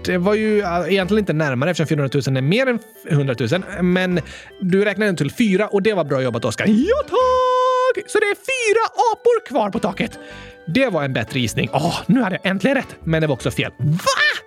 det 0.04 0.18
var 0.18 0.34
ju 0.34 0.60
eh, 0.60 0.92
egentligen 0.92 1.18
inte 1.18 1.32
närmare 1.32 1.70
eftersom 1.70 1.86
400 1.86 2.20
000 2.26 2.36
är 2.36 2.40
mer 2.40 2.66
än 2.66 2.78
100 3.08 3.34
000. 3.38 3.82
Men 3.82 4.20
du 4.60 4.84
räknade 4.84 5.16
till 5.16 5.30
fyra 5.30 5.68
och 5.68 5.82
det 5.82 5.94
var 5.94 6.04
bra 6.04 6.22
jobbat 6.22 6.44
Oskar. 6.44 6.66
Ja 6.66 7.02
tack! 7.02 8.04
Så 8.06 8.18
det 8.18 8.26
är 8.26 8.34
fyra 8.34 8.84
apor 9.12 9.46
kvar 9.48 9.70
på 9.70 9.78
taket. 9.78 10.18
Det 10.66 10.88
var 10.88 11.04
en 11.04 11.12
bättre 11.12 11.40
gissning. 11.40 11.68
Åh, 11.72 12.00
nu 12.06 12.22
hade 12.22 12.38
jag 12.42 12.50
äntligen 12.50 12.76
rätt. 12.76 12.96
Men 13.04 13.20
det 13.20 13.26
var 13.26 13.34
också 13.34 13.50
fel. 13.50 13.72
Va? 13.78 14.40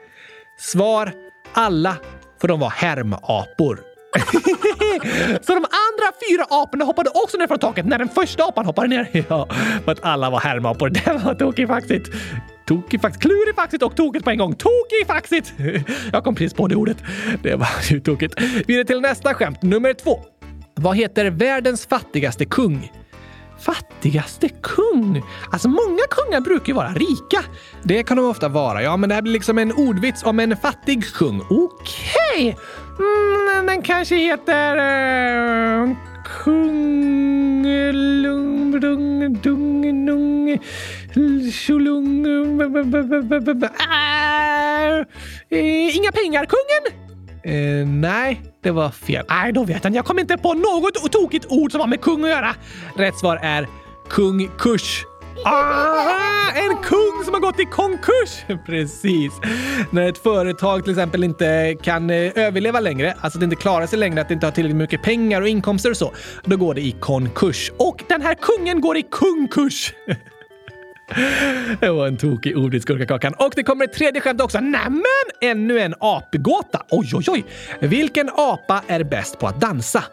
Svar 0.57 1.13
alla, 1.53 1.97
för 2.41 2.47
de 2.47 2.59
var 2.59 2.69
härmapor. 2.69 3.79
Så 5.41 5.53
de 5.53 5.65
andra 5.65 6.11
fyra 6.29 6.45
aporna 6.49 6.85
hoppade 6.85 7.09
också 7.09 7.37
ner 7.37 7.47
från 7.47 7.59
taket 7.59 7.85
när 7.85 7.97
den 7.97 8.09
första 8.09 8.43
apan 8.43 8.65
hoppade 8.65 8.87
ner. 8.87 9.07
Ja, 9.29 9.47
för 9.85 9.91
att 9.91 10.03
alla 10.03 10.29
var 10.29 10.39
härmapor. 10.39 10.89
Det 11.05 11.19
var 11.25 11.35
tokifaxigt. 11.35 12.09
Tokifaxigt, 12.65 13.21
klurifaxigt 13.21 13.83
och 13.83 13.95
tokigt 13.95 14.25
på 14.25 14.31
en 14.31 14.37
gång. 14.37 14.55
Tokifaxigt! 14.55 15.53
Jag 16.11 16.23
kom 16.23 16.35
precis 16.35 16.53
på 16.53 16.67
det 16.67 16.75
ordet. 16.75 16.97
Det 17.43 17.55
var 17.55 17.67
ju 17.91 17.99
tokigt. 17.99 18.41
Vidare 18.67 18.85
till 18.85 19.01
nästa 19.01 19.33
skämt, 19.33 19.61
nummer 19.61 19.93
två. 19.93 20.19
Vad 20.75 20.97
heter 20.97 21.25
världens 21.29 21.85
fattigaste 21.85 22.45
kung? 22.45 22.91
Fattigaste 23.65 24.49
kung? 24.49 25.23
Alltså 25.51 25.67
många 25.69 26.03
kungar 26.09 26.41
brukar 26.41 26.67
ju 26.67 26.73
vara 26.73 26.91
rika. 26.91 27.43
Det 27.83 28.03
kan 28.03 28.17
de 28.17 28.25
ofta 28.25 28.49
vara, 28.49 28.81
ja, 28.81 28.97
men 28.97 29.09
det 29.09 29.15
här 29.15 29.21
blir 29.21 29.33
liksom 29.33 29.57
en 29.57 29.71
ordvits 29.71 30.23
om 30.23 30.39
en 30.39 30.57
fattig 30.57 31.13
kung. 31.13 31.41
Okej! 31.41 31.63
Okay. 32.35 32.55
Mm, 32.99 33.65
den 33.65 33.81
kanske 33.81 34.15
heter... 34.15 34.77
Uh, 35.83 35.95
kung... 36.43 37.63
Lung... 37.93 38.79
Dung... 38.79 39.33
Dung... 39.41 40.05
Nung... 40.05 40.59
Tjolung... 41.51 42.25
Inga 45.93 46.11
pengar 46.11 46.45
kungen? 46.45 47.02
Eh, 47.45 47.87
nej, 47.87 48.41
det 48.63 48.71
var 48.71 48.89
fel. 48.89 49.25
Nej, 49.29 49.53
då 49.53 49.63
vet 49.63 49.83
han. 49.83 49.93
Jag 49.93 50.05
kom 50.05 50.19
inte 50.19 50.37
på 50.37 50.53
något 50.53 51.11
tokigt 51.11 51.45
ord 51.49 51.71
som 51.71 51.81
har 51.81 51.87
med 51.87 52.01
kung 52.01 52.23
att 52.23 52.29
göra. 52.29 52.55
Rätt 52.97 53.17
svar 53.17 53.39
är 53.41 53.67
kung 54.09 54.49
kurs. 54.57 55.05
Aha! 55.45 56.33
en 56.55 56.77
kung 56.77 57.23
som 57.25 57.33
har 57.33 57.41
gått 57.41 57.59
i 57.59 57.65
konkurs! 57.65 58.45
Precis. 58.65 59.33
När 59.91 60.09
ett 60.09 60.17
företag 60.17 60.83
till 60.83 60.91
exempel 60.91 61.23
inte 61.23 61.75
kan 61.81 62.09
eh, 62.09 62.31
överleva 62.35 62.79
längre, 62.79 63.11
alltså 63.11 63.37
att 63.37 63.39
det 63.39 63.43
inte 63.43 63.55
klarar 63.55 63.87
sig 63.87 63.99
längre, 63.99 64.21
att 64.21 64.27
det 64.27 64.33
inte 64.33 64.47
har 64.47 64.51
tillräckligt 64.51 64.77
mycket 64.77 65.01
pengar 65.01 65.41
och 65.41 65.47
inkomster 65.47 65.89
och 65.89 65.97
så, 65.97 66.13
då 66.43 66.57
går 66.57 66.73
det 66.73 66.81
i 66.81 66.91
konkurs. 66.91 67.71
Och 67.77 68.03
den 68.07 68.21
här 68.21 68.35
kungen 68.35 68.81
går 68.81 68.97
i 68.97 69.03
kungkurs! 69.11 69.93
Det 71.79 71.89
var 71.89 72.07
en 72.07 72.17
tokig 72.17 72.57
ordvits, 72.57 72.85
Gurkakakan. 72.85 73.33
Och 73.33 73.51
det 73.55 73.63
kommer 73.63 73.85
ett 73.85 73.93
tredje 73.93 74.21
skämt 74.21 74.41
också. 74.41 74.59
Nämen! 74.59 75.03
Ännu 75.41 75.79
en 75.79 75.95
apgåta. 75.99 76.81
Oj, 76.89 77.11
oj, 77.13 77.25
oj. 77.27 77.45
Vilken 77.79 78.29
apa 78.29 78.83
är 78.87 79.03
bäst 79.03 79.39
på 79.39 79.47
att 79.47 79.61
dansa? 79.61 80.03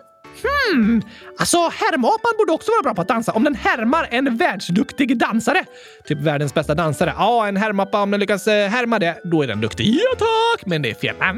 Hmm, 0.43 1.03
alltså 1.39 1.57
härmapan 1.57 2.33
borde 2.39 2.53
också 2.53 2.71
vara 2.71 2.83
bra 2.83 2.95
på 2.95 3.03
att 3.03 3.09
dansa 3.09 3.33
om 3.33 3.45
den 3.45 3.55
härmar 3.55 4.09
en 4.11 4.37
världsduktig 4.37 5.19
dansare. 5.19 5.65
Typ 6.07 6.19
världens 6.19 6.55
bästa 6.55 6.75
dansare. 6.75 7.15
Ja, 7.19 7.49
en 7.49 7.57
härmapa 7.57 8.03
om 8.03 8.11
den 8.11 8.21
lyckas 8.21 8.47
eh, 8.47 8.69
härma 8.69 8.99
det, 8.99 9.21
då 9.25 9.43
är 9.43 9.47
den 9.47 9.61
duktig. 9.61 9.95
Ja 9.95 10.19
tack! 10.19 10.67
Men 10.67 10.83
det 10.83 10.91
är 10.91 10.95
fel. 10.95 11.15
Men 11.19 11.37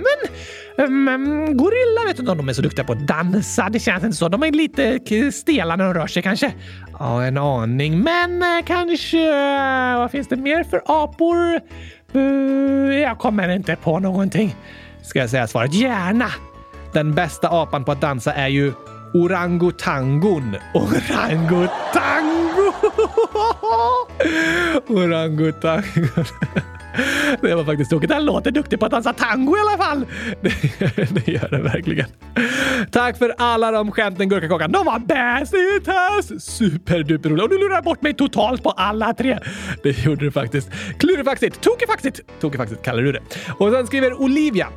um, 0.86 1.08
ehm, 1.08 1.08
ehm, 1.08 1.56
gorilla 1.56 2.06
vet 2.06 2.18
inte 2.18 2.30
om 2.32 2.38
de 2.38 2.48
är 2.48 2.52
så 2.52 2.62
duktiga 2.62 2.84
på 2.84 2.92
att 2.92 3.06
dansa. 3.06 3.68
Det 3.68 3.78
känns 3.78 4.04
inte 4.04 4.16
så. 4.16 4.28
De 4.28 4.42
är 4.42 4.52
lite 4.52 5.32
stela 5.32 5.76
när 5.76 5.84
de 5.84 5.94
rör 5.94 6.06
sig 6.06 6.22
kanske. 6.22 6.52
Ja, 6.98 7.24
en 7.24 7.38
aning. 7.38 8.00
Men 8.00 8.42
eh, 8.42 8.64
kanske... 8.66 9.32
Vad 9.96 10.10
finns 10.10 10.28
det 10.28 10.36
mer 10.36 10.64
för 10.64 10.82
apor? 10.86 11.60
Uh, 12.16 12.94
jag 12.94 13.18
kommer 13.18 13.48
inte 13.48 13.76
på 13.76 13.98
någonting. 13.98 14.56
Ska 15.02 15.18
jag 15.18 15.30
säga 15.30 15.46
svaret? 15.46 15.74
Gärna! 15.74 16.28
Den 16.92 17.14
bästa 17.14 17.48
apan 17.48 17.84
på 17.84 17.92
att 17.92 18.00
dansa 18.00 18.32
är 18.32 18.48
ju 18.48 18.72
orangutangon. 19.14 20.56
Orangutango! 20.74 22.72
orangutangon. 24.88 26.24
Det 27.40 27.54
var 27.54 27.64
faktiskt 27.64 27.90
tokigt. 27.90 28.12
Han 28.12 28.24
låter 28.24 28.50
duktig 28.50 28.80
på 28.80 28.86
att 28.86 28.92
dansa 28.92 29.12
tango 29.12 29.56
i 29.56 29.60
alla 29.60 29.84
fall. 29.84 30.06
Det, 30.40 30.50
det 31.26 31.28
gör 31.28 31.48
den 31.50 31.62
verkligen. 31.62 32.06
Tack 32.90 33.18
för 33.18 33.34
alla 33.38 33.70
de 33.70 33.92
skämten 33.92 34.28
Gurkakockan. 34.28 34.72
De 34.72 34.86
var 34.86 34.98
bäst 34.98 35.54
i 35.54 35.84
test! 35.84 36.46
Superduperroliga. 36.50 37.44
Och 37.44 37.50
du 37.50 37.58
lurar 37.58 37.82
bort 37.82 38.02
mig 38.02 38.14
totalt 38.14 38.62
på 38.62 38.70
alla 38.70 39.14
tre. 39.14 39.38
Det 39.82 40.04
gjorde 40.04 40.24
du 40.24 40.30
faktiskt. 40.30 40.70
Klurifaxigt, 40.98 41.60
tokifaxigt, 41.60 42.20
tokifaxigt 42.40 42.82
kallar 42.82 43.02
du 43.02 43.12
det. 43.12 43.20
Och 43.58 43.72
sen 43.72 43.86
skriver 43.86 44.20
Olivia. 44.20 44.68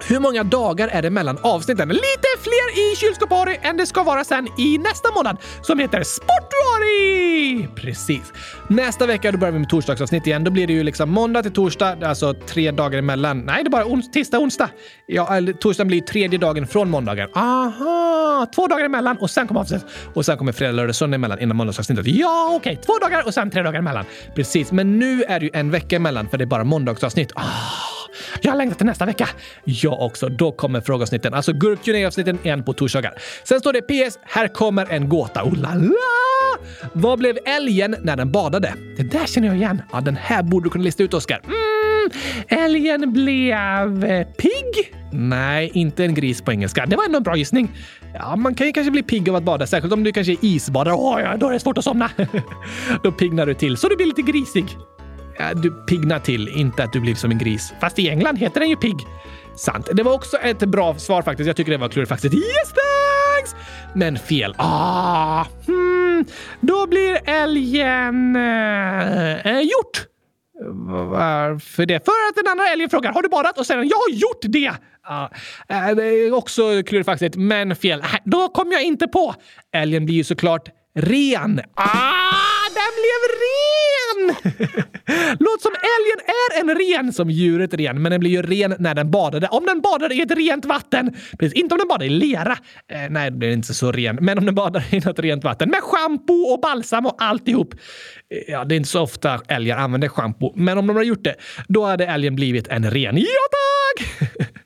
Hur 0.00 0.20
många 0.20 0.44
dagar 0.44 0.88
är 0.88 1.02
det 1.02 1.10
mellan 1.10 1.38
avsnitten? 1.42 1.88
Lite 1.88 2.28
fler 2.40 2.92
i 2.92 2.96
kylskåpari 2.96 3.58
än 3.62 3.76
det 3.76 3.86
ska 3.86 4.02
vara 4.02 4.24
sen 4.24 4.48
i 4.58 4.78
nästa 4.78 5.12
månad 5.12 5.36
som 5.62 5.78
heter 5.78 6.02
Sportuari! 6.02 7.68
Precis. 7.76 8.32
Nästa 8.68 9.06
vecka 9.06 9.32
då 9.32 9.38
börjar 9.38 9.52
vi 9.52 9.58
med 9.58 9.68
torsdagsavsnitt 9.68 10.26
igen. 10.26 10.44
Då 10.44 10.50
blir 10.50 10.66
det 10.66 10.72
ju 10.72 10.82
liksom 10.82 11.10
måndag 11.10 11.42
till 11.42 11.52
torsdag, 11.52 11.96
alltså 12.02 12.34
tre 12.34 12.70
dagar 12.70 12.98
emellan. 12.98 13.40
Nej, 13.40 13.64
det 13.64 13.68
är 13.68 13.70
bara 13.70 13.84
ons 13.84 14.10
tisdag, 14.10 14.38
onsdag. 14.38 14.68
Ja, 15.06 15.36
eller 15.36 15.52
torsdagen 15.52 15.88
blir 15.88 16.00
tredje 16.00 16.38
dagen 16.38 16.66
från 16.66 16.90
måndagen. 16.90 17.28
Aha! 17.34 18.46
Två 18.54 18.66
dagar 18.66 18.84
emellan 18.84 19.16
och 19.16 19.30
sen 19.30 19.48
kommer 19.48 19.60
avsnittet. 19.60 19.88
Och 20.14 20.24
sen 20.24 20.38
kommer 20.38 20.52
fredag, 20.52 20.72
lördag, 20.72 20.94
söndag 20.94 21.14
emellan 21.14 21.40
innan 21.40 21.56
måndagsavsnittet. 21.56 22.06
Ja, 22.06 22.52
okej. 22.54 22.72
Okay. 22.72 22.84
Två 22.84 22.98
dagar 22.98 23.26
och 23.26 23.34
sen 23.34 23.50
tre 23.50 23.62
dagar 23.62 23.78
emellan. 23.78 24.04
Precis, 24.34 24.72
men 24.72 24.98
nu 24.98 25.22
är 25.22 25.40
det 25.40 25.46
ju 25.46 25.50
en 25.54 25.70
vecka 25.70 25.96
emellan 25.96 26.28
för 26.28 26.38
det 26.38 26.44
är 26.44 26.46
bara 26.46 26.64
måndagsavsnitt. 26.64 27.32
Ah. 27.34 27.95
Jag 28.40 28.50
har 28.52 28.56
längtat 28.56 28.78
till 28.78 28.86
nästa 28.86 29.06
vecka. 29.06 29.28
Jag 29.64 30.02
också. 30.02 30.28
Då 30.28 30.52
kommer 30.52 30.80
frågeavsnitten. 30.80 31.34
Alltså 31.34 31.52
Gurkjuni-avsnitten 31.52 32.38
en 32.42 32.64
på 32.64 32.72
torsdagar. 32.72 33.14
Sen 33.44 33.60
står 33.60 33.72
det 33.72 33.82
PS. 33.82 34.18
Här 34.22 34.48
kommer 34.48 34.92
en 34.92 35.08
gåta. 35.08 35.44
Oh 35.44 35.56
la 35.56 35.74
la! 35.74 35.96
Vad 36.92 37.18
blev 37.18 37.38
älgen 37.44 37.96
när 38.02 38.16
den 38.16 38.32
badade? 38.32 38.74
Det 38.96 39.02
där 39.02 39.26
känner 39.26 39.48
jag 39.48 39.56
igen. 39.56 39.82
Ja, 39.92 40.00
den 40.00 40.16
här 40.16 40.42
borde 40.42 40.66
du 40.66 40.70
kunna 40.70 40.84
lista 40.84 41.02
ut, 41.02 41.14
Oskar. 41.14 41.40
Mm, 41.44 42.10
älgen 42.64 43.12
blev 43.12 44.04
eh, 44.04 44.26
pigg? 44.26 44.92
Nej, 45.12 45.70
inte 45.74 46.04
en 46.04 46.14
gris 46.14 46.42
på 46.42 46.52
engelska. 46.52 46.86
Det 46.86 46.96
var 46.96 47.04
ändå 47.04 47.16
en 47.16 47.22
bra 47.22 47.36
gissning. 47.36 47.70
Ja, 48.14 48.36
man 48.36 48.54
kan 48.54 48.66
ju 48.66 48.72
kanske 48.72 48.90
bli 48.90 49.02
pigg 49.02 49.28
av 49.28 49.36
att 49.36 49.42
bada, 49.42 49.66
särskilt 49.66 49.92
om 49.92 50.04
du 50.04 50.12
kanske 50.12 50.32
är 50.32 50.38
isbadare. 50.40 50.94
Åh, 50.94 51.20
ja, 51.20 51.36
då 51.36 51.48
är 51.48 51.52
det 51.52 51.60
svårt 51.60 51.78
att 51.78 51.84
somna. 51.84 52.10
då 53.02 53.12
piggnar 53.12 53.46
du 53.46 53.54
till 53.54 53.76
så 53.76 53.88
du 53.88 53.96
blir 53.96 54.06
lite 54.06 54.22
grisig 54.22 54.66
Eh, 55.38 55.50
du 55.56 55.70
piggnar 55.70 56.18
till, 56.18 56.48
inte 56.48 56.84
att 56.84 56.92
du 56.92 57.00
blir 57.00 57.14
som 57.14 57.30
en 57.30 57.38
gris. 57.38 57.72
Fast 57.80 57.98
i 57.98 58.08
England 58.08 58.36
heter 58.36 58.60
den 58.60 58.68
ju 58.68 58.76
pigg. 58.76 58.96
Sant. 59.56 59.88
Det 59.92 60.02
var 60.02 60.12
också 60.12 60.36
ett 60.36 60.58
bra 60.58 60.94
svar 60.94 61.22
faktiskt. 61.22 61.46
Jag 61.46 61.56
tycker 61.56 61.72
det 61.72 61.78
var 61.78 61.88
klurifaxigt. 61.88 62.34
Yes 62.34 62.72
thanks! 62.72 63.54
Men 63.94 64.18
fel. 64.18 64.54
Ah, 64.58 65.44
hmm. 65.66 66.24
Då 66.60 66.86
blir 66.86 67.20
älgen 67.24 68.36
eh, 68.36 69.46
eh 69.46 69.60
gjort. 69.60 70.06
Varför 71.10 71.86
det? 71.86 72.04
För 72.04 72.28
att 72.28 72.36
den 72.36 72.48
andra 72.48 72.68
älgen 72.68 72.90
frågar 72.90 73.12
“Har 73.12 73.22
du 73.22 73.28
badat?” 73.28 73.58
och 73.58 73.66
säger 73.66 73.82
“Jag 73.82 73.96
har 73.96 74.10
gjort 74.10 74.42
det!” 74.42 74.72
ja, 75.08 75.30
eh, 75.68 75.96
Det 75.96 76.04
är 76.04 76.34
också 76.34 76.82
klurifaxigt, 76.86 77.36
men 77.36 77.76
fel. 77.76 78.04
Då 78.24 78.48
kom 78.48 78.72
jag 78.72 78.82
inte 78.82 79.08
på. 79.08 79.34
Älgen 79.72 80.04
blir 80.04 80.14
ju 80.14 80.24
såklart 80.24 80.68
ren. 80.94 81.60
Ah, 81.74 82.62
den 82.74 82.92
blev 83.02 83.20
ren! 83.42 84.84
Algen 86.06 86.26
är 86.26 86.60
en 86.60 86.78
ren 86.78 87.12
som 87.12 87.30
djuret 87.30 87.74
ren, 87.74 88.02
men 88.02 88.10
den 88.12 88.20
blir 88.20 88.30
ju 88.30 88.42
ren 88.42 88.74
när 88.78 88.94
den 88.94 89.10
badade. 89.10 89.46
Om 89.46 89.66
den 89.66 89.80
badade 89.80 90.14
i 90.14 90.20
ett 90.20 90.30
rent 90.30 90.64
vatten. 90.64 91.14
Precis, 91.38 91.52
inte 91.52 91.74
om 91.74 91.78
den 91.78 91.88
badade 91.88 92.06
i 92.06 92.10
lera. 92.10 92.52
Eh, 92.92 93.10
nej, 93.10 93.30
då 93.30 93.36
blir 93.36 93.48
den 93.48 93.58
inte 93.58 93.74
så 93.74 93.92
ren. 93.92 94.18
Men 94.20 94.38
om 94.38 94.44
den 94.44 94.54
badar 94.54 94.84
i 94.90 95.00
något 95.00 95.18
rent 95.18 95.44
vatten 95.44 95.70
med 95.70 95.80
schampo 95.82 96.32
och 96.32 96.60
balsam 96.60 97.06
och 97.06 97.14
alltihop. 97.18 97.74
Eh, 97.74 98.52
ja, 98.52 98.64
det 98.64 98.74
är 98.74 98.76
inte 98.76 98.88
så 98.88 99.00
ofta 99.00 99.40
älgar 99.48 99.78
använder 99.78 100.08
schampo, 100.08 100.52
men 100.56 100.78
om 100.78 100.86
de 100.86 100.96
har 100.96 101.02
gjort 101.02 101.24
det, 101.24 101.34
då 101.68 101.84
hade 101.84 102.06
älgen 102.06 102.34
blivit 102.34 102.68
en 102.68 102.90
ren. 102.90 103.16
Ja 103.16 103.26
tack! 103.50 104.06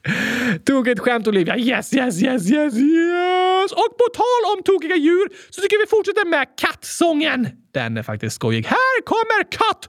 Tokigt 0.65 1.01
skämt 1.01 1.27
Olivia. 1.27 1.59
Yes, 1.59 1.95
yes, 1.95 2.23
yes, 2.23 2.51
yes, 2.51 2.75
yes! 2.75 3.73
Och 3.73 3.99
på 3.99 4.07
tal 4.15 4.57
om 4.57 4.63
tokiga 4.63 4.97
djur 4.97 5.29
så 5.51 5.61
tycker 5.61 5.79
vi 5.79 5.87
fortsätter 5.91 6.29
med 6.29 6.47
kattsången. 6.61 7.49
Den 7.75 7.97
är 7.97 8.03
faktiskt 8.03 8.37
skojig. 8.37 8.67
Här 8.67 9.03
kommer 9.05 9.51
katt 9.51 9.89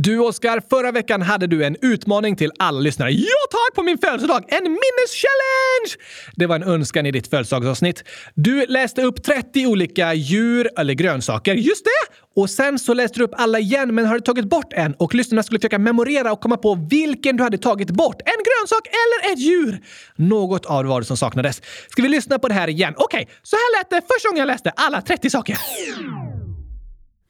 Du 0.00 0.18
Oskar, 0.18 0.62
förra 0.70 0.92
veckan 0.92 1.22
hade 1.22 1.46
du 1.46 1.64
en 1.64 1.76
utmaning 1.82 2.36
till 2.36 2.52
alla 2.58 2.80
lyssnare. 2.80 3.10
Ja 3.10 3.46
tack! 3.50 3.74
På 3.74 3.82
min 3.82 3.98
födelsedag! 3.98 4.44
En 4.48 4.62
minneschallenge! 4.62 6.04
Det 6.36 6.46
var 6.46 6.56
en 6.56 6.62
önskan 6.62 7.06
i 7.06 7.10
ditt 7.10 7.30
födelsedagsavsnitt. 7.30 8.04
Du 8.34 8.66
läste 8.66 9.02
upp 9.02 9.22
30 9.22 9.66
olika 9.66 10.14
djur 10.14 10.68
eller 10.78 10.94
grönsaker. 10.94 11.54
Just 11.54 11.84
det! 11.84 12.16
Och 12.36 12.50
sen 12.50 12.78
så 12.78 12.94
läste 12.94 13.18
du 13.18 13.24
upp 13.24 13.34
alla 13.36 13.58
igen 13.58 13.94
men 13.94 14.06
hade 14.06 14.20
tagit 14.20 14.44
bort 14.44 14.72
en 14.72 14.94
och 14.94 15.14
lyssnarna 15.14 15.42
skulle 15.42 15.58
försöka 15.58 15.78
memorera 15.78 16.32
och 16.32 16.40
komma 16.40 16.56
på 16.56 16.86
vilken 16.90 17.36
du 17.36 17.42
hade 17.42 17.58
tagit 17.58 17.90
bort. 17.90 18.22
En 18.24 18.42
grönsak 18.44 18.86
eller 18.86 19.32
ett 19.32 19.38
djur! 19.38 19.80
Något 20.16 20.66
av 20.66 20.82
det 20.82 20.88
var 20.88 21.00
det 21.00 21.06
som 21.06 21.16
saknades. 21.16 21.62
Ska 21.88 22.02
vi 22.02 22.08
lyssna 22.08 22.38
på 22.38 22.48
det 22.48 22.54
här 22.54 22.68
igen? 22.68 22.94
Okej, 22.96 23.28
så 23.42 23.56
här 23.56 23.80
lät 23.80 23.90
det 23.90 24.14
första 24.14 24.28
gången 24.28 24.38
jag 24.40 24.46
läste 24.46 24.70
alla 24.70 25.02
30 25.02 25.30
saker. 25.30 25.58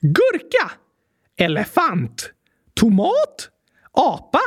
Gurka. 0.00 0.70
Elefant. 1.38 2.32
Tomat. 2.79 3.51
Apa. 3.93 4.41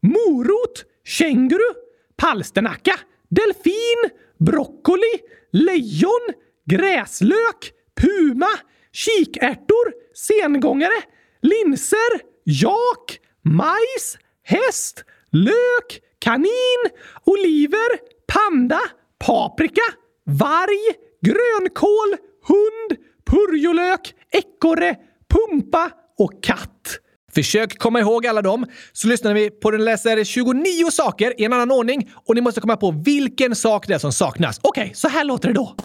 Morot. 0.00 0.84
Känguru. 1.04 1.74
Palsternacka. 2.16 2.94
Delfin. 3.28 4.10
Broccoli. 4.38 5.14
Lejon. 5.52 6.26
Gräslök. 6.64 7.72
Puma. 8.00 8.50
Kikärtor. 8.92 9.92
Sengångare. 10.14 11.02
Linser. 11.42 12.20
Jak. 12.44 13.18
Majs. 13.42 14.18
Häst. 14.42 15.04
Lök. 15.30 16.00
Kanin. 16.18 16.82
Oliver. 17.24 17.98
Panda. 18.26 18.80
Paprika. 19.18 19.88
Varg. 20.24 20.96
Grönkål. 21.20 22.16
Hund. 22.48 22.98
Purjolök. 23.24 24.14
Ekorre. 24.30 24.96
Pumpa 25.28 25.90
och 26.18 26.42
katt. 26.42 26.98
Försök 27.34 27.78
komma 27.78 28.00
ihåg 28.00 28.26
alla 28.26 28.42
dem, 28.42 28.66
så 28.92 29.08
lyssnar 29.08 29.34
vi 29.34 29.50
på 29.50 29.70
den 29.70 29.84
läser 29.84 30.24
29 30.24 30.90
saker 30.90 31.40
i 31.40 31.44
en 31.44 31.52
annan 31.52 31.70
ordning 31.70 32.10
och 32.26 32.34
ni 32.34 32.40
måste 32.40 32.60
komma 32.60 32.76
på 32.76 32.90
vilken 32.90 33.56
sak 33.56 33.88
det 33.88 33.94
är 33.94 33.98
som 33.98 34.12
saknas. 34.12 34.60
Okej, 34.62 34.92
så 34.94 35.08
här 35.08 35.24
låter 35.24 35.48
det 35.48 35.54
då. 35.54 35.76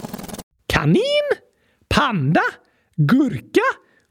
Kanin, 0.67 1.27
panda, 1.89 2.43
gurka, 2.95 3.61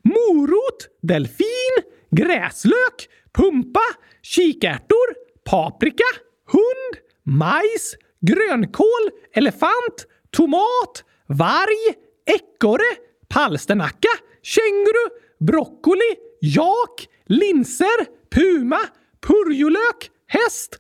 morot, 0.05 0.89
delfin, 1.03 1.77
gräslök, 2.11 3.09
pumpa, 3.35 3.83
kikärtor, 4.23 5.15
paprika, 5.45 6.05
hund, 6.53 7.03
majs, 7.25 7.95
grönkål, 8.21 9.11
elefant, 9.35 10.07
tomat, 10.31 11.05
varg, 11.27 11.95
ekorre, 12.27 12.97
palsternacka, 13.29 14.09
känguru, 14.43 15.11
broccoli, 15.41 16.26
jak, 16.41 17.07
linser, 17.27 18.07
puma, 18.35 18.81
purjolök, 19.27 20.11
häst, 20.27 20.79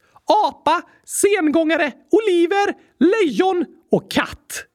apa, 0.49 0.83
sengångare, 1.05 1.93
oliver, 2.11 2.75
lejon 2.99 3.65
och 3.91 4.11
katt. 4.11 4.67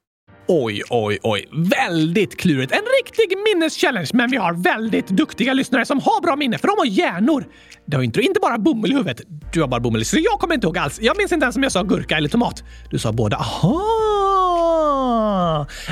Oj, 0.47 0.83
oj, 0.89 1.19
oj. 1.23 1.47
Väldigt 1.51 2.37
klurigt. 2.37 2.71
En 2.71 2.83
riktig 3.03 3.37
minneschallenge, 3.37 4.09
men 4.13 4.31
vi 4.31 4.37
har 4.37 4.53
väldigt 4.53 5.07
duktiga 5.07 5.53
lyssnare 5.53 5.85
som 5.85 5.99
har 5.99 6.21
bra 6.21 6.35
minne, 6.35 6.57
för 6.57 6.67
de 6.67 6.77
har 6.77 6.85
hjärnor. 6.85 7.45
Det 7.85 7.95
har 7.95 8.03
inte, 8.03 8.21
inte 8.21 8.39
bara 8.39 8.57
bomull 8.57 8.91
i 8.91 8.93
huvudet. 8.93 9.21
Du 9.53 9.61
har 9.61 9.67
bara 9.67 9.79
bomull, 9.79 10.05
så 10.05 10.17
jag 10.19 10.39
kommer 10.39 10.55
inte 10.55 10.67
ihåg 10.67 10.77
alls. 10.77 10.99
Jag 11.01 11.17
minns 11.17 11.31
inte 11.31 11.43
ens 11.43 11.55
om 11.55 11.63
jag 11.63 11.71
sa 11.71 11.83
gurka 11.83 12.17
eller 12.17 12.29
tomat. 12.29 12.63
Du 12.89 12.99
sa 12.99 13.11
båda. 13.11 13.37
Aha! 13.37 14.50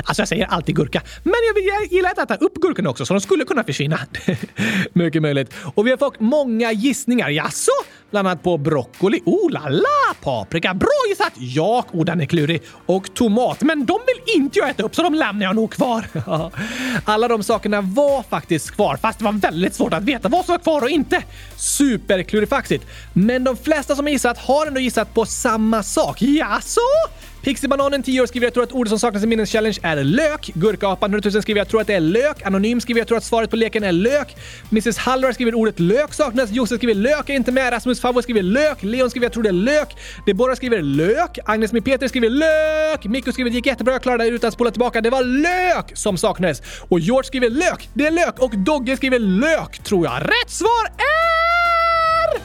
Alltså, 0.04 0.20
jag 0.20 0.28
säger 0.28 0.46
alltid 0.46 0.76
gurka, 0.76 1.02
men 1.22 1.34
jag, 1.54 1.64
jag 1.64 1.92
gillar 1.92 2.10
att 2.10 2.18
äta 2.18 2.36
upp 2.36 2.54
gurkorna 2.54 2.90
också, 2.90 3.06
så 3.06 3.14
de 3.14 3.20
skulle 3.20 3.44
kunna 3.44 3.64
försvinna. 3.64 3.98
Mycket 4.92 5.22
möjligt. 5.22 5.54
Och 5.74 5.86
vi 5.86 5.90
har 5.90 5.98
fått 5.98 6.20
många 6.20 6.72
gissningar. 6.72 7.28
Jaså? 7.28 7.72
Bland 8.10 8.28
annat 8.28 8.42
på 8.42 8.58
broccoli. 8.58 9.20
Oh 9.24 9.50
la 9.50 9.68
la! 9.68 10.14
Paprika. 10.20 10.74
Bra 10.74 10.88
gissat! 11.08 11.32
Jak. 11.36 11.86
Oh, 11.94 12.04
den 12.04 12.20
är 12.20 12.26
klurig. 12.26 12.62
Och 12.86 13.14
tomat. 13.14 13.60
Men 13.62 13.86
de 13.86 13.98
vill 14.06 14.36
inte 14.36 14.58
jag 14.58 14.70
äta 14.70 14.82
upp, 14.82 14.94
så 14.94 15.02
de 15.02 15.14
lämnar 15.14 15.46
jag 15.46 15.56
nog 15.56 15.72
kvar. 15.72 16.06
Alla 17.04 17.28
de 17.28 17.42
sakerna 17.42 17.80
var 17.80 18.22
faktiskt 18.22 18.70
kvar, 18.70 18.96
fast 18.96 19.18
det 19.18 19.24
var 19.24 19.32
väldigt 19.32 19.74
svårt 19.74 19.94
att 19.94 20.02
veta 20.02 20.28
vad 20.28 20.44
som 20.44 20.52
var 20.52 20.58
kvar 20.58 20.82
och 20.82 20.90
inte. 20.90 21.22
Superklurifaxigt. 21.56 22.86
Men 23.12 23.44
de 23.44 23.56
flesta 23.56 23.96
som 23.96 24.06
har 24.06 24.10
gissat 24.10 24.38
har 24.38 24.66
ändå 24.66 24.80
gissat 24.80 25.14
på 25.14 25.26
samma 25.26 25.82
sak. 25.82 26.22
Jaså? 26.22 26.80
Pixibananen 27.42 28.02
10 28.02 28.20
år 28.20 28.26
skriver 28.26 28.46
jag 28.46 28.54
tror 28.54 28.64
att 28.64 28.72
ordet 28.72 28.88
som 28.90 28.98
saknas 28.98 29.24
i 29.24 29.26
minneschallenge 29.26 29.78
är 29.82 30.04
lök. 30.04 30.50
Gurkapan 30.54 31.10
100 31.10 31.30
000 31.32 31.42
skriver 31.42 31.60
jag 31.60 31.68
tror 31.68 31.80
att 31.80 31.86
det 31.86 31.94
är 31.94 32.00
lök. 32.00 32.42
Anonym 32.46 32.80
skriver 32.80 33.00
jag 33.00 33.08
tror 33.08 33.18
att 33.18 33.24
svaret 33.24 33.50
på 33.50 33.56
leken 33.56 33.84
är 33.84 33.92
lök. 33.92 34.36
Mrs 34.70 34.98
Hallvar 34.98 35.32
skriver 35.32 35.54
ordet 35.54 35.80
lök 35.80 36.14
saknas. 36.14 36.50
Josef 36.50 36.76
skriver 36.76 36.94
lök 36.94 37.28
är 37.28 37.34
inte 37.34 37.52
med. 37.52 37.72
Rasmus 37.72 38.00
Favvo 38.00 38.22
skriver 38.22 38.42
lök. 38.42 38.82
Leon 38.82 39.10
skriver 39.10 39.24
jag 39.24 39.32
tror 39.32 39.42
det 39.42 39.48
är 39.48 39.52
lök. 39.52 39.96
Deborah 40.26 40.56
skriver 40.56 40.82
lök. 40.82 41.38
Agnes 41.44 41.72
med 41.72 41.84
Peter 41.84 42.08
skriver 42.08 42.30
lök. 42.30 43.04
Mikko 43.04 43.32
skriver 43.32 43.50
det 43.50 43.56
gick 43.56 43.66
jättebra, 43.66 43.94
jag 43.94 44.02
klarade 44.02 44.24
det 44.24 44.30
utan 44.30 44.48
att 44.48 44.54
spola 44.54 44.70
tillbaka. 44.70 45.00
Det 45.00 45.10
var 45.10 45.22
lök 45.22 45.96
som 45.96 46.16
saknades. 46.16 46.62
Och 46.88 47.00
George 47.00 47.26
skriver 47.26 47.50
lök. 47.50 47.88
Det 47.94 48.06
är 48.06 48.10
lök. 48.10 48.38
Och 48.38 48.58
Dogge 48.58 48.96
skriver 48.96 49.18
lök 49.18 49.78
tror 49.78 50.06
jag. 50.06 50.22
Rätt 50.22 50.50
svar 50.50 50.86
är... 50.98 52.40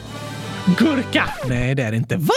Gurka! 0.78 1.24
Nej, 1.48 1.74
det 1.74 1.82
är 1.82 1.90
det 1.90 1.96
inte. 1.96 2.16
Va? 2.16 2.34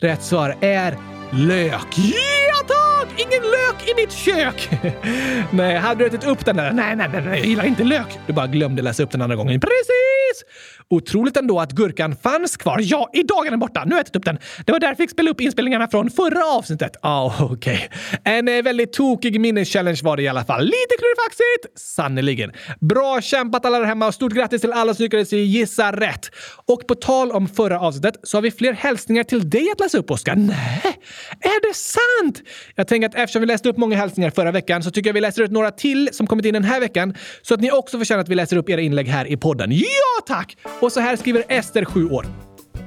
Rätt 0.00 0.22
svar 0.22 0.56
är 0.60 1.15
lök. 1.32 1.98
Ja 1.98 2.66
tack! 2.66 3.20
Ingen 3.20 3.42
lök 3.42 3.88
i 3.88 3.94
mitt 3.96 4.12
kök! 4.12 4.70
nej, 5.50 5.76
hade 5.76 6.04
du 6.04 6.06
ätit 6.06 6.24
upp 6.24 6.44
den 6.44 6.56
där? 6.56 6.72
Nej, 6.72 6.96
nej, 6.96 7.08
nej, 7.12 7.22
nej, 7.22 7.38
jag 7.38 7.46
gillar 7.46 7.64
inte 7.64 7.84
lök. 7.84 8.18
Du 8.26 8.32
bara 8.32 8.46
glömde 8.46 8.82
läsa 8.82 9.02
upp 9.02 9.10
den 9.10 9.22
andra 9.22 9.36
gången. 9.36 9.60
Precis! 9.60 10.44
Otroligt 10.90 11.36
ändå 11.36 11.60
att 11.60 11.72
gurkan 11.72 12.16
fanns 12.16 12.56
kvar. 12.56 12.78
Ja, 12.82 13.10
idag 13.12 13.46
är 13.46 13.50
den 13.50 13.60
borta. 13.60 13.84
Nu 13.84 13.90
har 13.90 13.98
jag 13.98 14.04
ätit 14.04 14.16
upp 14.16 14.24
den. 14.24 14.38
Det 14.66 14.72
var 14.72 14.80
därför 14.80 14.90
jag 14.90 14.96
fick 14.96 15.10
spela 15.10 15.30
upp 15.30 15.40
inspelningarna 15.40 15.88
från 15.88 16.10
förra 16.10 16.44
avsnittet. 16.44 16.92
Ja, 17.02 17.08
ah, 17.08 17.44
okej. 17.44 17.90
Okay. 18.22 18.34
En 18.34 18.48
eh, 18.48 18.62
väldigt 18.62 18.92
tokig 18.92 19.40
minneschallenge 19.40 20.00
var 20.02 20.16
det 20.16 20.22
i 20.22 20.28
alla 20.28 20.44
fall. 20.44 20.64
Lite 20.64 20.94
klurifaxigt! 20.98 21.80
Sannerligen. 21.80 22.52
Bra 22.80 23.20
kämpat 23.20 23.64
alla 23.64 23.78
där 23.78 23.86
hemma 23.86 24.06
och 24.06 24.14
stort 24.14 24.32
grattis 24.32 24.60
till 24.60 24.72
alla 24.72 24.94
som 24.94 25.02
lyckades 25.02 25.32
gissa 25.32 25.92
rätt. 25.92 26.30
Och 26.66 26.86
på 26.86 26.94
tal 26.94 27.32
om 27.32 27.48
förra 27.48 27.80
avsnittet 27.80 28.14
så 28.22 28.36
har 28.36 28.42
vi 28.42 28.50
fler 28.50 28.72
hälsningar 28.72 29.24
till 29.24 29.50
dig 29.50 29.70
att 29.72 29.80
läsa 29.80 29.98
upp, 29.98 30.10
Oskar. 30.10 30.36
Nej, 30.36 30.98
är 31.40 31.68
det 31.68 31.74
sant? 31.74 32.48
Jag 32.74 32.88
tänker 32.88 33.08
att 33.08 33.14
eftersom 33.14 33.40
vi 33.40 33.46
läste 33.46 33.68
upp 33.68 33.76
många 33.76 33.96
hälsningar 33.96 34.30
förra 34.30 34.52
veckan 34.52 34.82
så 34.82 34.90
tycker 34.90 35.08
jag 35.08 35.14
vi 35.14 35.20
läser 35.20 35.42
ut 35.42 35.50
några 35.50 35.70
till 35.70 36.08
som 36.12 36.26
kommit 36.26 36.46
in 36.46 36.54
den 36.54 36.64
här 36.64 36.80
veckan 36.80 37.14
så 37.42 37.54
att 37.54 37.60
ni 37.60 37.70
också 37.70 37.98
får 37.98 38.04
känna 38.04 38.20
att 38.20 38.28
vi 38.28 38.34
läser 38.34 38.56
upp 38.56 38.70
era 38.70 38.80
inlägg 38.80 39.08
här 39.08 39.26
i 39.26 39.36
podden. 39.36 39.72
Ja, 39.72 40.22
tack! 40.26 40.56
Och 40.80 40.92
så 40.92 41.00
här 41.00 41.16
skriver 41.16 41.44
Ester, 41.48 41.84
7 41.84 42.08
år. 42.08 42.26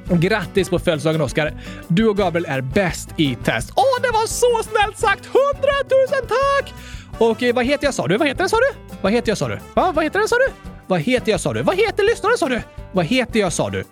Grattis 0.10 0.70
på 0.70 0.80
födelsedagen 0.80 1.22
Oskar! 1.22 1.54
Du 1.88 2.08
och 2.08 2.18
Gabriel 2.18 2.46
är 2.50 2.62
bäst 2.62 3.10
i 3.18 3.36
test. 3.36 3.72
Åh, 3.76 4.02
det 4.02 4.12
var 4.12 4.28
så 4.28 4.70
snällt 4.70 4.98
sagt! 4.98 5.26
Hundratusen 5.26 6.28
tack! 6.28 6.74
Och 7.18 7.44
eh, 7.44 7.56
vad 7.56 7.66
heter 7.66 7.86
jag 7.86 7.94
sa 7.94 8.08
du? 8.08 8.18
Vad 8.18 8.28
heter 8.28 8.40
den 8.40 8.50
sa 8.50 8.58
du? 8.58 8.96
Vad 9.02 9.12
heter 9.12 9.32
jag 9.32 9.38
sa 9.38 9.48
du? 9.48 9.60
Va? 9.74 9.92
Vad 9.96 10.04
heter 10.04 10.20
den 10.20 10.28
sa 10.28 10.36
du? 10.36 10.48
Vad 10.88 11.02
heter 11.02 11.32
jag 11.32 11.40
sa 11.40 11.54
du? 11.54 11.62
Vad 11.62 11.78
heter 11.78 12.04
lyssnaren 12.04 12.38
sa 12.38 12.50
du? 12.50 12.62
Vad 12.92 13.06
heter 13.06 13.40
jag 13.40 13.54
sa 13.54 13.70
du? 13.70 13.84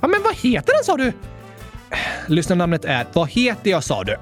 Ja, 0.00 0.08
men 0.08 0.22
vad 0.22 0.34
heter 0.36 0.72
den 0.72 0.84
sa 0.84 0.96
du? 0.96 1.12
Lyssnarnamnet 2.26 2.84
är 2.84 3.06
Vad 3.12 3.30
heter 3.30 3.70
jag 3.70 3.84
sa 3.84 4.04
du? 4.04 4.12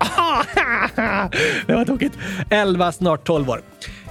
det 1.67 1.75
var 1.75 1.85
tokigt. 1.85 2.17
11, 2.51 2.93
snart 2.93 3.27
12 3.27 3.51
år. 3.51 3.63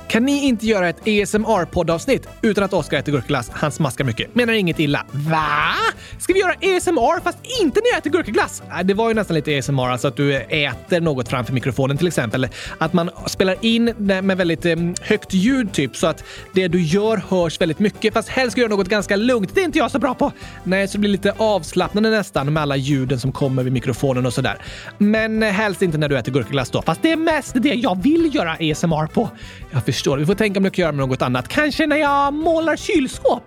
Kan 0.10 0.26
ni 0.26 0.46
inte 0.46 0.66
göra 0.66 0.90
ett 0.90 1.02
ASMR-poddavsnitt 1.02 2.28
utan 2.42 2.64
att 2.64 2.74
Oskar 2.74 2.98
äter 2.98 3.12
gurkaglass? 3.12 3.50
Han 3.54 3.72
smaskar 3.72 4.06
mycket. 4.06 4.36
Menar 4.36 4.54
inget 4.54 4.80
illa. 4.80 5.06
Va? 5.12 5.74
Ska 6.20 6.34
vi 6.34 6.40
göra 6.40 6.52
ASMR 6.52 7.22
fast 7.22 7.38
inte 7.62 7.80
när 7.80 7.90
jag 7.90 7.98
äter 7.98 8.10
gurkaglass? 8.10 8.64
Äh, 8.80 8.84
det 8.84 8.94
var 8.94 9.08
ju 9.08 9.14
nästan 9.14 9.36
lite 9.36 9.58
ASMR, 9.58 9.90
alltså 9.90 10.08
att 10.08 10.16
du 10.16 10.36
äter 10.36 11.02
något 11.02 11.30
framför 11.30 11.54
mikrofonen 11.54 11.98
till 11.98 12.08
exempel. 12.08 12.48
Att 12.78 12.94
man 12.94 13.10
spelar 13.26 13.56
in 13.62 13.94
med 13.98 14.38
väldigt 14.38 14.66
eh, 14.66 14.76
högt 15.02 15.34
ljud 15.34 15.74
typ 15.74 15.96
så 15.96 16.08
att 16.08 16.24
det 16.54 16.68
du 16.68 16.82
gör 16.82 17.18
hörs 17.30 17.62
väldigt 17.62 17.80
mycket. 17.80 18.14
Fast 18.14 18.30
helst 18.30 18.52
ska 18.52 18.62
du 18.62 18.66
göra 18.66 18.76
något 18.76 18.90
ganska 18.90 19.16
lugnt. 19.16 19.56
Det 19.56 19.62
är 19.62 19.66
inte 19.66 19.78
jag 19.78 19.92
så 19.92 20.00
bra 20.00 20.14
på. 20.14 20.32
Nej, 20.64 20.88
så 20.88 20.92
det 20.92 21.00
blir 21.00 21.10
lite 21.10 21.34
avslappnande 21.38 22.10
nästan 22.10 22.54
med 22.54 22.64
alla 22.64 22.76
ljuden 22.76 23.20
som 23.20 23.32
kommer 23.32 23.64
vid 23.64 23.74
mikrofonen 23.74 24.26
och 24.26 24.34
sådär. 24.34 24.58
Men 24.98 25.44
eh, 25.44 25.50
helst 25.50 25.82
inte 25.82 25.98
när 25.98 26.10
du 26.10 26.18
äter 26.18 26.32
gurkaglass 26.32 26.70
då. 26.70 26.82
Fast 26.82 27.02
det 27.02 27.12
är 27.12 27.16
mest 27.16 27.54
det 27.56 27.74
jag 27.74 28.04
vill 28.04 28.36
göra 28.36 28.52
ASMR 28.52 29.08
på. 29.08 29.30
Jag 29.72 29.86
förstår. 30.00 30.18
Vi 30.18 30.26
får 30.26 30.36
tänka 30.36 30.60
om 30.60 30.64
du 30.64 30.70
kan 30.70 30.84
göra 30.84 30.92
med 30.92 31.08
något 31.10 31.22
annat. 31.22 31.48
Kanske 31.48 31.88
när 31.88 31.98
jag 31.98 32.34
målar 32.34 32.76
kylskåp? 32.76 33.44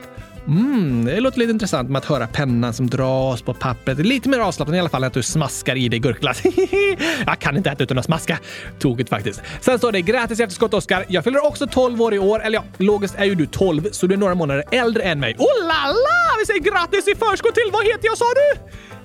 Mm, 0.47 1.05
det 1.05 1.21
låter 1.21 1.39
lite 1.39 1.51
intressant 1.51 1.91
med 1.91 1.99
att 1.99 2.05
höra 2.05 2.27
pennan 2.27 2.75
som 2.75 2.87
dras 2.87 3.43
på 3.43 3.55
pappret. 3.55 3.99
Lite 3.99 4.29
mer 4.29 4.39
avslappnat 4.39 4.77
i 4.77 4.79
alla 4.79 4.89
fall 4.89 5.03
än 5.03 5.07
att 5.07 5.15
du 5.15 5.23
smaskar 5.23 5.77
i 5.77 5.89
dig 5.89 5.99
gurkglass. 5.99 6.43
jag 7.27 7.39
kan 7.39 7.57
inte 7.57 7.71
äta 7.71 7.83
utan 7.83 7.99
att 7.99 8.05
smaska. 8.05 8.39
Tokigt 8.79 9.09
faktiskt. 9.09 9.43
Sen 9.61 9.79
står 9.79 9.93
det 9.93 10.01
grattis 10.01 10.41
i 10.41 10.43
efterskott 10.43 10.75
Oskar. 10.75 11.05
Jag 11.09 11.25
fyller 11.25 11.47
också 11.47 11.67
12 11.67 12.03
år 12.03 12.15
i 12.15 12.19
år. 12.19 12.43
Eller 12.43 12.59
ja, 12.59 12.65
logiskt 12.79 13.15
är 13.19 13.25
ju 13.25 13.35
du 13.35 13.47
12 13.47 13.89
så 13.93 14.07
du 14.07 14.15
är 14.15 14.19
några 14.19 14.35
månader 14.35 14.65
äldre 14.71 15.03
än 15.03 15.21
mig. 15.21 15.37
Oh 15.39 15.67
la 15.67 15.87
la! 15.87 16.39
Vi 16.41 16.47
säger 16.47 16.61
grattis 16.61 17.09
i 17.09 17.15
förskott 17.15 17.55
till 17.55 17.71
vad 17.73 17.85
heter 17.85 18.07
jag 18.07 18.19
sa 18.19 18.25
du? 18.25 18.61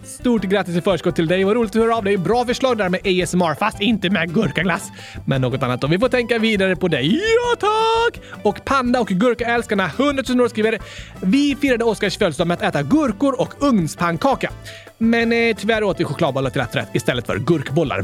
Stort 0.08 0.44
grattis 0.44 0.76
i 0.76 0.82
förskott 0.82 1.16
till 1.16 1.28
dig. 1.28 1.44
Vad 1.44 1.56
roligt 1.56 1.76
att 1.76 1.82
höra 1.82 1.96
av 1.96 2.04
dig. 2.04 2.18
Bra 2.18 2.46
förslag 2.46 2.78
där 2.78 2.90
med 2.90 3.00
ASMR, 3.00 3.56
fast 3.56 3.82
inte 3.82 4.10
med 4.10 4.34
gurkaglass. 4.34 4.92
Men 5.26 5.42
något 5.42 5.64
annat 5.64 5.82
då. 5.82 5.88
Vi 5.88 6.00
får 6.00 6.10
tänka 6.10 6.40
vidare 6.40 6.76
på 6.76 6.88
dig. 6.88 7.16
Ja, 7.16 7.56
tack! 7.60 8.22
Och 8.44 8.66
Panda 8.66 9.00
och 9.00 9.08
Gurkaälskarna 9.08 9.86
100 9.86 10.24
000 10.30 10.42
år 10.42 10.48
skriver 10.48 10.80
Vi 11.22 11.56
firade 11.62 11.84
Oskars 11.84 12.18
födelsedag 12.18 12.48
med 12.48 12.56
att 12.56 12.64
äta 12.64 12.84
gurkor 12.84 13.42
och 13.42 13.54
ugnspannkaka. 13.64 14.52
Men 14.98 15.32
eh, 15.32 15.56
tyvärr 15.56 15.84
åt 15.84 16.00
vi 16.00 16.04
chokladbollar 16.04 16.50
till 16.50 16.62
efterrätt 16.62 16.90
istället 16.94 17.26
för 17.26 17.40
gurkbollar. 17.40 18.02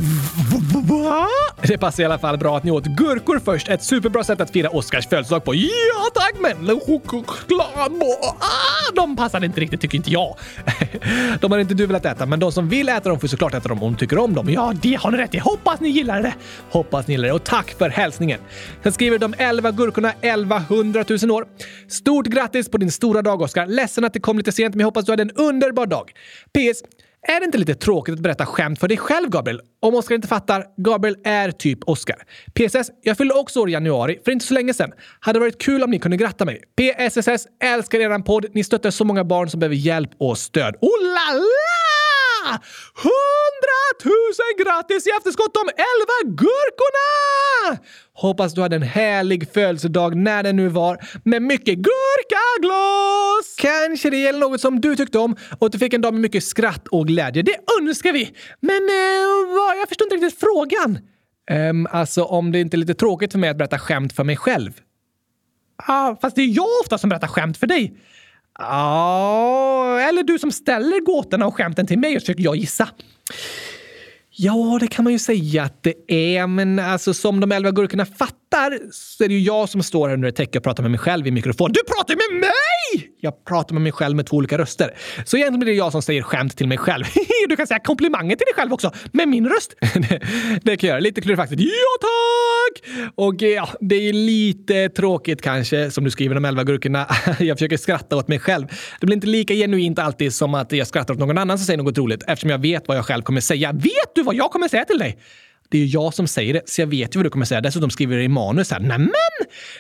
Va? 1.03 1.27
Det 1.61 1.77
passar 1.77 2.03
i 2.03 2.05
alla 2.05 2.19
fall 2.19 2.37
bra 2.37 2.57
att 2.57 2.63
ni 2.63 2.71
åt 2.71 2.85
gurkor 2.85 3.41
först. 3.45 3.69
Ett 3.69 3.83
superbra 3.83 4.23
sätt 4.23 4.41
att 4.41 4.51
fira 4.51 4.69
Oscars 4.69 5.07
födelsedag 5.07 5.43
på. 5.43 5.55
Ja 5.55 6.09
tack, 6.13 6.33
men 6.39 6.79
chokladbollar, 6.79 8.35
ah, 8.39 8.91
de 8.95 9.15
passade 9.15 9.45
inte 9.45 9.61
riktigt 9.61 9.81
tycker 9.81 9.97
inte 9.97 10.11
jag. 10.11 10.35
De 11.41 11.51
har 11.51 11.59
inte 11.59 11.73
du 11.73 11.85
velat 11.85 12.05
äta, 12.05 12.25
men 12.25 12.39
de 12.39 12.51
som 12.51 12.69
vill 12.69 12.89
äta 12.89 13.09
dem 13.09 13.19
får 13.19 13.27
såklart 13.27 13.53
äta 13.53 13.69
dem 13.69 13.83
om 13.83 13.93
de 13.93 13.99
tycker 13.99 14.17
om 14.17 14.33
dem. 14.33 14.49
Ja, 14.49 14.73
det 14.81 14.95
har 14.95 15.11
ni 15.11 15.17
rätt 15.17 15.35
i. 15.35 15.37
Hoppas 15.37 15.79
ni 15.79 15.89
gillar 15.89 16.23
det. 16.23 16.33
Hoppas 16.69 17.07
ni 17.07 17.13
gillar 17.13 17.27
det 17.27 17.33
och 17.33 17.43
tack 17.43 17.75
för 17.77 17.89
hälsningen. 17.89 18.39
Sen 18.83 18.91
skriver 18.91 19.19
de 19.19 19.33
11 19.37 19.71
gurkorna 19.71 20.13
1100 20.21 21.05
000 21.23 21.31
år. 21.31 21.45
Stort 21.87 22.25
grattis 22.25 22.69
på 22.69 22.77
din 22.77 22.91
stora 22.91 23.21
dag, 23.21 23.41
Oskar. 23.41 23.67
Ledsen 23.67 24.05
att 24.05 24.13
det 24.13 24.19
kom 24.19 24.37
lite 24.37 24.51
sent, 24.51 24.75
men 24.75 24.79
jag 24.79 24.87
hoppas 24.87 25.05
du 25.05 25.11
hade 25.11 25.23
en 25.23 25.31
underbar 25.31 25.85
dag. 25.85 26.11
PS. 26.53 26.82
Är 27.27 27.39
det 27.39 27.45
inte 27.45 27.57
lite 27.57 27.75
tråkigt 27.75 28.13
att 28.13 28.19
berätta 28.19 28.45
skämt 28.45 28.79
för 28.79 28.87
dig 28.87 28.97
själv, 28.97 29.29
Gabriel? 29.29 29.61
Om 29.81 29.95
Oskar 29.95 30.15
inte 30.15 30.27
fattar, 30.27 30.65
Gabriel 30.77 31.17
är 31.23 31.51
typ 31.51 31.79
Oskar. 31.83 32.15
PSS. 32.53 32.91
Jag 33.01 33.17
fyllde 33.17 33.33
också 33.33 33.59
år 33.59 33.69
i 33.69 33.71
januari, 33.71 34.19
för 34.25 34.31
inte 34.31 34.45
så 34.45 34.53
länge 34.53 34.73
sedan. 34.73 34.91
Hade 35.19 35.39
varit 35.39 35.61
kul 35.61 35.83
om 35.83 35.91
ni 35.91 35.99
kunde 35.99 36.17
gratta 36.17 36.45
mig. 36.45 36.61
PSSS. 36.77 37.47
Älskar 37.63 37.99
eran 37.99 38.23
podd. 38.23 38.45
Ni 38.53 38.63
stöttar 38.63 38.91
så 38.91 39.05
många 39.05 39.23
barn 39.23 39.49
som 39.49 39.59
behöver 39.59 39.75
hjälp 39.75 40.09
och 40.19 40.37
stöd. 40.37 40.75
Oh 40.81 41.03
la 41.03 41.37
la! 41.37 41.82
Hundratusen 43.03 44.51
grattis 44.63 45.07
i 45.07 45.09
efterskott 45.17 45.53
de 45.53 45.69
elva 45.69 46.35
gurkorna! 46.41 47.77
Hoppas 48.13 48.53
du 48.53 48.61
hade 48.61 48.75
en 48.75 48.81
härlig 48.81 49.53
födelsedag 49.53 50.15
när 50.15 50.43
det 50.43 50.53
nu 50.53 50.67
var 50.67 50.97
med 51.23 51.41
mycket 51.41 51.75
gurkaglas! 51.77 53.55
Kanske 53.57 54.09
det 54.09 54.17
gäller 54.17 54.39
något 54.39 54.61
som 54.61 54.81
du 54.81 54.95
tyckte 54.95 55.19
om 55.19 55.35
och 55.59 55.65
att 55.65 55.71
du 55.71 55.79
fick 55.79 55.93
en 55.93 56.01
dag 56.01 56.13
med 56.13 56.21
mycket 56.21 56.43
skratt 56.43 56.87
och 56.87 57.07
glädje. 57.07 57.43
Det 57.43 57.57
önskar 57.81 58.13
vi! 58.13 58.35
Men 58.59 58.89
eh, 58.89 59.77
jag 59.79 59.89
förstår 59.89 60.05
inte 60.05 60.15
riktigt 60.15 60.39
frågan. 60.39 60.99
Um, 61.51 61.87
alltså 61.91 62.23
om 62.23 62.51
det 62.51 62.59
inte 62.59 62.75
är 62.75 62.79
lite 62.79 62.93
tråkigt 62.93 63.31
för 63.31 63.39
mig 63.39 63.49
att 63.49 63.57
berätta 63.57 63.79
skämt 63.79 64.13
för 64.13 64.23
mig 64.23 64.37
själv. 64.37 64.71
Ah, 65.75 66.15
fast 66.21 66.35
det 66.35 66.41
är 66.41 66.55
jag 66.55 66.67
ofta 66.83 66.97
som 66.97 67.09
berättar 67.09 67.27
skämt 67.27 67.57
för 67.57 67.67
dig. 67.67 67.97
Ja, 68.59 69.99
eller 70.09 70.23
du 70.23 70.39
som 70.39 70.51
ställer 70.51 71.05
gåtorna 71.05 71.47
och 71.47 71.55
skämten 71.55 71.87
till 71.87 71.99
mig 71.99 72.15
och 72.15 72.21
försöker 72.21 72.43
jag 72.43 72.55
gissa. 72.55 72.89
Ja, 74.35 74.77
det 74.81 74.87
kan 74.87 75.03
man 75.03 75.13
ju 75.13 75.19
säga 75.19 75.63
att 75.63 75.83
det 75.83 75.93
är, 76.07 76.47
men 76.47 76.79
alltså 76.79 77.13
som 77.13 77.39
de 77.39 77.51
elva 77.51 77.71
gurkorna 77.71 78.05
fattar 78.05 78.79
så 78.91 79.23
är 79.23 79.27
det 79.27 79.33
ju 79.33 79.39
jag 79.39 79.69
som 79.69 79.83
står 79.83 80.07
här 80.07 80.15
under 80.15 80.29
ett 80.29 80.35
täcke 80.35 80.57
och 80.57 80.63
pratar 80.63 80.83
med 80.83 80.91
mig 80.91 80.99
själv 80.99 81.27
i 81.27 81.31
mikrofon. 81.31 81.71
Du 81.71 81.83
pratar 81.83 82.15
med 82.15 82.39
mig! 82.39 82.72
Jag 83.19 83.45
pratar 83.45 83.73
med 83.73 83.81
mig 83.81 83.91
själv 83.91 84.15
med 84.15 84.25
två 84.25 84.37
olika 84.37 84.57
röster. 84.57 84.93
Så 85.25 85.37
egentligen 85.37 85.59
blir 85.59 85.73
det 85.73 85.77
jag 85.77 85.91
som 85.91 86.01
säger 86.01 86.21
skämt 86.21 86.57
till 86.57 86.67
mig 86.67 86.77
själv. 86.77 87.03
Du 87.49 87.55
kan 87.55 87.67
säga 87.67 87.79
komplimanger 87.79 88.35
till 88.35 88.45
dig 88.45 88.53
själv 88.55 88.73
också, 88.73 88.91
med 89.11 89.27
min 89.27 89.49
röst. 89.49 89.75
det 90.63 90.77
kan 90.77 90.87
jag 90.87 90.93
göra. 90.93 90.99
Lite 90.99 91.21
klurifaxigt. 91.21 91.61
Ja, 91.61 92.07
tack! 92.07 93.11
Och 93.15 93.43
eh, 93.43 93.49
ja, 93.49 93.69
det 93.79 93.95
är 93.95 94.13
lite 94.13 94.89
tråkigt 94.89 95.41
kanske, 95.41 95.91
som 95.91 96.03
du 96.03 96.11
skriver 96.11 96.35
de 96.35 96.45
elva 96.45 96.63
gurkorna. 96.63 97.07
jag 97.39 97.57
försöker 97.57 97.77
skratta 97.77 98.15
åt 98.15 98.27
mig 98.27 98.39
själv. 98.39 98.67
Det 98.99 99.05
blir 99.05 99.15
inte 99.15 99.27
lika 99.27 99.53
genuint 99.53 99.99
alltid 99.99 100.33
som 100.33 100.53
att 100.53 100.71
jag 100.71 100.87
skrattar 100.87 101.13
åt 101.13 101.19
någon 101.19 101.37
annan 101.37 101.57
som 101.57 101.65
säger 101.65 101.77
något 101.77 101.97
roligt 101.97 102.23
eftersom 102.27 102.49
jag 102.49 102.61
vet 102.61 102.87
vad 102.87 102.97
jag 102.97 103.05
själv 103.05 103.23
kommer 103.23 103.41
säga. 103.41 103.71
Vet 103.71 104.15
du 104.15 104.23
vad 104.23 104.35
jag 104.35 104.51
kommer 104.51 104.67
säga 104.67 104.85
till 104.85 104.97
dig? 104.97 105.17
Det 105.73 105.77
är 105.77 105.81
ju 105.81 105.87
jag 105.87 106.13
som 106.13 106.27
säger 106.27 106.53
det, 106.53 106.61
så 106.65 106.81
jag 106.81 106.87
vet 106.87 107.15
ju 107.15 107.19
vad 107.19 107.25
du 107.25 107.29
kommer 107.29 107.45
säga. 107.45 107.61
Dessutom 107.61 107.89
skriver 107.89 108.17
det 108.17 108.23
i 108.23 108.27
manus 108.27 108.71
här. 108.71 108.79
Nämen! 108.79 109.09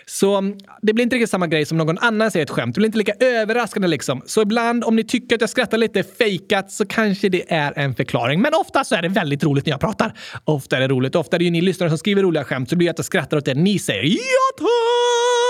Så 0.05 0.37
mm, 0.37 0.57
det 0.81 0.93
blir 0.93 1.03
inte 1.03 1.15
riktigt 1.15 1.29
samma 1.29 1.47
grej 1.47 1.65
som 1.65 1.77
någon 1.77 1.97
annan 1.97 2.31
säger 2.31 2.45
ett 2.45 2.49
skämt. 2.49 2.75
Det 2.75 2.79
blir 2.79 2.85
inte 2.85 2.97
lika 2.97 3.13
överraskande 3.19 3.87
liksom. 3.87 4.21
Så 4.25 4.41
ibland, 4.41 4.83
om 4.83 4.95
ni 4.95 5.03
tycker 5.03 5.35
att 5.35 5.41
jag 5.41 5.49
skrattar 5.49 5.77
lite 5.77 6.03
fejkat 6.03 6.71
så 6.71 6.85
kanske 6.85 7.29
det 7.29 7.53
är 7.53 7.73
en 7.79 7.95
förklaring. 7.95 8.41
Men 8.41 8.53
ofta 8.53 8.83
så 8.83 8.95
är 8.95 9.01
det 9.01 9.09
väldigt 9.09 9.43
roligt 9.43 9.65
när 9.65 9.73
jag 9.73 9.79
pratar. 9.79 10.13
Ofta 10.45 10.77
är 10.77 10.81
det 10.81 10.87
roligt. 10.87 11.15
Ofta 11.15 11.37
är 11.37 11.39
det 11.39 11.45
ju 11.45 11.51
ni 11.51 11.61
lyssnare 11.61 11.89
som 11.89 11.97
skriver 11.97 12.23
roliga 12.23 12.43
skämt, 12.43 12.69
så 12.69 12.75
det 12.75 12.77
blir 12.77 12.89
att 12.89 12.97
jag 12.97 13.05
skrattar 13.05 13.37
åt 13.37 13.45
det 13.45 13.53
ni 13.53 13.79
säger. 13.79 14.03
Ja, 14.03 14.57
tack! 14.57 15.42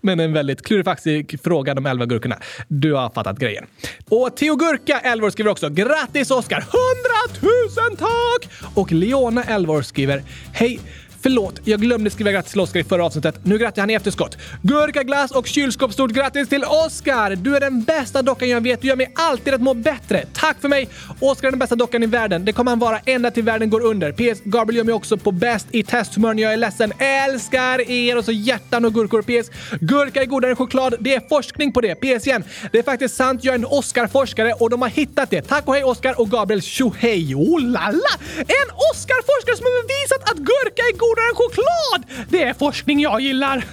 Men 0.00 0.20
en 0.20 0.32
väldigt 0.32 0.62
klurifaxig 0.62 1.40
fråga 1.44 1.74
de 1.74 1.86
elva 1.86 2.06
gurkorna. 2.06 2.38
Du 2.68 2.92
har 2.92 3.10
fattat 3.10 3.38
grejen. 3.38 3.66
Och 4.08 4.36
Theo 4.36 4.56
Gurka, 4.56 5.00
11 5.00 5.26
år, 5.26 5.30
skriver 5.30 5.50
också 5.50 5.68
“Grattis 5.68 6.30
Oskar! 6.30 6.58
100 6.58 7.50
000 7.88 7.96
tack!” 7.96 8.70
Och 8.74 8.92
Leona, 8.92 9.44
11 9.44 9.72
år, 9.72 9.82
skriver 9.82 10.22
“Hej! 10.52 10.80
Förlåt, 11.26 11.60
jag 11.64 11.80
glömde 11.80 12.10
skriva 12.10 12.32
grattis 12.32 12.52
till 12.52 12.60
Oskar 12.60 12.80
i 12.80 12.84
förra 12.84 13.04
avsnittet. 13.04 13.34
Nu 13.42 13.58
grattar 13.58 13.82
han 13.82 13.90
i 13.90 13.94
efterskott. 13.94 14.38
Gurkaglass 14.62 15.30
och 15.30 15.46
kylskåp, 15.46 15.92
stort 15.92 16.10
grattis 16.10 16.48
till 16.48 16.64
Oskar! 16.64 17.36
Du 17.36 17.56
är 17.56 17.60
den 17.60 17.82
bästa 17.82 18.22
dockan 18.22 18.48
jag 18.48 18.60
vet. 18.60 18.82
Du 18.82 18.88
gör 18.88 18.96
mig 18.96 19.12
alltid 19.14 19.54
att 19.54 19.60
må 19.60 19.74
bättre. 19.74 20.24
Tack 20.32 20.60
för 20.60 20.68
mig! 20.68 20.88
Oskar 21.20 21.48
är 21.48 21.52
den 21.52 21.58
bästa 21.58 21.76
dockan 21.76 22.02
i 22.02 22.06
världen. 22.06 22.44
Det 22.44 22.52
kommer 22.52 22.70
han 22.70 22.78
vara 22.78 22.98
ända 22.98 23.30
till 23.30 23.42
världen 23.42 23.70
går 23.70 23.80
under. 23.80 24.12
PS. 24.12 24.40
Gabriel 24.44 24.76
gör 24.76 24.84
mig 24.84 24.94
också 24.94 25.16
på 25.16 25.32
bäst 25.32 25.66
i 25.70 25.82
testhumör 25.82 26.34
när 26.34 26.42
jag 26.42 26.52
är 26.52 26.56
ledsen. 26.56 26.92
Älskar 26.98 27.90
er! 27.90 28.18
Och 28.18 28.24
så 28.24 28.32
hjärtan 28.32 28.84
och 28.84 28.94
gurkor. 28.94 29.22
PS. 29.22 29.50
Gurka 29.80 30.22
är 30.22 30.26
godare 30.26 30.50
än 30.50 30.56
choklad. 30.56 30.94
Det 31.00 31.14
är 31.14 31.28
forskning 31.28 31.72
på 31.72 31.80
det. 31.80 31.94
PS 31.94 32.26
igen. 32.26 32.44
Det 32.72 32.78
är 32.78 32.82
faktiskt 32.82 33.16
sant. 33.16 33.44
Jag 33.44 33.52
är 33.52 33.58
en 33.58 33.64
Oscar-forskare 33.64 34.52
och 34.52 34.70
de 34.70 34.82
har 34.82 34.88
hittat 34.88 35.30
det. 35.30 35.42
Tack 35.42 35.68
och 35.68 35.74
hej 35.74 35.84
Oskar 35.84 36.20
och 36.20 36.30
Gabriel. 36.30 36.62
Tjohej! 36.62 37.34
Oh 37.34 37.60
la 37.60 37.90
la! 37.90 38.14
En 38.38 38.68
Oscar-forskare 38.92 39.56
som 39.56 39.64
har 39.64 39.82
bevisat 39.82 40.30
att 40.30 40.38
gurka 40.38 40.82
är 40.82 40.96
god 40.98 41.15
godare 41.16 41.28
än 41.28 41.34
choklad! 41.34 42.26
Det 42.28 42.42
är 42.42 42.54
forskning 42.54 43.00
jag 43.00 43.20
gillar. 43.20 43.64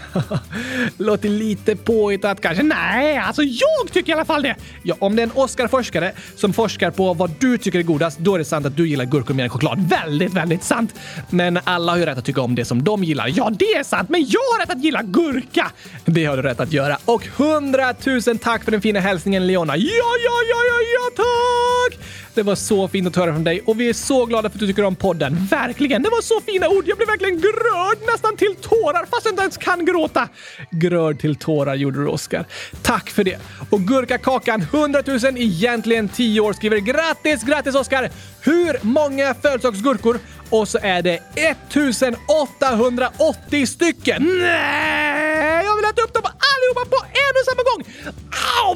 Låter 0.98 1.30
lite 1.30 1.76
påhittat 1.76 2.42
kanske. 2.42 2.64
Nej, 2.64 3.18
alltså 3.18 3.44
jag 3.44 3.92
tycker 3.92 4.10
i 4.12 4.14
alla 4.14 4.26
fall 4.26 4.44
det. 4.44 4.56
Ja, 4.84 4.96
om 5.00 5.16
det 5.16 5.22
är 5.22 5.24
en 5.24 5.32
Oscar-forskare 5.32 6.12
som 6.36 6.54
forskar 6.54 6.92
på 6.92 7.14
vad 7.14 7.32
du 7.40 7.58
tycker 7.58 7.80
är 7.80 7.84
godast, 7.84 8.20
då 8.20 8.36
är 8.36 8.40
det 8.40 8.46
sant 8.46 8.66
att 8.66 8.78
du 8.78 8.88
gillar 8.88 9.06
gurkor 9.06 9.34
mer 9.34 9.44
än 9.44 9.50
choklad. 9.50 9.90
Väldigt, 9.90 10.34
väldigt 10.34 10.64
sant. 10.64 10.96
Men 11.30 11.60
alla 11.64 11.92
har 11.92 12.00
ju 12.00 12.06
rätt 12.06 12.18
att 12.18 12.26
tycka 12.26 12.42
om 12.42 12.56
det 12.56 12.66
som 12.66 12.84
de 12.84 13.04
gillar. 13.04 13.32
Ja, 13.36 13.52
det 13.60 13.66
är 13.66 13.84
sant, 13.84 14.10
men 14.10 14.22
jag 14.22 14.42
har 14.54 14.60
rätt 14.60 14.70
att 14.70 14.84
gilla 14.84 15.02
gurka. 15.04 15.72
Det 16.06 16.26
har 16.26 16.38
du 16.38 16.44
rätt 16.44 16.60
att 16.60 16.74
göra. 16.74 16.98
Och 17.06 17.28
hundratusen 17.38 18.38
tack 18.38 18.64
för 18.64 18.72
den 18.72 18.82
fina 18.82 19.00
hälsningen 19.00 19.48
Leona. 19.48 19.78
Ja, 19.78 19.84
ja, 20.24 20.38
ja, 20.50 20.58
ja, 20.70 20.78
ja, 20.94 21.24
tack! 21.24 22.00
Det 22.36 22.44
var 22.44 22.56
så 22.56 22.88
fint 22.88 23.08
att 23.08 23.16
höra 23.16 23.34
från 23.34 23.44
dig 23.44 23.62
och 23.66 23.80
vi 23.80 23.90
är 23.90 23.94
så 23.94 24.26
glada 24.26 24.50
för 24.50 24.56
att 24.58 24.60
du 24.60 24.68
tycker 24.68 24.84
om 24.84 24.96
podden. 24.96 25.48
Verkligen! 25.52 26.04
Det 26.04 26.10
var 26.10 26.22
så 26.22 26.42
fina 26.42 26.70
ord. 26.70 26.84
Jag 26.88 26.98
blev 26.98 27.08
verkligen 27.08 27.23
grörd 27.30 27.98
nästan 28.12 28.38
till 28.38 28.56
tårar 28.62 29.06
fast 29.06 29.26
jag 29.26 29.32
inte 29.32 29.42
ens 29.42 29.58
kan 29.58 29.86
gråta. 29.86 30.30
Grörd 30.72 31.20
till 31.20 31.36
tårar 31.36 31.76
gjorde 31.76 32.00
du, 32.00 32.08
Oskar. 32.08 32.46
Tack 32.82 33.10
för 33.10 33.24
det. 33.24 33.40
Och 33.70 33.82
Gurkakakan 33.82 34.62
100 34.62 35.02
000 35.06 35.20
egentligen 35.38 36.10
10 36.10 36.42
år 36.42 36.54
skriver 36.54 36.78
grattis, 36.78 37.44
grattis 37.44 37.76
Oskar! 37.76 38.10
Hur 38.42 38.78
många 38.82 39.34
födelsedagsgurkor? 39.34 40.20
Och 40.50 40.68
så 40.68 40.80
är 40.82 41.02
det 41.02 41.20
1880 41.36 43.68
stycken. 43.68 44.24
Nej! 44.24 45.66
Jag 45.66 45.76
vill 45.76 45.86
äta 45.86 46.02
upp 46.02 46.14
dem 46.14 46.24
allihopa 46.26 46.86
på 46.90 47.06
en 47.06 47.34
och 47.40 47.46
samma 47.46 47.64
gång! 47.70 47.84
Au! 48.64 48.76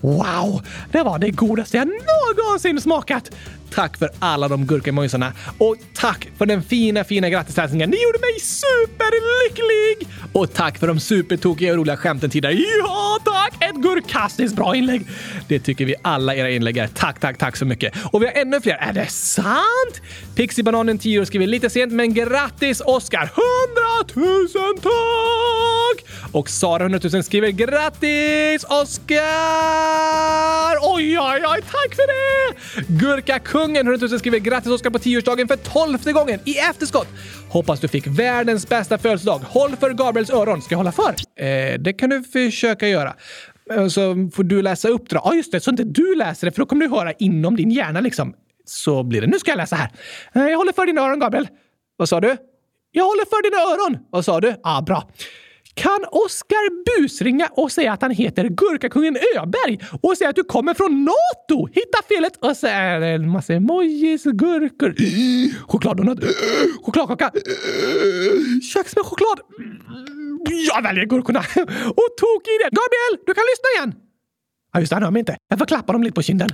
Wow! 0.00 0.62
Det 0.92 1.02
var 1.02 1.18
det 1.18 1.30
godaste 1.30 1.76
jag 1.76 1.88
någonsin 2.36 2.80
smakat! 2.80 3.30
Tack 3.70 3.98
för 3.98 4.10
alla 4.18 4.48
de 4.48 4.66
gurkamojsarna 4.66 5.32
och 5.58 5.76
tack 5.94 6.28
för 6.38 6.46
den 6.46 6.62
fina, 6.62 7.04
fina 7.04 7.30
grattishälsningen. 7.30 7.90
Ni 7.90 8.02
gjorde 8.02 8.18
mig 8.18 8.40
superlycklig! 8.40 10.08
Och 10.32 10.52
tack 10.54 10.78
för 10.78 10.86
de 10.86 11.00
supertokiga 11.00 11.70
och 11.72 11.76
roliga 11.78 11.96
skämten 11.96 12.30
tidigare. 12.30 12.54
Ja, 12.54 13.18
tack! 13.24 13.64
Ett 13.70 13.76
gurkastiskt 13.76 14.56
bra 14.56 14.76
inlägg! 14.76 15.06
Det 15.48 15.58
tycker 15.58 15.84
vi 15.84 15.94
alla 16.02 16.34
era 16.34 16.50
inlägg 16.50 16.76
är. 16.76 16.86
Tack, 16.86 17.20
tack, 17.20 17.38
tack 17.38 17.56
så 17.56 17.64
mycket. 17.64 17.94
Och 18.12 18.22
vi 18.22 18.26
har 18.26 18.32
ännu 18.32 18.60
fler. 18.60 18.74
Är 18.74 18.92
det 18.92 19.06
sant? 19.06 20.00
Pixibananen 20.34 20.98
10 20.98 21.20
år 21.20 21.24
skriver 21.24 21.46
lite 21.46 21.70
sent, 21.70 21.92
men 21.92 22.14
grattis 22.14 22.80
Oskar! 22.80 23.30
100 24.14 24.14
000 24.14 24.48
tack! 24.82 26.06
Och 26.32 26.50
Sara 26.50 26.82
100 26.82 27.00
000 27.12 27.22
skriver 27.24 27.48
grattis 27.48 28.64
Oskar! 28.64 29.26
Oj, 30.82 31.18
oj, 31.18 31.42
oj, 31.46 31.62
tack 31.62 31.94
för 31.94 32.06
det! 32.06 32.54
Gurka 32.88 33.38
Kungen 33.56 33.86
100 33.86 34.08
000 34.10 34.18
skriver 34.18 34.38
grattis 34.38 34.72
Oskar 34.72 34.90
på 34.90 34.98
10-årsdagen 34.98 35.48
för 35.48 35.56
tolfte 35.56 36.12
gången 36.12 36.40
i 36.44 36.58
efterskott. 36.58 37.08
Hoppas 37.48 37.80
du 37.80 37.88
fick 37.88 38.06
världens 38.06 38.68
bästa 38.68 38.98
födelsedag. 38.98 39.38
Håll 39.38 39.76
för 39.76 39.90
Gabriels 39.90 40.30
öron. 40.30 40.62
Ska 40.62 40.72
jag 40.72 40.78
hålla 40.78 40.92
för? 40.92 41.14
Eh, 41.36 41.78
det 41.78 41.92
kan 41.92 42.10
du 42.10 42.22
försöka 42.22 42.88
göra. 42.88 43.14
Eh, 43.70 43.86
så 43.88 44.30
får 44.34 44.42
du 44.44 44.62
läsa 44.62 44.88
upp 44.88 45.10
det 45.10 45.16
Ja, 45.16 45.22
ah, 45.24 45.34
just 45.34 45.52
det. 45.52 45.60
Så 45.60 45.70
inte 45.70 45.84
du 45.84 46.14
läser 46.14 46.46
det, 46.46 46.52
för 46.52 46.58
då 46.58 46.66
kommer 46.66 46.86
du 46.86 46.90
höra 46.90 47.12
inom 47.12 47.56
din 47.56 47.70
hjärna 47.70 48.00
liksom. 48.00 48.34
Så 48.64 49.02
blir 49.02 49.20
det. 49.20 49.26
Nu 49.26 49.38
ska 49.38 49.50
jag 49.50 49.58
läsa 49.58 49.76
här. 49.76 49.90
Eh, 50.34 50.42
Jag 50.50 50.58
håller 50.58 50.72
för 50.72 50.86
dina 50.86 51.00
öron, 51.00 51.18
Gabriel. 51.18 51.48
Vad 51.96 52.08
sa 52.08 52.20
du? 52.20 52.36
Jag 52.92 53.04
håller 53.04 53.24
för 53.24 53.42
dina 53.42 53.56
öron. 53.62 54.06
Vad 54.10 54.24
sa 54.24 54.40
du? 54.40 54.54
Ah, 54.62 54.82
bra. 54.82 55.08
Kan 55.76 56.04
Oskar 56.10 56.64
busringa 56.86 57.48
och 57.52 57.72
säga 57.72 57.92
att 57.92 58.02
han 58.02 58.10
heter 58.10 58.48
Gurkakungen 58.48 59.16
Öberg 59.36 59.80
och 60.02 60.16
säga 60.16 60.30
att 60.30 60.36
du 60.36 60.44
kommer 60.44 60.74
från 60.74 61.04
NATO? 61.04 61.66
Hitta 61.72 61.98
felet 62.08 62.36
och 62.40 62.56
så 62.56 62.66
är 62.66 63.00
det 63.00 63.06
en 63.06 63.28
massa 63.30 63.54
emojis, 63.54 64.24
gurkor, 64.24 64.94
chokladdonut, 65.68 66.18
chokladkaka, 66.82 67.30
kex 68.72 68.96
med 68.96 69.04
choklad. 69.04 69.40
Jag 70.74 70.82
väljer 70.82 71.04
gurkorna 71.04 71.38
och 72.00 72.08
tok 72.20 72.42
i 72.54 72.56
det. 72.62 72.70
Gabriel, 72.78 73.14
du 73.26 73.34
kan 73.34 73.44
lyssna 73.52 73.68
igen. 73.76 73.94
Ja, 74.72 74.80
just 74.80 74.90
det, 74.90 74.96
han 74.96 75.02
hör 75.02 75.10
mig 75.10 75.20
inte. 75.20 75.36
Jag 75.48 75.58
får 75.58 75.66
klappa 75.66 75.92
dem 75.92 76.02
lite 76.02 76.14
på 76.14 76.22
kinden. 76.22 76.48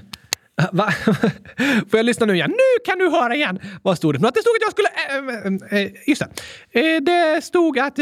Va? 0.73 0.93
Får 1.91 1.99
jag 1.99 2.07
lyssna 2.07 2.27
nu 2.27 2.35
igen? 2.35 2.51
Nu 2.51 2.85
kan 2.85 2.99
du 2.99 3.11
höra 3.11 3.35
igen! 3.35 3.59
Vad 3.83 3.97
stod 3.97 4.15
det 4.15 4.19
för 4.19 4.27
något? 4.27 4.35
Det 4.35 4.41
stod 4.41 4.53
att 4.57 4.63
jag 4.63 4.73
skulle... 4.73 4.89
Äh, 5.71 5.83
äh, 5.83 5.91
just 6.07 6.23
det. 6.73 7.01
Det 7.01 7.45
stod 7.45 7.79
att 7.79 7.99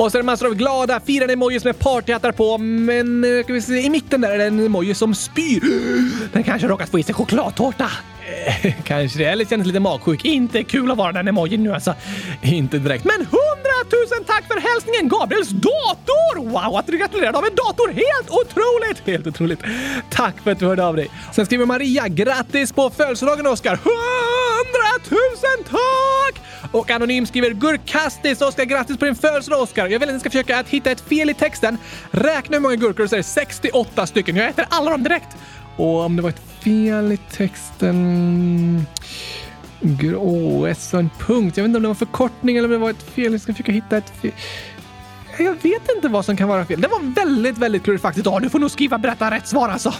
Och 0.00 0.12
så 0.12 0.18
är 0.18 0.22
det 0.22 0.26
massor 0.26 0.46
av 0.46 0.54
glada, 0.54 1.00
firande 1.00 1.32
emojis 1.32 1.64
med 1.64 1.78
partyhattar 1.78 2.32
på, 2.32 2.58
men 2.58 3.24
eh, 3.24 3.44
ska 3.44 3.52
vi 3.52 3.62
se, 3.62 3.80
i 3.80 3.90
mitten 3.90 4.20
där 4.20 4.30
är 4.30 4.38
det 4.38 4.44
en 4.44 4.66
emoji 4.66 4.94
som 4.94 5.14
spyr. 5.14 5.60
Den 6.32 6.44
kanske 6.44 6.68
råkat 6.68 6.88
få 6.88 6.98
i 6.98 7.02
sig 7.02 7.14
chokladtårta. 7.14 7.90
Eh, 8.30 8.74
kanske 8.84 9.18
det, 9.18 9.24
eller 9.24 9.44
känns 9.44 9.66
lite 9.66 9.80
magsjuk. 9.80 10.24
Inte 10.24 10.64
kul 10.64 10.90
att 10.90 10.98
vara 10.98 11.12
den 11.12 11.28
emojin 11.28 11.62
nu 11.62 11.72
alltså. 11.72 11.94
Inte 12.42 12.78
direkt. 12.78 13.04
Men 13.04 13.20
100 13.20 13.30
000 14.16 14.24
tack 14.26 14.44
för 14.46 14.60
hälsningen 14.60 15.08
Gabriels 15.08 15.48
dator! 15.48 16.48
Wow, 16.48 16.76
att 16.76 16.86
du 16.86 16.98
gratulerade 16.98 17.38
av 17.38 17.44
en 17.44 17.54
dator! 17.54 17.88
Helt 17.88 18.30
otroligt! 18.30 19.06
Helt 19.06 19.26
otroligt. 19.26 19.60
Tack 20.10 20.34
för 20.44 20.50
att 20.50 20.58
du 20.58 20.66
hörde 20.66 20.84
av 20.84 20.96
dig. 20.96 21.10
Sen 21.32 21.46
skriver 21.46 21.66
Maria, 21.66 22.08
grattis 22.08 22.72
på 22.72 22.90
födelsedagen 22.90 23.46
Oskar! 23.46 23.72
100 23.72 23.88
000 25.10 25.20
tack! 25.64 26.42
Och 26.72 26.90
Anonym 26.90 27.26
skriver 27.26 27.50
gurkastis 27.50 28.40
Oskar, 28.40 28.64
grattis 28.64 28.96
på 28.96 29.04
din 29.04 29.14
födelsedag 29.14 29.62
Oskar! 29.62 29.86
Jag 29.86 29.98
vill 29.98 30.08
att 30.08 30.14
ni 30.14 30.20
ska 30.20 30.30
försöka 30.30 30.58
att 30.58 30.68
hitta 30.68 30.90
ett 30.90 31.00
fel 31.00 31.30
i 31.30 31.34
texten. 31.34 31.78
Räkna 32.10 32.56
hur 32.56 32.60
många 32.60 32.76
gurkor 32.76 33.02
du 33.02 33.08
säger, 33.08 33.22
68 33.22 34.06
stycken. 34.06 34.36
Jag 34.36 34.48
äter 34.48 34.66
alla 34.70 34.90
dem 34.90 35.02
direkt. 35.02 35.36
Och 35.80 36.00
om 36.00 36.16
det 36.16 36.22
var 36.22 36.30
ett 36.30 36.42
fel 36.60 37.12
i 37.12 37.16
texten... 37.16 38.86
Gud, 39.80 40.14
Åh, 40.18 40.70
S 40.70 40.94
och 40.94 41.00
en 41.00 41.10
punkt. 41.18 41.56
Jag 41.56 41.64
vet 41.64 41.68
inte 41.68 41.76
om 41.76 41.82
det 41.82 41.88
var 41.88 41.94
förkortning 41.94 42.56
eller 42.56 42.68
om 42.68 42.72
det 42.72 42.78
var 42.78 42.90
ett 42.90 43.02
fel. 43.02 43.32
Jag 43.32 43.40
ska 43.40 43.52
försöka 43.52 43.72
hitta 43.72 43.96
ett 43.96 44.10
fel. 44.10 44.32
Jag 45.44 45.54
vet 45.62 45.90
inte 45.96 46.08
vad 46.08 46.24
som 46.24 46.36
kan 46.36 46.48
vara 46.48 46.64
fel. 46.64 46.80
Det 46.80 46.88
var 46.88 47.14
väldigt, 47.14 47.58
väldigt 47.58 47.82
klurigt 47.84 48.02
faktiskt. 48.02 48.26
Ja, 48.26 48.40
du 48.40 48.50
får 48.50 48.58
nog 48.58 48.70
skriva 48.70 48.98
berätta 48.98 49.30
rätt 49.30 49.48
svar 49.48 49.68
alltså. 49.68 49.92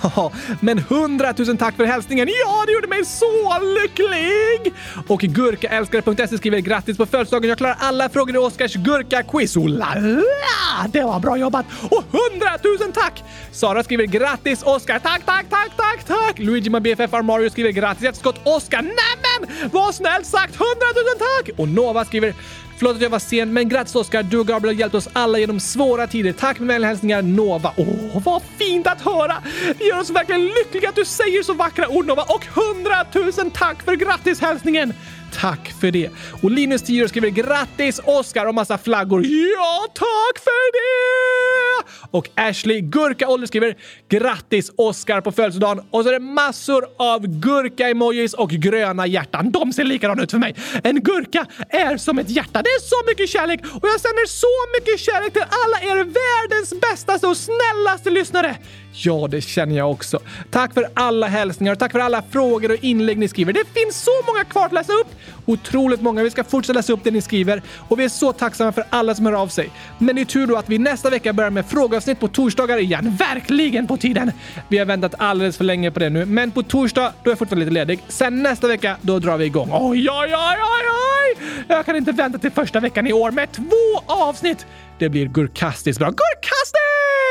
Men 0.60 0.78
hundratusen 0.78 1.56
tack 1.56 1.76
för 1.76 1.84
hälsningen. 1.84 2.28
Ja, 2.28 2.64
det 2.66 2.72
gjorde 2.72 2.88
mig 2.88 3.04
så 3.04 3.58
lycklig! 3.80 4.74
Och 5.06 5.20
gurkaälskare.se 5.20 6.38
skriver 6.38 6.58
grattis 6.58 6.96
på 6.96 7.06
födelsedagen. 7.06 7.48
Jag 7.48 7.58
klarar 7.58 7.76
alla 7.80 8.08
frågor 8.08 8.34
i 8.34 8.38
Oskars 8.38 8.74
gurka-quiz. 8.74 9.56
Oh 9.56 9.68
la 9.68 9.94
la! 9.94 10.88
Det 10.92 11.02
var 11.02 11.20
bra 11.20 11.36
jobbat! 11.36 11.66
Och 11.90 12.04
hundratusen 12.12 12.92
tack! 12.92 13.24
Sara 13.52 13.82
skriver 13.82 14.04
grattis 14.04 14.62
Oskar. 14.62 14.98
Tack, 14.98 15.22
tack, 15.26 15.46
tack, 15.50 15.70
tack, 15.76 16.04
tack! 16.06 16.38
Luigi 16.38 16.70
med 16.70 16.82
BFF 16.82 17.14
Armario 17.14 17.50
skriver 17.50 17.70
grattis 17.70 18.04
efterskott 18.04 18.40
Oskar. 18.44 18.82
Nämen! 18.82 19.70
Vad 19.72 19.94
snällt 19.94 20.26
sagt! 20.26 20.56
Hundratusen 20.56 21.18
tack! 21.18 21.58
Och 21.58 21.68
Nova 21.68 22.04
skriver 22.04 22.34
Förlåt 22.80 22.96
att 22.96 23.02
jag 23.02 23.10
var 23.10 23.18
sen, 23.18 23.52
men 23.52 23.68
grattis 23.68 23.94
Oskar! 23.94 24.22
Du 24.22 24.38
och 24.38 24.46
Gabriel 24.46 24.74
har 24.74 24.80
hjälpt 24.80 24.94
oss 24.94 25.08
alla 25.12 25.38
genom 25.38 25.60
svåra 25.60 26.06
tider. 26.06 26.32
Tack 26.32 26.58
med 26.58 26.68
vänliga 26.68 26.88
hälsningar 26.88 27.22
Nova. 27.22 27.72
Åh, 27.76 28.22
vad 28.24 28.42
fint 28.58 28.86
att 28.86 29.00
höra! 29.00 29.42
Det 29.78 29.84
gör 29.84 30.00
oss 30.00 30.10
verkligen 30.10 30.46
lyckliga 30.46 30.88
att 30.88 30.94
du 30.94 31.04
säger 31.04 31.42
så 31.42 31.54
vackra 31.54 31.88
ord 31.88 32.06
Nova 32.06 32.22
och 32.22 32.46
hundratusen 32.46 33.50
tack 33.50 33.82
för 33.82 33.94
grattishälsningen! 33.94 34.92
Tack 35.34 35.72
för 35.80 35.90
det! 35.90 36.10
Och 36.42 36.50
Linus 36.50 36.82
10 36.82 37.08
skriver 37.08 37.28
grattis 37.28 38.00
Oskar 38.04 38.46
och 38.46 38.54
massa 38.54 38.78
flaggor. 38.78 39.24
Ja, 39.26 39.86
tack 39.94 40.44
för 40.44 40.72
det! 40.72 41.90
Och 42.10 42.28
Ashley 42.34 42.80
Gurkaålder 42.80 43.46
skriver 43.46 43.76
grattis 44.08 44.70
Oskar 44.76 45.20
på 45.20 45.32
födelsedagen 45.32 45.84
och 45.90 46.02
så 46.02 46.08
är 46.08 46.12
det 46.12 46.20
massor 46.20 46.86
av 46.96 47.26
gurka-emojis 47.26 48.34
och 48.34 48.50
gröna 48.50 49.06
hjärtan. 49.06 49.50
De 49.50 49.72
ser 49.72 49.84
likadana 49.84 50.22
ut 50.22 50.30
för 50.30 50.38
mig. 50.38 50.54
En 50.84 51.00
gurka 51.00 51.46
är 51.68 51.96
som 51.96 52.18
ett 52.18 52.30
hjärta. 52.30 52.62
Det 52.62 52.70
är 52.70 52.80
så 52.80 53.10
mycket 53.10 53.28
kärlek 53.28 53.60
och 53.60 53.88
jag 53.88 54.00
sänder 54.00 54.26
så 54.26 54.78
mycket 54.78 55.00
kärlek 55.00 55.32
till 55.32 55.42
alla 55.42 55.92
er 55.92 55.96
världens 55.96 56.80
bästaste 56.80 57.26
och 57.26 57.36
snällaste 57.36 58.10
lyssnare. 58.10 58.56
Ja, 58.92 59.28
det 59.30 59.40
känner 59.40 59.76
jag 59.76 59.90
också. 59.90 60.20
Tack 60.50 60.74
för 60.74 60.86
alla 60.94 61.26
hälsningar 61.26 61.72
och 61.72 61.78
tack 61.78 61.92
för 61.92 61.98
alla 61.98 62.22
frågor 62.30 62.70
och 62.70 62.84
inlägg 62.84 63.18
ni 63.18 63.28
skriver. 63.28 63.52
Det 63.52 63.64
finns 63.74 64.04
så 64.04 64.10
många 64.26 64.44
kvar 64.44 64.66
att 64.66 64.72
läsa 64.72 64.92
upp. 64.92 65.08
Otroligt 65.46 66.00
många. 66.02 66.22
Vi 66.22 66.30
ska 66.30 66.44
fortsätta 66.44 66.76
läsa 66.76 66.92
upp 66.92 67.00
det 67.04 67.10
ni 67.10 67.20
skriver 67.20 67.62
och 67.88 67.98
vi 68.00 68.04
är 68.04 68.08
så 68.08 68.32
tacksamma 68.32 68.72
för 68.72 68.84
alla 68.90 69.14
som 69.14 69.26
hör 69.26 69.32
av 69.32 69.48
sig. 69.48 69.70
Men 69.98 70.16
det 70.16 70.20
är 70.22 70.24
tur 70.24 70.46
då 70.46 70.56
att 70.56 70.68
vi 70.68 70.78
nästa 70.78 71.10
vecka 71.10 71.32
börjar 71.32 71.50
med 71.50 71.66
frågeavsnitt 71.66 72.20
på 72.20 72.28
torsdagar 72.28 72.78
igen. 72.78 73.16
Verkligen 73.18 73.86
på 73.86 73.96
tiden! 73.96 74.32
Vi 74.68 74.78
har 74.78 74.86
väntat 74.86 75.14
alldeles 75.18 75.56
för 75.56 75.64
länge 75.64 75.90
på 75.90 75.98
det 75.98 76.10
nu, 76.10 76.26
men 76.26 76.50
på 76.50 76.62
torsdag 76.62 77.12
då 77.22 77.30
är 77.30 77.32
jag 77.32 77.38
fortfarande 77.38 77.64
lite 77.64 77.74
ledig. 77.74 78.00
Sen 78.08 78.42
nästa 78.42 78.68
vecka, 78.68 78.96
då 79.00 79.18
drar 79.18 79.36
vi 79.36 79.44
igång. 79.44 79.68
Oj, 79.72 80.10
oj, 80.10 80.34
oj, 80.34 80.58
oj, 80.60 80.86
oj! 80.88 81.64
Jag 81.68 81.86
kan 81.86 81.96
inte 81.96 82.12
vänta 82.12 82.38
till 82.38 82.50
första 82.50 82.80
veckan 82.80 83.06
i 83.06 83.12
år 83.12 83.30
med 83.30 83.52
två 83.52 84.12
avsnitt! 84.12 84.66
Det 84.98 85.08
blir 85.08 85.26
gurkastiskt 85.26 85.98
bra. 85.98 86.08
Gurkastiskt! 86.08 87.29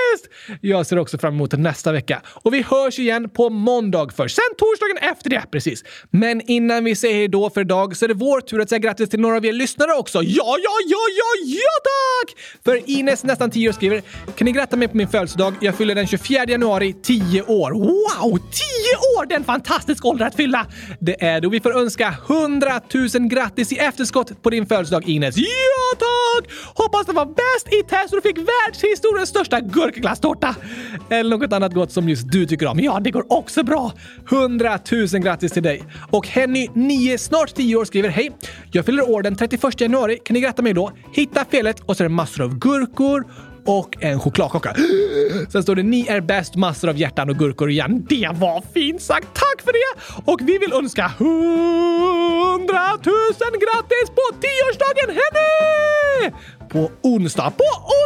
Jag 0.61 0.85
ser 0.85 0.99
också 0.99 1.17
fram 1.17 1.33
emot 1.33 1.51
nästa 1.51 1.91
vecka. 1.91 2.21
Och 2.25 2.53
vi 2.53 2.61
hörs 2.61 2.99
igen 2.99 3.29
på 3.29 3.49
måndag 3.49 4.09
först, 4.15 4.35
sen 4.35 4.55
torsdagen 4.57 5.11
efter 5.11 5.29
det. 5.29 5.43
Precis. 5.51 5.83
Men 6.11 6.41
innan 6.41 6.83
vi 6.83 6.95
säger 6.95 7.15
hejdå 7.15 7.49
för 7.49 7.61
idag 7.61 7.97
så 7.97 8.05
är 8.05 8.07
det 8.07 8.13
vår 8.13 8.41
tur 8.41 8.61
att 8.61 8.69
säga 8.69 8.79
grattis 8.79 9.09
till 9.09 9.19
några 9.19 9.37
av 9.37 9.45
er 9.45 9.53
lyssnare 9.53 9.91
också. 9.91 10.17
Ja, 10.23 10.55
ja, 10.63 10.75
ja, 10.85 10.97
ja, 11.17 11.31
ja 11.45 11.75
tack! 11.83 12.35
För 12.65 12.89
Ines, 12.89 13.23
nästan 13.23 13.51
10 13.51 13.69
år, 13.69 13.73
skriver 13.73 14.01
“Kan 14.35 14.45
ni 14.45 14.51
gratta 14.51 14.77
mig 14.77 14.87
på 14.87 14.97
min 14.97 15.07
födelsedag? 15.07 15.53
Jag 15.61 15.75
fyller 15.75 15.95
den 15.95 16.07
24 16.07 16.45
januari, 16.47 16.93
10 17.03 17.41
år.” 17.41 17.71
Wow! 17.71 18.37
10 18.37 18.39
år! 19.17 19.25
Det 19.25 19.33
är 19.35 19.39
en 19.39 19.43
fantastisk 19.43 20.05
ålder 20.05 20.25
att 20.25 20.35
fylla! 20.35 20.67
Det 20.99 21.23
är 21.23 21.41
då 21.41 21.49
vi 21.49 21.59
får 21.59 21.77
önska 21.77 22.15
100 22.29 22.81
000 22.93 23.07
grattis 23.27 23.71
i 23.71 23.77
efterskott 23.77 24.41
på 24.41 24.49
din 24.49 24.65
födelsedag, 24.65 25.09
Ines. 25.09 25.37
Ja, 25.37 25.97
tack! 25.99 26.51
Hoppas 26.75 27.05
det 27.05 27.13
var 27.13 27.25
bäst 27.25 27.73
i 27.73 27.83
test 27.89 28.13
och 28.13 28.21
du 28.21 28.29
fick 28.29 28.37
världshistoriens 28.37 29.29
största 29.29 29.59
gurka! 29.59 29.98
Glasstårta 29.99 30.55
Eller 31.09 31.37
något 31.37 31.53
annat 31.53 31.73
gott 31.73 31.91
som 31.91 32.09
just 32.09 32.31
du 32.31 32.45
tycker 32.45 32.67
om. 32.67 32.79
Ja, 32.79 32.99
det 32.99 33.11
går 33.11 33.33
också 33.33 33.63
bra. 33.63 33.93
100 34.31 34.79
000 34.91 35.07
grattis 35.07 35.51
till 35.51 35.63
dig! 35.63 35.83
Och 36.11 36.27
Henny, 36.27 36.67
9, 36.73 37.17
snart 37.17 37.55
10 37.55 37.75
år, 37.75 37.85
skriver 37.85 38.09
Hej! 38.09 38.31
Jag 38.71 38.85
fyller 38.85 39.09
år 39.09 39.21
den 39.21 39.35
31 39.35 39.81
januari. 39.81 40.17
Kan 40.25 40.33
ni 40.33 40.41
gratta 40.41 40.61
mig 40.61 40.73
då? 40.73 40.91
Hitta 41.13 41.45
felet 41.45 41.79
och 41.79 41.97
så 41.97 42.03
är 42.03 42.09
det 42.09 42.15
massor 42.15 42.43
av 42.43 42.59
gurkor 42.59 43.25
och 43.69 44.03
en 44.03 44.19
chokladkaka. 44.19 44.75
Sen 45.51 45.63
står 45.63 45.75
det 45.75 45.83
ni 45.83 46.07
är 46.07 46.21
bäst, 46.21 46.55
massor 46.55 46.89
av 46.89 46.97
hjärtan 46.97 47.29
och 47.29 47.35
gurkor 47.35 47.69
igen. 47.69 48.05
Det 48.09 48.29
var 48.33 48.63
fint 48.73 49.01
sagt! 49.01 49.27
Tack 49.33 49.61
för 49.65 49.73
det! 49.73 50.21
Och 50.31 50.39
vi 50.41 50.57
vill 50.57 50.73
önska 50.73 51.11
100 51.17 51.29
000 53.05 53.13
grattis 53.63 54.09
på 54.15 54.25
tioårsdagen! 54.41 55.19
Henny! 55.19 56.31
På 56.69 56.91
onsdag, 57.01 57.51
på 57.57 57.63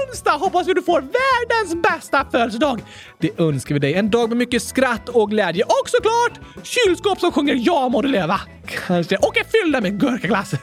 onsdag 0.07 0.31
hoppas 0.31 0.67
vi 0.67 0.73
du 0.73 0.81
får 0.81 1.01
världens 1.01 1.83
bästa 1.83 2.25
födelsedag! 2.31 2.81
Det 3.19 3.39
önskar 3.39 3.73
vi 3.75 3.79
dig. 3.79 3.93
En 3.93 4.09
dag 4.09 4.29
med 4.29 4.37
mycket 4.37 4.63
skratt 4.63 5.09
och 5.09 5.29
glädje 5.29 5.63
och 5.63 5.89
såklart 5.89 6.39
kylskåp 6.63 7.19
som 7.19 7.31
sjunger 7.31 7.55
Ja 7.59 7.89
må 7.89 8.01
du 8.01 8.07
leva! 8.07 8.41
Kanske. 8.87 9.17
Och 9.17 9.37
är 9.37 9.63
fyllda 9.63 9.81
med 9.81 9.99
gurkaglass. 9.99 10.53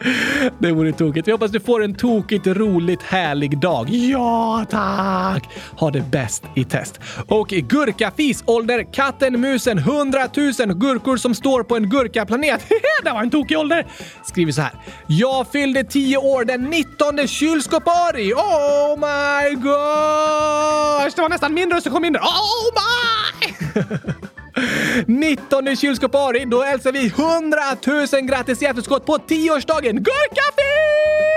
Det 0.58 0.72
vore 0.72 0.92
tokigt. 0.92 1.28
Vi 1.28 1.32
hoppas 1.32 1.50
du 1.50 1.60
får 1.60 1.84
en 1.84 1.94
tokigt 1.94 2.46
roligt 2.46 3.02
härlig 3.02 3.58
dag. 3.58 3.88
Ja, 3.90 4.66
tack! 4.70 5.48
Ha 5.76 5.90
det 5.90 6.00
bäst 6.00 6.44
i 6.54 6.64
test. 6.64 7.00
Och 7.28 7.48
gurkafis, 7.48 8.44
ålder 8.46 8.92
katten, 8.92 9.40
musen, 9.40 9.78
100 9.78 10.20
000 10.36 10.52
gurkor 10.74 11.16
som 11.16 11.34
står 11.34 11.62
på 11.62 11.76
en 11.76 11.90
gurkaplanet. 11.90 12.60
det 13.04 13.10
var 13.10 13.22
en 13.22 13.30
tokig 13.30 13.58
ålder! 13.58 13.86
Skriver 14.24 14.52
så 14.52 14.62
här. 14.62 14.72
Jag 15.06 15.46
fyllde 15.52 15.84
10 15.84 16.16
år 16.16 16.44
den 16.44 16.62
19 16.62 17.28
kylskåpari. 17.28 18.32
Oh 18.32 18.96
my 18.98 19.54
gosh! 19.54 21.16
Det 21.16 21.22
var 21.22 21.28
nästan 21.28 21.54
min 21.54 21.70
röst 21.70 21.82
som 21.82 21.92
kom 21.92 22.04
in. 22.04 22.16
Oh 22.16 22.70
my! 22.74 23.82
19 25.06 25.76
kylskåpari, 25.76 26.44
då 26.44 26.62
hälsar 26.62 26.92
vi 26.92 27.06
100 27.06 27.58
000 28.12 28.28
grattis 28.28 28.62
i 28.62 28.64
efterskott 28.64 29.06
på 29.06 29.16
10-årsdagen! 29.16 29.92
Gurkafis! 29.92 31.32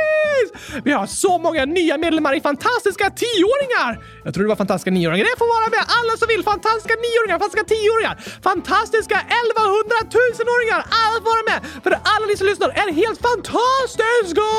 Vi 0.84 0.92
har 0.92 1.06
så 1.06 1.38
många 1.38 1.66
nya 1.66 1.98
medlemmar 1.98 2.38
i 2.38 2.42
Fantastiska 2.42 3.06
10-åringar! 3.06 4.04
Jag 4.26 4.34
tror 4.34 4.44
det 4.44 4.52
var 4.54 4.56
Fantastiska 4.64 4.92
nioåringar. 4.92 5.26
Det 5.32 5.38
får 5.44 5.50
vara 5.58 5.70
med 5.76 5.84
alla 5.98 6.14
som 6.20 6.28
vill! 6.28 6.44
Fantastiska 6.54 6.96
nioåringar, 7.06 7.36
Fantastiska 7.40 7.66
tioåringar, 7.74 8.16
Fantastiska 8.50 9.18
elvahundratusenåringar! 9.40 10.82
Alla 11.02 11.18
får 11.24 11.32
vara 11.36 11.46
med! 11.52 11.60
För 11.84 11.92
alla 12.14 12.26
ni 12.30 12.36
som 12.38 12.48
lyssnar 12.48 12.70
är 12.70 12.90
helt 13.02 13.20
fantastiska! 13.30 14.50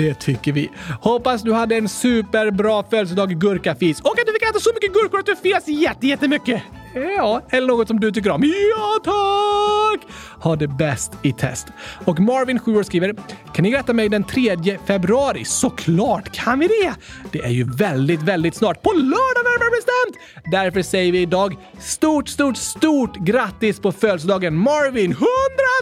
Det 0.00 0.14
tycker 0.26 0.52
vi. 0.52 0.70
Hoppas 1.00 1.42
du 1.42 1.52
hade 1.52 1.74
en 1.76 1.88
superbra 1.88 2.82
födelsedag 2.90 3.30
Gurkafis 3.44 4.00
och 4.00 4.18
att 4.20 4.26
du 4.26 4.32
fick 4.32 4.42
äta 4.50 4.60
så 4.60 4.70
mycket 4.74 4.92
gurkor 4.92 5.18
att 5.18 5.26
du 5.26 5.36
fes 5.36 5.64
jättemycket! 6.02 6.62
Ja, 6.94 7.42
eller 7.50 7.66
något 7.66 7.88
som 7.88 8.00
du 8.00 8.12
tycker 8.12 8.30
om. 8.30 8.42
Ja, 8.44 9.00
tack! 9.04 10.10
Ha 10.40 10.56
det 10.56 10.68
bäst 10.68 11.12
i 11.22 11.32
test. 11.32 11.66
Och 12.04 12.20
Marvin, 12.20 12.58
7 12.58 12.76
år, 12.76 12.82
skriver 12.82 13.14
Kan 13.54 13.62
ni 13.62 13.70
gratta 13.70 13.92
mig 13.92 14.08
den 14.08 14.24
3 14.24 14.78
februari? 14.86 15.44
Såklart 15.44 16.32
kan 16.32 16.58
vi 16.58 16.66
det! 16.66 16.94
Det 17.32 17.44
är 17.44 17.50
ju 17.50 17.64
väldigt, 17.64 18.22
väldigt 18.22 18.33
väldigt 18.34 18.56
snart. 18.56 18.82
På 18.82 18.92
lördag 18.92 19.44
närmare 19.50 19.70
bestämt! 19.70 20.14
Därför 20.56 20.82
säger 20.82 21.12
vi 21.12 21.20
idag 21.20 21.56
stort, 21.80 22.28
stort, 22.28 22.56
stort 22.56 23.16
grattis 23.16 23.80
på 23.80 23.92
födelsedagen 23.92 24.54
Marvin! 24.68 25.10
100 25.12 25.26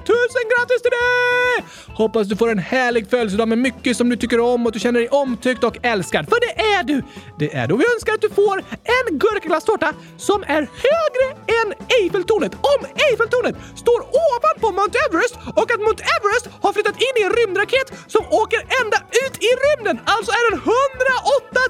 000 0.08 0.16
grattis 0.52 0.82
till 0.82 0.90
dig! 0.90 1.54
Hoppas 2.00 2.28
du 2.28 2.36
får 2.36 2.50
en 2.50 2.58
härlig 2.58 3.10
födelsedag 3.10 3.48
med 3.48 3.58
mycket 3.58 3.96
som 3.96 4.08
du 4.08 4.16
tycker 4.16 4.40
om 4.40 4.62
och 4.62 4.68
att 4.68 4.74
du 4.74 4.80
känner 4.80 5.00
dig 5.00 5.08
omtyckt 5.08 5.64
och 5.64 5.76
älskad. 5.82 6.28
För 6.28 6.38
det 6.46 6.54
är 6.74 6.82
du! 6.84 7.02
Det 7.38 7.54
är 7.60 7.66
du. 7.68 7.76
Vi 7.76 7.84
önskar 7.94 8.12
att 8.14 8.24
du 8.26 8.30
får 8.40 8.56
en 8.96 9.06
gurkaglasstårta 9.22 9.92
som 10.28 10.42
är 10.42 10.62
högre 10.86 11.26
än 11.58 11.68
Eiffeltornet 11.98 12.54
om 12.54 12.80
Eiffeltornet 13.06 13.56
står 13.82 14.00
ovanpå 14.24 14.66
Mount 14.78 14.94
Everest 15.04 15.34
och 15.60 15.68
att 15.74 15.80
Mount 15.86 16.02
Everest 16.14 16.44
har 16.64 16.72
flyttat 16.72 16.96
in 17.06 17.14
i 17.20 17.22
en 17.28 17.34
rymdraket 17.40 17.88
som 18.14 18.22
åker 18.42 18.60
ända 18.80 18.98
ut 19.22 19.34
i 19.48 19.50
rymden. 19.64 19.96
Alltså 20.14 20.30
är 20.38 20.44
den 20.50 20.58
108 20.58 21.62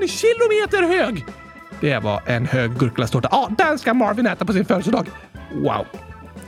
000 0.00 0.08
kilometer 0.26 0.98
hög. 0.98 1.24
Det 1.80 1.98
var 1.98 2.22
en 2.26 2.46
hög 2.46 2.78
gurkaglasstårta. 2.78 3.28
Ja, 3.32 3.50
den 3.58 3.78
ska 3.78 3.94
Marvin 3.94 4.26
äta 4.26 4.44
på 4.44 4.52
sin 4.52 4.64
födelsedag. 4.64 5.06
Wow. 5.52 5.86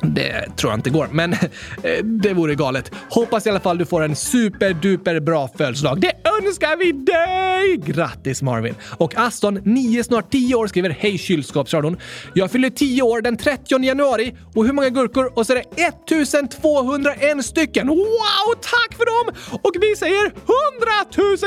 Det 0.03 0.57
tror 0.57 0.73
jag 0.73 0.79
inte 0.79 0.91
går, 0.91 1.09
men 1.13 1.33
eh, 1.33 2.05
det 2.05 2.33
vore 2.33 2.55
galet. 2.55 2.93
Hoppas 3.11 3.47
i 3.47 3.51
alla 3.51 3.61
fall 3.61 3.79
du 3.79 3.87
får 3.87 4.03
en 4.03 4.17
superduper 4.17 5.21
bra 5.21 5.49
födelsedag. 5.59 6.01
Det 6.01 6.13
önskar 6.47 6.77
vi 6.77 6.93
dig! 6.93 7.77
Grattis 7.77 8.43
Marvin! 8.43 8.75
Och 8.97 9.17
Aston, 9.17 9.61
9 9.65 10.05
snart 10.05 10.33
10 10.33 10.55
år, 10.55 10.67
skriver 10.67 10.91
Hej 10.91 11.19
kylskåpsradion. 11.19 11.97
Jag 12.35 12.51
fyller 12.51 12.71
10 12.71 13.03
år 13.03 13.21
den 13.21 13.37
30 13.37 13.85
januari 13.85 14.37
och 14.55 14.67
hur 14.67 14.73
många 14.73 14.89
gurkor? 14.89 15.33
Och 15.39 15.47
så 15.47 15.53
är 15.53 15.57
det 15.57 15.83
1201 15.83 17.45
stycken. 17.45 17.89
Wow, 17.89 18.55
tack 18.61 18.97
för 18.97 19.05
dem! 19.05 19.35
Och 19.63 19.73
vi 19.81 19.97
säger 19.97 20.27
100 20.27 20.37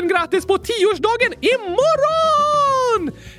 000 0.02 0.10
grattis 0.10 0.46
på 0.46 0.58
10-årsdagen 0.58 1.34
imorgon! 1.42 2.61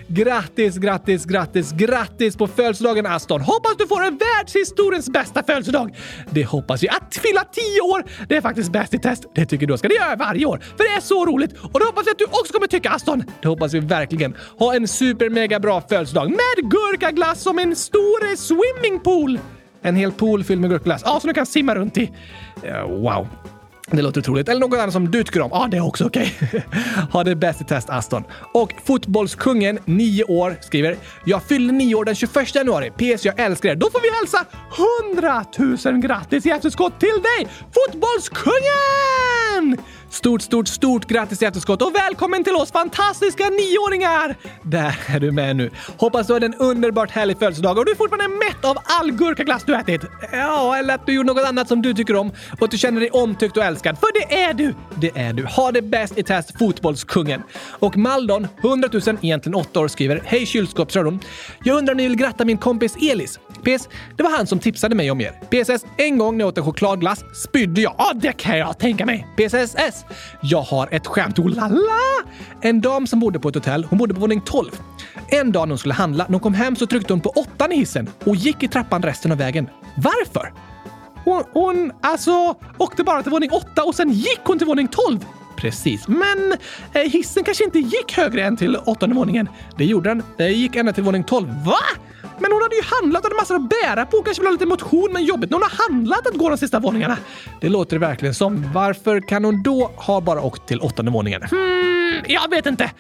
Grattis, 0.09 0.77
grattis, 0.77 1.25
grattis, 1.25 1.73
grattis 1.73 2.37
på 2.37 2.47
födelsedagen 2.47 3.07
Aston! 3.07 3.41
Hoppas 3.41 3.77
du 3.79 3.87
får 3.87 4.03
en 4.03 4.19
världshistoriens 4.19 5.11
bästa 5.11 5.43
födelsedag! 5.43 5.97
Det 6.31 6.45
hoppas 6.45 6.83
vi. 6.83 6.89
Att 6.89 7.17
fylla 7.23 7.45
10 7.45 7.81
år, 7.81 8.05
det 8.29 8.37
är 8.37 8.41
faktiskt 8.41 8.73
bäst 8.73 8.95
i 8.95 8.99
test. 8.99 9.25
Det 9.35 9.47
tycker 9.47 9.67
du 9.67 9.79
ska 9.79 9.89
det 9.89 9.95
göra 9.95 10.17
varje 10.17 10.47
år, 10.47 10.59
för 10.59 10.85
det 10.91 10.97
är 10.97 11.01
så 11.01 11.27
roligt. 11.27 11.53
Och 11.53 11.81
det 11.81 11.87
hoppas 11.87 12.07
vi 12.07 12.11
att 12.11 12.19
du 12.19 12.25
också 12.25 12.53
kommer 12.53 12.67
tycka 12.67 12.91
Aston. 12.91 13.25
Det 13.43 13.49
hoppas 13.49 13.75
vi 13.75 13.81
verkligen. 13.81 14.35
Ha 14.59 14.75
en 14.75 14.89
super 14.89 15.31
mega 15.31 15.61
bra 15.61 15.81
födelsedag 15.81 16.31
med 16.31 16.71
gurkaglass 16.71 17.43
som 17.43 17.59
en 17.59 17.77
stor 17.77 18.37
swimmingpool! 18.37 19.39
En 19.83 19.97
hel 19.97 20.13
pool 20.13 20.45
fylld 20.45 20.61
med 20.61 20.71
gurkaglass. 20.71 21.03
Ja, 21.05 21.21
som 21.21 21.29
du 21.29 21.35
kan 21.35 21.47
simma 21.47 21.75
runt 21.75 21.99
i. 21.99 22.11
Uh, 22.65 22.83
wow. 22.83 23.27
Det 23.93 24.03
låter 24.03 24.21
otroligt. 24.21 24.49
Eller 24.49 24.61
något 24.61 24.79
annat 24.79 24.93
som 24.93 25.11
du 25.11 25.25
tycker 25.25 25.41
om. 25.41 25.51
Ja, 25.53 25.65
ah, 25.65 25.69
det 25.69 25.77
är 25.77 25.87
också 25.87 26.07
okej. 26.07 26.35
Okay. 26.43 26.61
ha 27.13 27.25
det 27.25 27.37
bäst 27.37 27.61
i 27.61 27.65
test, 27.65 27.91
Aston. 27.91 28.25
Och 28.55 28.73
Fotbollskungen, 28.85 29.79
9 29.85 30.25
år, 30.25 30.57
skriver 30.61 30.97
“Jag 31.25 31.43
fyller 31.43 31.73
9 31.73 31.95
år 31.95 32.05
den 32.05 32.15
21 32.15 32.55
januari. 32.55 32.91
PS, 32.91 33.25
jag 33.25 33.41
älskar 33.41 33.69
er. 33.69 33.75
Då 33.75 33.91
får 33.91 34.01
vi 34.01 34.09
hälsa 34.19 34.45
100 35.15 35.45
000 35.93 36.03
grattis 36.03 36.47
i 36.47 36.51
efterskott 36.51 37.01
till 37.01 37.23
dig, 37.23 37.49
Fotbollskungen! 37.75 39.79
Stort, 40.13 40.43
stort, 40.43 40.69
stort 40.69 41.05
grattis 41.05 41.43
i 41.43 41.45
efterskott 41.45 41.83
och 41.83 41.95
välkommen 41.95 42.45
till 42.45 42.55
oss 42.55 42.73
fantastiska 42.73 43.45
nioåringar! 43.45 44.37
Där 44.63 44.99
är 45.07 45.21
du 45.21 45.33
med 45.33 45.57
nu. 45.57 45.71
Hoppas 45.97 46.27
du 46.27 46.33
hade 46.33 46.47
en 46.47 46.55
underbart 46.55 47.11
härlig 47.11 47.39
födelsedag 47.39 47.79
och 47.79 47.85
du 47.85 47.91
är 47.93 47.97
fortfarande 47.97 48.37
mätt 48.37 48.65
av 48.65 48.77
all 48.85 49.13
gurkaglass 49.13 49.65
du 49.65 49.75
ätit. 49.75 50.03
Ja, 50.33 50.77
eller 50.77 50.95
att 50.95 51.07
du 51.07 51.13
gjorde 51.13 51.33
något 51.33 51.49
annat 51.49 51.69
som 51.69 51.83
du 51.83 51.95
tycker 51.95 52.17
om 52.17 52.33
och 52.59 52.63
att 52.63 52.71
du 52.71 52.79
känner 52.79 53.01
dig 53.01 53.11
omtyckt 53.11 53.57
och 53.57 53.65
älskad. 53.65 53.99
För 53.99 54.29
det 54.29 54.43
är 54.43 54.55
du! 54.55 54.75
Det 54.95 55.11
är 55.15 55.33
du. 55.33 55.45
Ha 55.45 55.73
det 55.73 55.83
bäst 55.83 56.19
i 56.19 56.23
test, 56.23 56.59
fotbollskungen. 56.59 57.43
Och 57.79 57.97
Maldon, 57.97 58.49
100 58.65 58.89
000, 58.93 59.03
egentligen 59.23 59.55
8 59.55 59.81
år, 59.81 59.89
skriver 59.89 60.23
Hej 60.25 60.47
kylskåpsradion. 60.47 61.21
Jag 61.65 61.79
undrar 61.79 61.95
om 61.95 61.97
ni 61.97 62.09
vill 62.09 62.17
gratta 62.17 62.45
min 62.45 62.59
kompis 62.59 62.97
Elis. 63.11 63.39
PS. 63.63 63.89
Det 64.17 64.23
var 64.23 64.31
han 64.37 64.47
som 64.47 64.59
tipsade 64.59 64.95
mig 64.95 65.11
om 65.11 65.21
er. 65.21 65.33
PSS. 65.51 65.85
En 65.97 66.19
gång 66.19 66.37
när 66.37 66.43
jag 66.43 66.49
åt 66.49 66.59
en 66.59 66.65
chokladglass 66.65 67.25
spydde 67.45 67.81
jag. 67.81 67.95
Ja, 67.99 68.13
det 68.15 68.33
kan 68.33 68.59
jag 68.59 68.79
tänka 68.79 69.07
mig. 69.07 69.27
PSSS. 69.37 70.02
Jag 70.41 70.63
har 70.63 70.89
ett 70.91 71.07
skämt. 71.07 71.39
Oh 71.39 71.49
la 71.49 71.69
la! 71.69 72.31
En 72.61 72.81
dam 72.81 73.07
som 73.07 73.21
bodde 73.21 73.39
på 73.39 73.49
ett 73.49 73.55
hotell, 73.55 73.85
hon 73.85 73.99
bodde 73.99 74.15
på 74.15 74.21
våning 74.21 74.41
12. 74.41 74.71
En 75.29 75.53
dag 75.53 75.69
när 75.69 75.73
hon 75.73 75.79
skulle 75.79 75.95
handla, 75.95 76.25
när 76.25 76.33
hon 76.33 76.41
kom 76.41 76.55
hem 76.55 76.77
så 76.77 76.87
tryckte 76.87 77.13
hon 77.13 77.21
på 77.21 77.31
åttan 77.31 77.73
i 77.73 77.77
hissen 77.77 78.09
och 78.25 78.37
gick 78.37 78.63
i 78.63 78.69
trappan 78.69 79.03
resten 79.03 79.33
av 79.33 79.39
vägen. 79.39 79.69
Varför? 79.97 80.53
Hon, 81.25 81.43
hon 81.53 81.93
alltså 82.01 82.55
åkte 82.79 83.05
bara 83.05 83.23
till 83.23 83.33
våning 83.33 83.51
8 83.51 83.83
och 83.83 83.95
sen 83.95 84.11
gick 84.13 84.41
hon 84.45 84.59
till 84.59 84.67
våning 84.67 84.89
12. 84.89 85.25
Precis, 85.57 86.09
men 86.09 86.55
eh, 86.93 87.11
hissen 87.11 87.45
kanske 87.45 87.65
inte 87.65 87.79
gick 87.79 88.17
högre 88.17 88.45
än 88.45 88.57
till 88.57 88.77
åttonde 88.77 89.17
våningen. 89.17 89.49
Det 89.77 89.85
gjorde 89.85 90.11
den. 90.11 90.23
Det 90.37 90.49
gick 90.49 90.77
ända 90.77 90.93
till 90.93 91.03
våning 91.03 91.25
12. 91.25 91.49
Va? 91.65 91.79
Men 92.43 92.53
hon 92.53 92.63
hade 92.63 92.77
ju 92.77 92.83
handlat 92.83 93.25
och 93.25 93.31
hade 93.31 93.37
massor 93.37 93.57
att 93.57 93.69
bära 93.69 94.07
på. 94.07 94.23
Kanske 94.23 94.41
vill 94.43 94.47
ha 94.47 94.53
lite 94.53 94.67
motion, 94.67 95.09
men 95.13 95.25
jobbigt 95.25 95.51
när 95.51 95.59
hon 95.59 95.63
har 95.63 95.89
handlat 95.89 96.27
att 96.27 96.35
gå 96.35 96.49
de 96.49 96.59
sista 96.59 96.79
våningarna. 96.81 97.17
Det 97.61 97.69
låter 97.69 97.97
det 97.99 98.07
verkligen 98.07 98.35
som. 98.35 98.73
Varför 98.73 99.29
kan 99.29 99.45
hon 99.45 99.63
då 99.63 99.91
ha 99.97 100.21
bara 100.21 100.43
åkt 100.43 100.69
till 100.69 100.81
åttonde 100.81 101.13
våningen? 101.13 101.43
Hmm, 101.43 102.23
jag 102.27 102.51
vet 102.51 102.67
inte. 102.67 102.91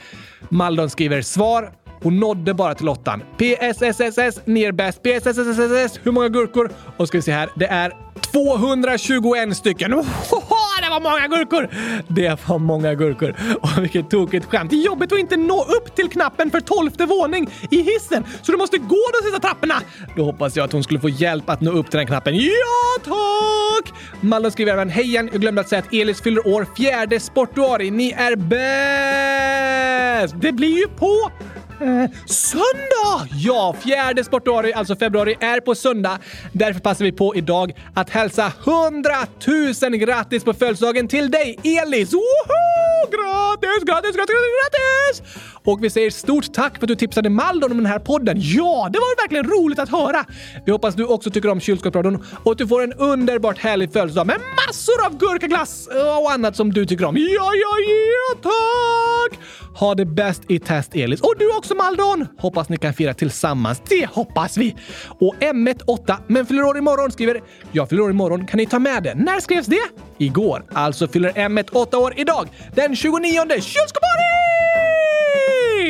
Maldon 0.49 0.91
skriver 0.91 1.23
svar. 1.23 1.73
Hon 2.03 2.21
nådde 2.21 2.55
bara 2.55 2.75
till 2.75 2.89
åttan. 2.89 3.23
PSSSS, 3.39 4.47
ner 4.47 4.73
bäst. 4.73 5.03
PSSSS, 5.03 6.01
hur 6.03 6.13
många 6.13 6.29
gurkor? 6.29 6.71
Och 6.97 7.09
ska 7.09 7.19
vi 7.19 7.23
se 7.23 7.33
här, 7.33 7.51
det 7.55 7.67
är 7.67 7.93
221 8.33 9.57
stycken. 9.57 9.95
Ohoho, 9.95 10.52
det 10.83 10.91
var 10.91 11.01
många 11.01 11.27
gurkor! 11.29 11.69
Det 12.09 12.49
var 12.49 12.59
många 12.59 12.95
gurkor. 12.95 13.35
Och 13.61 13.83
vilket 13.83 14.11
tokigt 14.11 14.47
skämt. 14.47 14.71
Det 14.71 14.77
är 14.77 14.85
jobbigt 14.87 15.13
att 15.13 15.19
inte 15.19 15.37
nå 15.37 15.65
upp 15.65 15.95
till 15.95 16.11
knappen 16.11 16.51
för 16.51 16.61
tolfte 16.61 17.07
våning 17.07 17.51
i 17.71 17.83
hissen, 17.83 18.25
så 18.43 18.53
du 18.53 18.59
måste 18.59 18.79
gå 18.79 19.01
de 19.13 19.25
sista 19.25 19.41
trapporna. 19.49 19.75
Då 20.17 20.25
hoppas 20.25 20.57
jag 20.57 20.65
att 20.65 20.73
hon 20.73 20.83
skulle 20.83 21.01
få 21.01 21.09
hjälp 21.09 21.51
att 21.51 21.61
nå 21.61 21.71
upp 21.71 21.91
till 21.91 21.99
den 21.99 22.07
knappen. 22.07 22.37
Ja, 22.37 22.51
tack! 23.05 23.95
Malin 24.21 24.51
skriver 24.51 24.73
även 24.73 24.89
Hej 24.89 25.05
igen, 25.05 25.29
jag 25.33 25.41
glömde 25.41 25.61
att 25.61 25.69
säga 25.69 25.79
att 25.79 25.93
Elis 25.95 26.23
fyller 26.23 26.47
år 26.47 26.67
Fjärde 26.77 27.21
sportuari. 27.21 27.91
Ni 27.91 28.11
är 28.11 28.37
bäst! 28.37 30.35
Det 30.41 30.53
blir 30.53 30.79
ju 30.79 30.89
på 30.89 31.31
Eh, 31.83 32.11
söndag! 32.27 33.29
Ja, 33.31 33.77
fjärde 33.85 34.25
sportdagen, 34.25 34.73
alltså 34.75 34.97
februari, 34.97 35.37
är 35.41 35.61
på 35.61 35.75
söndag. 35.75 36.19
Därför 36.53 36.81
passar 36.81 37.05
vi 37.05 37.13
på 37.13 37.37
idag 37.37 37.73
att 37.95 38.11
hälsa 38.11 38.53
100 38.65 39.11
000 39.83 39.97
grattis 39.97 40.45
på 40.45 40.55
födelsedagen 40.55 41.09
till 41.09 41.31
dig, 41.31 41.59
Elis! 41.63 42.13
Woho! 42.13 42.23
Grattis, 43.11 43.85
grattis, 43.85 44.17
grattis, 44.17 44.37
grattis! 44.37 45.23
Och 45.65 45.85
vi 45.85 45.91
säger 45.91 46.11
stort 46.11 46.53
tack 46.53 46.79
för 46.79 46.85
att 46.85 46.89
du 46.89 46.95
tipsade 46.95 47.31
Maldon 47.31 47.71
om 47.71 47.77
den 47.77 47.87
här 47.87 47.99
podden. 47.99 48.37
Ja, 48.39 48.89
det 48.93 48.99
var 48.99 49.23
verkligen 49.23 49.45
roligt 49.45 49.79
att 49.79 49.89
höra! 49.89 50.25
Vi 50.67 50.73
hoppas 50.73 50.95
du 50.95 51.05
också 51.05 51.31
tycker 51.31 51.49
om 51.49 51.61
kylskåpsradion 51.61 52.25
och 52.45 52.53
att 52.53 52.59
du 52.59 52.69
får 52.69 52.83
en 52.83 52.93
underbart 52.93 53.59
härlig 53.59 53.93
födelsedag 53.93 54.27
med 54.27 54.37
massor 54.67 55.07
av 55.07 55.19
gurkaglass 55.19 55.89
eh, 55.89 56.19
och 56.19 56.33
annat 56.33 56.57
som 56.57 56.73
du 56.73 56.87
tycker 56.87 57.05
om. 57.05 57.17
Ja, 57.17 57.51
ja, 57.55 57.77
ja, 57.89 58.39
tack! 58.43 59.39
Ha 59.75 59.95
det 59.95 60.07
bäst 60.07 60.43
i 60.49 60.59
test, 60.59 60.95
Elis. 60.95 61.21
Och 61.21 61.35
du 61.39 61.57
också, 61.57 61.75
Maldon! 61.75 62.27
Hoppas 62.39 62.69
ni 62.69 62.77
kan 62.77 62.95
fira 62.95 63.15
tillsammans. 63.15 63.83
Det 63.89 64.07
hoppas 64.07 64.57
vi! 64.57 64.77
Och 65.21 65.35
M18, 65.41 66.17
men 66.27 66.47
fyller 66.47 66.63
år 66.63 66.79
imorgon, 66.79 67.11
skriver 67.11 67.41
“Jag 67.73 67.89
fyller 67.89 68.03
år 68.03 68.11
imorgon. 68.11 68.47
Kan 68.47 68.59
ni 68.59 68.67
ta 68.67 68.79
med 68.79 69.03
det?” 69.03 69.15
När 69.15 69.41
skrevs 69.41 69.67
det? 69.67 69.83
Igår. 70.19 70.65
Alltså 70.73 71.09
fyller 71.09 71.33
M18 71.33 71.97
år 71.97 72.15
idag, 72.17 72.49
den 72.75 72.97
29 72.97 73.41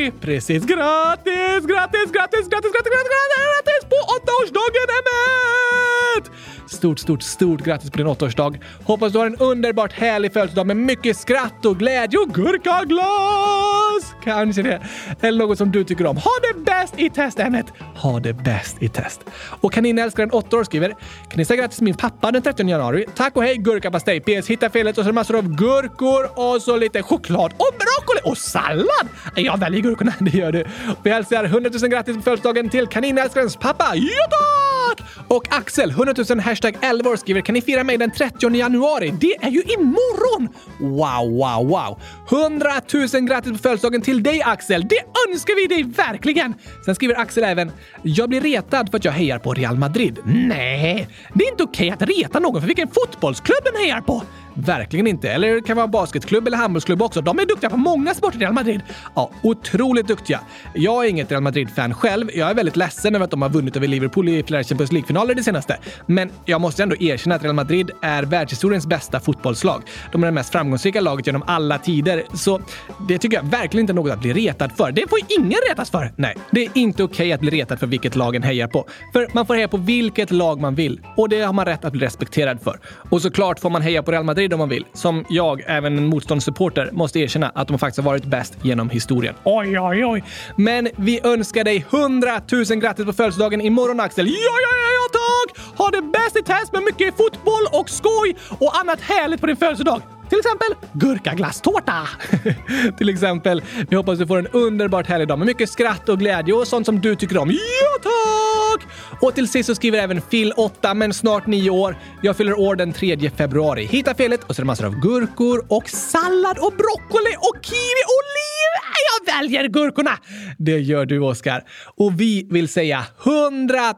Kylskåpsparty! 0.03 0.11
Precis. 0.21 0.65
Grattis, 0.65 1.65
grattis, 1.65 2.11
grattis, 2.11 2.47
grattis, 2.49 2.71
grattis, 2.71 2.71
grattis, 2.71 3.13
grattis 3.43 3.83
på 3.89 3.97
åttaårsdagen, 4.15 4.87
Emmet! 4.99 6.31
Stort, 6.67 6.99
stort, 6.99 7.23
stort 7.23 7.61
grattis 7.61 7.91
på 7.91 7.97
din 7.97 8.07
åttaårsdag. 8.07 8.59
Hoppas 8.83 9.13
du 9.13 9.19
har 9.19 9.25
en 9.25 9.35
underbart 9.35 9.93
härlig 9.93 10.33
födelsedag 10.33 10.67
med 10.67 10.77
mycket 10.77 11.17
skratt 11.17 11.65
och 11.65 11.79
glädje 11.79 12.19
och 12.19 12.29
gurkaglas! 12.29 14.15
Kanske 14.23 14.61
det. 14.61 14.81
Eller 15.21 15.39
något 15.45 15.57
som 15.57 15.71
du 15.71 15.83
tycker 15.83 16.05
om. 16.05 16.17
Ha 16.17 16.31
det 16.41 16.59
bäst 16.59 16.93
i 16.97 17.09
test, 17.09 17.39
Emmet! 17.39 17.65
Ha 17.95 18.19
det 18.19 18.33
bäst 18.33 18.77
i 18.83 18.89
test. 18.89 19.21
Och 19.61 19.73
kaninälskaren 19.73 20.31
8 20.31 20.57
år 20.57 20.63
skriver 20.63 20.89
Kan 20.89 21.37
ni 21.37 21.45
säga 21.45 21.61
grattis 21.61 21.77
till 21.77 21.85
min 21.85 21.95
pappa 21.95 22.31
den 22.31 22.41
30 22.41 22.67
januari? 22.69 23.05
Tack 23.15 23.35
och 23.35 23.43
hej 23.43 23.57
gurkapastej! 23.57 24.19
PS 24.19 24.47
hitta 24.47 24.69
felet 24.69 24.97
och 24.97 25.05
så 25.05 25.11
massor 25.11 25.37
av 25.37 25.47
gurkor 25.55 26.29
och 26.39 26.61
så 26.61 26.77
lite 26.77 27.03
choklad 27.03 27.53
och 27.57 27.73
broccoli 27.73 28.31
och 28.31 28.37
sallad! 28.37 29.07
Jag 29.35 29.59
väljer 29.59 29.81
gurkorna, 29.93 30.13
det 30.19 30.37
gör 30.37 30.51
du. 30.51 30.63
Vi 31.03 31.09
hälsar 31.09 31.43
100 31.43 31.69
000 31.81 31.89
grattis 31.89 32.15
på 32.15 32.21
födelsedagen 32.21 32.69
till 32.69 32.87
kaninälskarens 32.87 33.55
pappa. 33.55 33.95
Ja 33.95 34.27
tack! 34.29 35.07
Och 35.27 35.47
Axel, 35.49 35.89
100 35.89 36.13
000 36.29 36.39
hashtag 36.39 36.77
11 36.81 37.09
år 37.09 37.15
skriver 37.15 37.41
Kan 37.41 37.53
ni 37.53 37.61
fira 37.61 37.83
mig 37.83 37.97
den 37.97 38.11
30 38.11 38.55
januari? 38.55 39.13
Det 39.21 39.35
är 39.41 39.49
ju 39.49 39.61
imorgon! 39.61 40.49
Wow, 40.79 41.31
wow, 41.31 41.67
wow! 41.67 41.99
100 42.43 42.69
000 43.13 43.27
grattis 43.27 43.51
på 43.51 43.57
födelsedagen 43.57 44.01
till 44.01 44.23
dig 44.23 44.41
Axel! 44.41 44.87
Det 44.89 45.29
önskar 45.29 45.55
vi 45.55 45.75
dig 45.75 45.83
verkligen! 45.83 46.53
Sen 46.85 46.95
skriver 46.95 47.19
Axel 47.19 47.43
även 47.43 47.71
Jag 48.01 48.29
blir 48.29 48.41
retad 48.41 48.89
för 48.91 48.97
att 48.97 49.05
jag 49.05 49.11
hejar 49.11 49.39
på 49.39 49.53
Real 49.53 49.77
Madrid. 49.77 50.19
Nej, 50.25 51.07
det 51.33 51.43
är 51.43 51.51
inte 51.51 51.63
okej 51.63 51.89
att 51.89 52.01
reta 52.01 52.39
någon 52.39 52.61
för 52.61 52.67
vilken 52.67 52.87
fotbollsklubb 52.87 53.63
den 53.63 53.81
hejar 53.81 54.01
på. 54.01 54.23
Verkligen 54.53 55.07
inte. 55.07 55.29
Eller 55.29 55.55
det 55.55 55.61
kan 55.61 55.77
vara 55.77 55.87
basketklubb 55.87 56.47
eller 56.47 56.57
handbollsklubb 56.57 57.01
också. 57.01 57.21
De 57.21 57.39
är 57.39 57.45
duktiga 57.45 57.69
på 57.69 57.77
många 57.77 58.13
sporter 58.13 58.37
i 58.37 58.41
Real 58.41 58.53
Madrid. 58.53 58.81
Ja, 59.15 59.31
otroligt 59.43 60.07
duktiga. 60.07 60.39
Jag 60.73 61.05
är 61.05 61.09
inget 61.09 61.31
Real 61.31 61.43
Madrid-fan 61.43 61.93
själv. 61.93 62.29
Jag 62.33 62.49
är 62.49 62.53
väldigt 62.53 62.75
ledsen 62.75 63.15
över 63.15 63.25
att 63.25 63.31
de 63.31 63.41
har 63.41 63.49
vunnit 63.49 63.75
över 63.75 63.87
Liverpool 63.87 64.29
i 64.29 64.43
flera 64.43 64.63
Champions 64.63 64.91
League-finaler 64.91 65.35
det 65.35 65.43
senaste. 65.43 65.77
Men 66.05 66.31
jag 66.45 66.61
måste 66.61 66.83
ändå 66.83 66.95
erkänna 66.95 67.35
att 67.35 67.43
Real 67.43 67.55
Madrid 67.55 67.91
är 68.01 68.23
världshistoriens 68.23 68.87
bästa 68.87 69.19
fotbollslag. 69.19 69.83
De 70.11 70.23
är 70.23 70.27
det 70.27 70.31
mest 70.31 70.51
framgångsrika 70.51 71.01
laget 71.01 71.27
genom 71.27 71.43
alla 71.47 71.77
tider. 71.77 72.23
Så 72.33 72.61
det 73.07 73.17
tycker 73.17 73.37
jag 73.37 73.43
verkligen 73.43 73.83
inte 73.83 73.93
är 73.93 73.95
något 73.95 74.11
att 74.11 74.21
bli 74.21 74.33
retad 74.33 74.71
för. 74.77 74.91
Det 74.91 75.09
får 75.09 75.19
ingen 75.39 75.59
retas 75.69 75.89
för. 75.89 76.13
Nej, 76.15 76.35
det 76.51 76.65
är 76.65 76.69
inte 76.73 77.03
okej 77.03 77.13
okay 77.15 77.31
att 77.31 77.39
bli 77.39 77.49
retad 77.49 77.79
för 77.79 77.87
vilket 77.87 78.15
lag 78.15 78.35
en 78.35 78.43
hejar 78.43 78.67
på. 78.67 78.85
För 79.13 79.27
man 79.33 79.45
får 79.45 79.55
heja 79.55 79.67
på 79.67 79.77
vilket 79.77 80.31
lag 80.31 80.61
man 80.61 80.75
vill. 80.75 81.01
Och 81.17 81.29
det 81.29 81.41
har 81.41 81.53
man 81.53 81.65
rätt 81.65 81.85
att 81.85 81.93
bli 81.93 82.05
respekterad 82.05 82.61
för. 82.61 82.79
Och 83.09 83.21
såklart 83.21 83.59
får 83.59 83.69
man 83.69 83.81
heja 83.81 84.03
på 84.03 84.11
Real 84.11 84.23
Madrid 84.23 84.42
Madrid 84.43 84.53
om 84.53 84.59
man 84.59 84.69
vill. 84.69 84.85
Som 84.93 85.25
jag, 85.29 85.61
även 85.67 85.97
en 85.97 86.05
motståndssupporter, 86.05 86.89
måste 86.91 87.19
erkänna 87.19 87.49
att 87.49 87.67
de 87.67 87.79
faktiskt 87.79 87.97
har 87.97 88.11
varit 88.11 88.25
bäst 88.25 88.57
genom 88.61 88.89
historien. 88.89 89.35
Oj, 89.43 89.79
oj, 89.79 90.05
oj. 90.05 90.23
Men 90.57 90.89
vi 90.95 91.19
önskar 91.23 91.63
dig 91.63 91.85
100 91.91 92.41
000 92.51 92.79
grattis 92.79 93.05
på 93.05 93.13
födelsedagen 93.13 93.61
imorgon 93.61 93.99
Axel. 93.99 94.27
Ja, 94.27 94.33
ja, 94.33 94.69
ja, 94.83 94.89
ja 94.99 95.19
tack! 95.19 95.77
Ha 95.77 95.89
det 95.89 96.01
bäst 96.01 96.35
i 96.37 96.43
test 96.43 96.73
med 96.73 96.83
mycket 96.83 97.17
fotboll 97.17 97.65
och 97.71 97.89
skoj 97.89 98.35
och 98.59 98.79
annat 98.79 99.01
härligt 99.01 99.41
på 99.41 99.47
din 99.47 99.57
födelsedag. 99.57 100.01
Till 100.29 100.39
exempel 100.39 100.75
gurkaglasstårta. 100.93 102.07
Till 102.97 103.09
exempel. 103.09 103.61
Vi 103.89 103.95
hoppas 103.95 104.19
du 104.19 104.27
får 104.27 104.39
en 104.39 104.47
underbart 104.47 105.07
härlig 105.07 105.27
dag 105.27 105.37
med 105.39 105.45
mycket 105.45 105.69
skratt 105.69 106.09
och 106.09 106.19
glädje 106.19 106.53
och 106.53 106.67
sånt 106.67 106.85
som 106.85 107.01
du 107.01 107.15
tycker 107.15 107.37
om. 107.37 107.51
Ja, 107.51 107.57
tack! 108.03 108.87
Och 109.21 109.35
till 109.35 109.47
sist 109.47 109.67
så 109.67 109.75
skriver 109.75 109.99
även 109.99 110.21
Phil 110.21 110.53
8, 110.57 110.93
men 110.93 111.13
snart 111.13 111.47
9 111.47 111.69
år. 111.69 111.97
Jag 112.21 112.37
fyller 112.37 112.59
år 112.59 112.75
den 112.75 112.93
3 112.93 113.29
februari. 113.37 113.85
Hitta 113.85 114.15
felet 114.15 114.43
och 114.43 114.55
så 114.55 114.61
är 114.61 114.63
det 114.63 114.67
massor 114.67 114.85
av 114.85 114.99
gurkor 114.99 115.65
och 115.69 115.89
sallad 115.89 116.57
och 116.57 116.73
broccoli 116.77 117.35
och 117.39 117.65
kiwi 117.65 118.03
och 118.13 118.23
liv. 118.37 118.69
Jag 119.09 119.33
väljer 119.33 119.67
gurkorna! 119.67 120.11
Det 120.57 120.79
gör 120.79 121.05
du, 121.05 121.19
Oskar. 121.19 121.63
Och 121.97 122.21
vi 122.21 122.47
vill 122.51 122.67
säga 122.67 123.05
100 123.23 123.93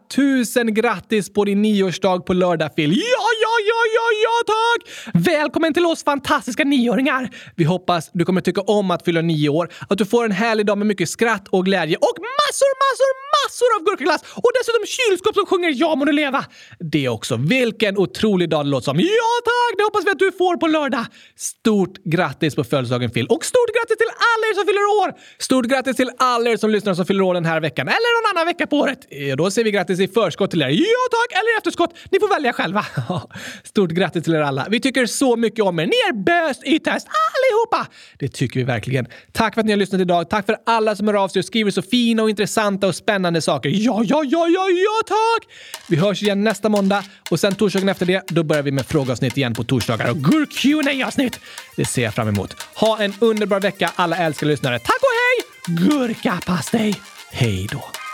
000 0.55 0.71
grattis 0.71 1.33
på 1.33 1.45
din 1.45 1.61
nioårsdag 1.61 2.19
på 2.25 2.33
lördag, 2.33 2.75
Phil. 2.75 2.91
Ja, 2.91 3.27
ja, 3.41 3.55
ja, 3.67 3.81
ja, 3.95 4.07
ja, 4.23 4.53
tack! 4.53 5.23
Välkommen 5.27 5.73
till 5.73 5.85
oss 5.85 6.03
fantastiska 6.15 6.63
nioåringar! 6.63 7.29
Vi 7.55 7.63
hoppas 7.63 8.09
du 8.13 8.25
kommer 8.25 8.41
tycka 8.41 8.61
om 8.61 8.91
att 8.91 9.05
fylla 9.05 9.21
nio 9.21 9.49
år, 9.49 9.69
att 9.89 9.97
du 9.97 10.05
får 10.05 10.25
en 10.25 10.31
härlig 10.31 10.65
dag 10.65 10.77
med 10.77 10.87
mycket 10.87 11.09
skratt 11.09 11.47
och 11.47 11.65
glädje 11.65 11.95
och 11.97 12.17
massor, 12.39 12.71
massor, 12.85 13.11
massor 13.35 13.69
av 13.75 13.81
gurkaglass 13.85 14.21
och 14.45 14.51
dessutom 14.57 14.83
kylskåp 14.97 15.35
som 15.35 15.45
sjunger 15.45 15.71
Ja 15.75 15.95
må 15.95 16.05
du 16.05 16.11
leva! 16.11 16.45
Det 16.79 17.09
också. 17.09 17.35
Vilken 17.37 17.97
otrolig 17.97 18.49
dag 18.49 18.65
det 18.65 18.69
låter 18.69 18.85
som. 18.85 18.99
Ja 18.99 19.33
tack! 19.49 19.77
Det 19.77 19.83
hoppas 19.83 20.05
vi 20.05 20.11
att 20.11 20.19
du 20.19 20.31
får 20.31 20.57
på 20.57 20.67
lördag. 20.67 21.05
Stort 21.35 21.95
grattis 22.03 22.55
på 22.55 22.63
födelsedagen 22.63 23.09
Phil 23.11 23.27
och 23.27 23.45
stort 23.45 23.71
grattis 23.75 23.97
till 23.97 24.11
alla 24.31 24.43
er 24.49 24.53
som 24.59 24.65
fyller 24.69 24.85
år! 25.01 25.09
Stort 25.39 25.65
grattis 25.65 25.95
till 25.95 26.11
alla 26.17 26.49
er 26.49 26.57
som 26.57 26.69
lyssnar 26.69 26.93
som 26.93 27.05
fyller 27.05 27.23
år 27.23 27.33
den 27.33 27.45
här 27.45 27.59
veckan 27.61 27.87
eller 27.87 28.09
någon 28.15 28.27
annan 28.31 28.45
vecka 28.51 28.67
på 28.67 28.77
året. 28.77 28.99
Eh, 29.11 29.35
då 29.35 29.51
säger 29.51 29.65
vi 29.65 29.71
grattis 29.71 29.99
i 29.99 30.07
förskott 30.07 30.51
till 30.51 30.61
er. 30.61 30.69
Ja 30.69 31.03
tack! 31.15 31.29
Eller 31.39 31.55
i 31.55 31.57
efterskott. 31.57 31.91
Ni 32.11 32.19
får 32.19 32.27
välja 32.27 32.53
själva. 32.53 32.85
Stort 33.63 33.91
grattis 33.91 34.23
till 34.23 34.33
er 34.33 34.41
alla. 34.41 34.67
Vi 34.69 34.79
tycker 34.79 35.05
så 35.05 35.35
mycket 35.35 35.63
om 35.65 35.79
er. 35.79 35.85
Ni 35.85 36.04
mer 36.05 36.23
bös 36.23 36.57
i 36.63 36.79
test 36.79 37.07
allihopa! 37.07 37.91
Det 38.19 38.27
tycker 38.27 38.59
vi 38.59 38.63
verkligen. 38.63 39.07
Tack 39.31 39.53
för 39.53 39.61
att 39.61 39.65
ni 39.65 39.71
har 39.71 39.77
lyssnat 39.77 40.01
idag. 40.01 40.29
Tack 40.29 40.45
för 40.45 40.57
alla 40.65 40.95
som 40.95 41.07
hör 41.07 41.13
av 41.13 41.27
sig 41.27 41.39
och 41.39 41.45
skriver 41.45 41.71
så 41.71 41.81
fina 41.81 42.23
och 42.23 42.29
intressanta 42.29 42.87
och 42.87 42.95
spännande 42.95 43.41
saker. 43.41 43.69
Ja, 43.69 44.03
ja, 44.05 44.23
ja, 44.23 44.47
ja, 44.47 44.69
ja, 44.69 45.01
tack! 45.07 45.51
Vi 45.89 45.95
hörs 45.95 46.23
igen 46.23 46.43
nästa 46.43 46.69
måndag 46.69 47.03
och 47.31 47.39
sen 47.39 47.55
torsdagen 47.55 47.89
efter 47.89 48.05
det, 48.05 48.23
då 48.27 48.43
börjar 48.43 48.63
vi 48.63 48.71
med 48.71 48.85
frågeavsnitt 48.85 49.37
igen 49.37 49.53
på 49.53 49.63
torsdagar 49.63 50.09
och 50.09 50.17
gurk 50.17 51.05
avsnitt 51.05 51.39
Det 51.75 51.85
ser 51.85 52.03
jag 52.03 52.13
fram 52.13 52.27
emot. 52.27 52.55
Ha 52.75 52.99
en 52.99 53.13
underbar 53.21 53.59
vecka 53.59 53.91
alla 53.95 54.17
älskade 54.17 54.51
lyssnare. 54.51 54.79
Tack 54.79 54.99
och 55.01 55.09
hej! 55.11 55.85
Gurkapastej! 55.87 57.01
Hej 57.31 57.67
då! 57.71 58.04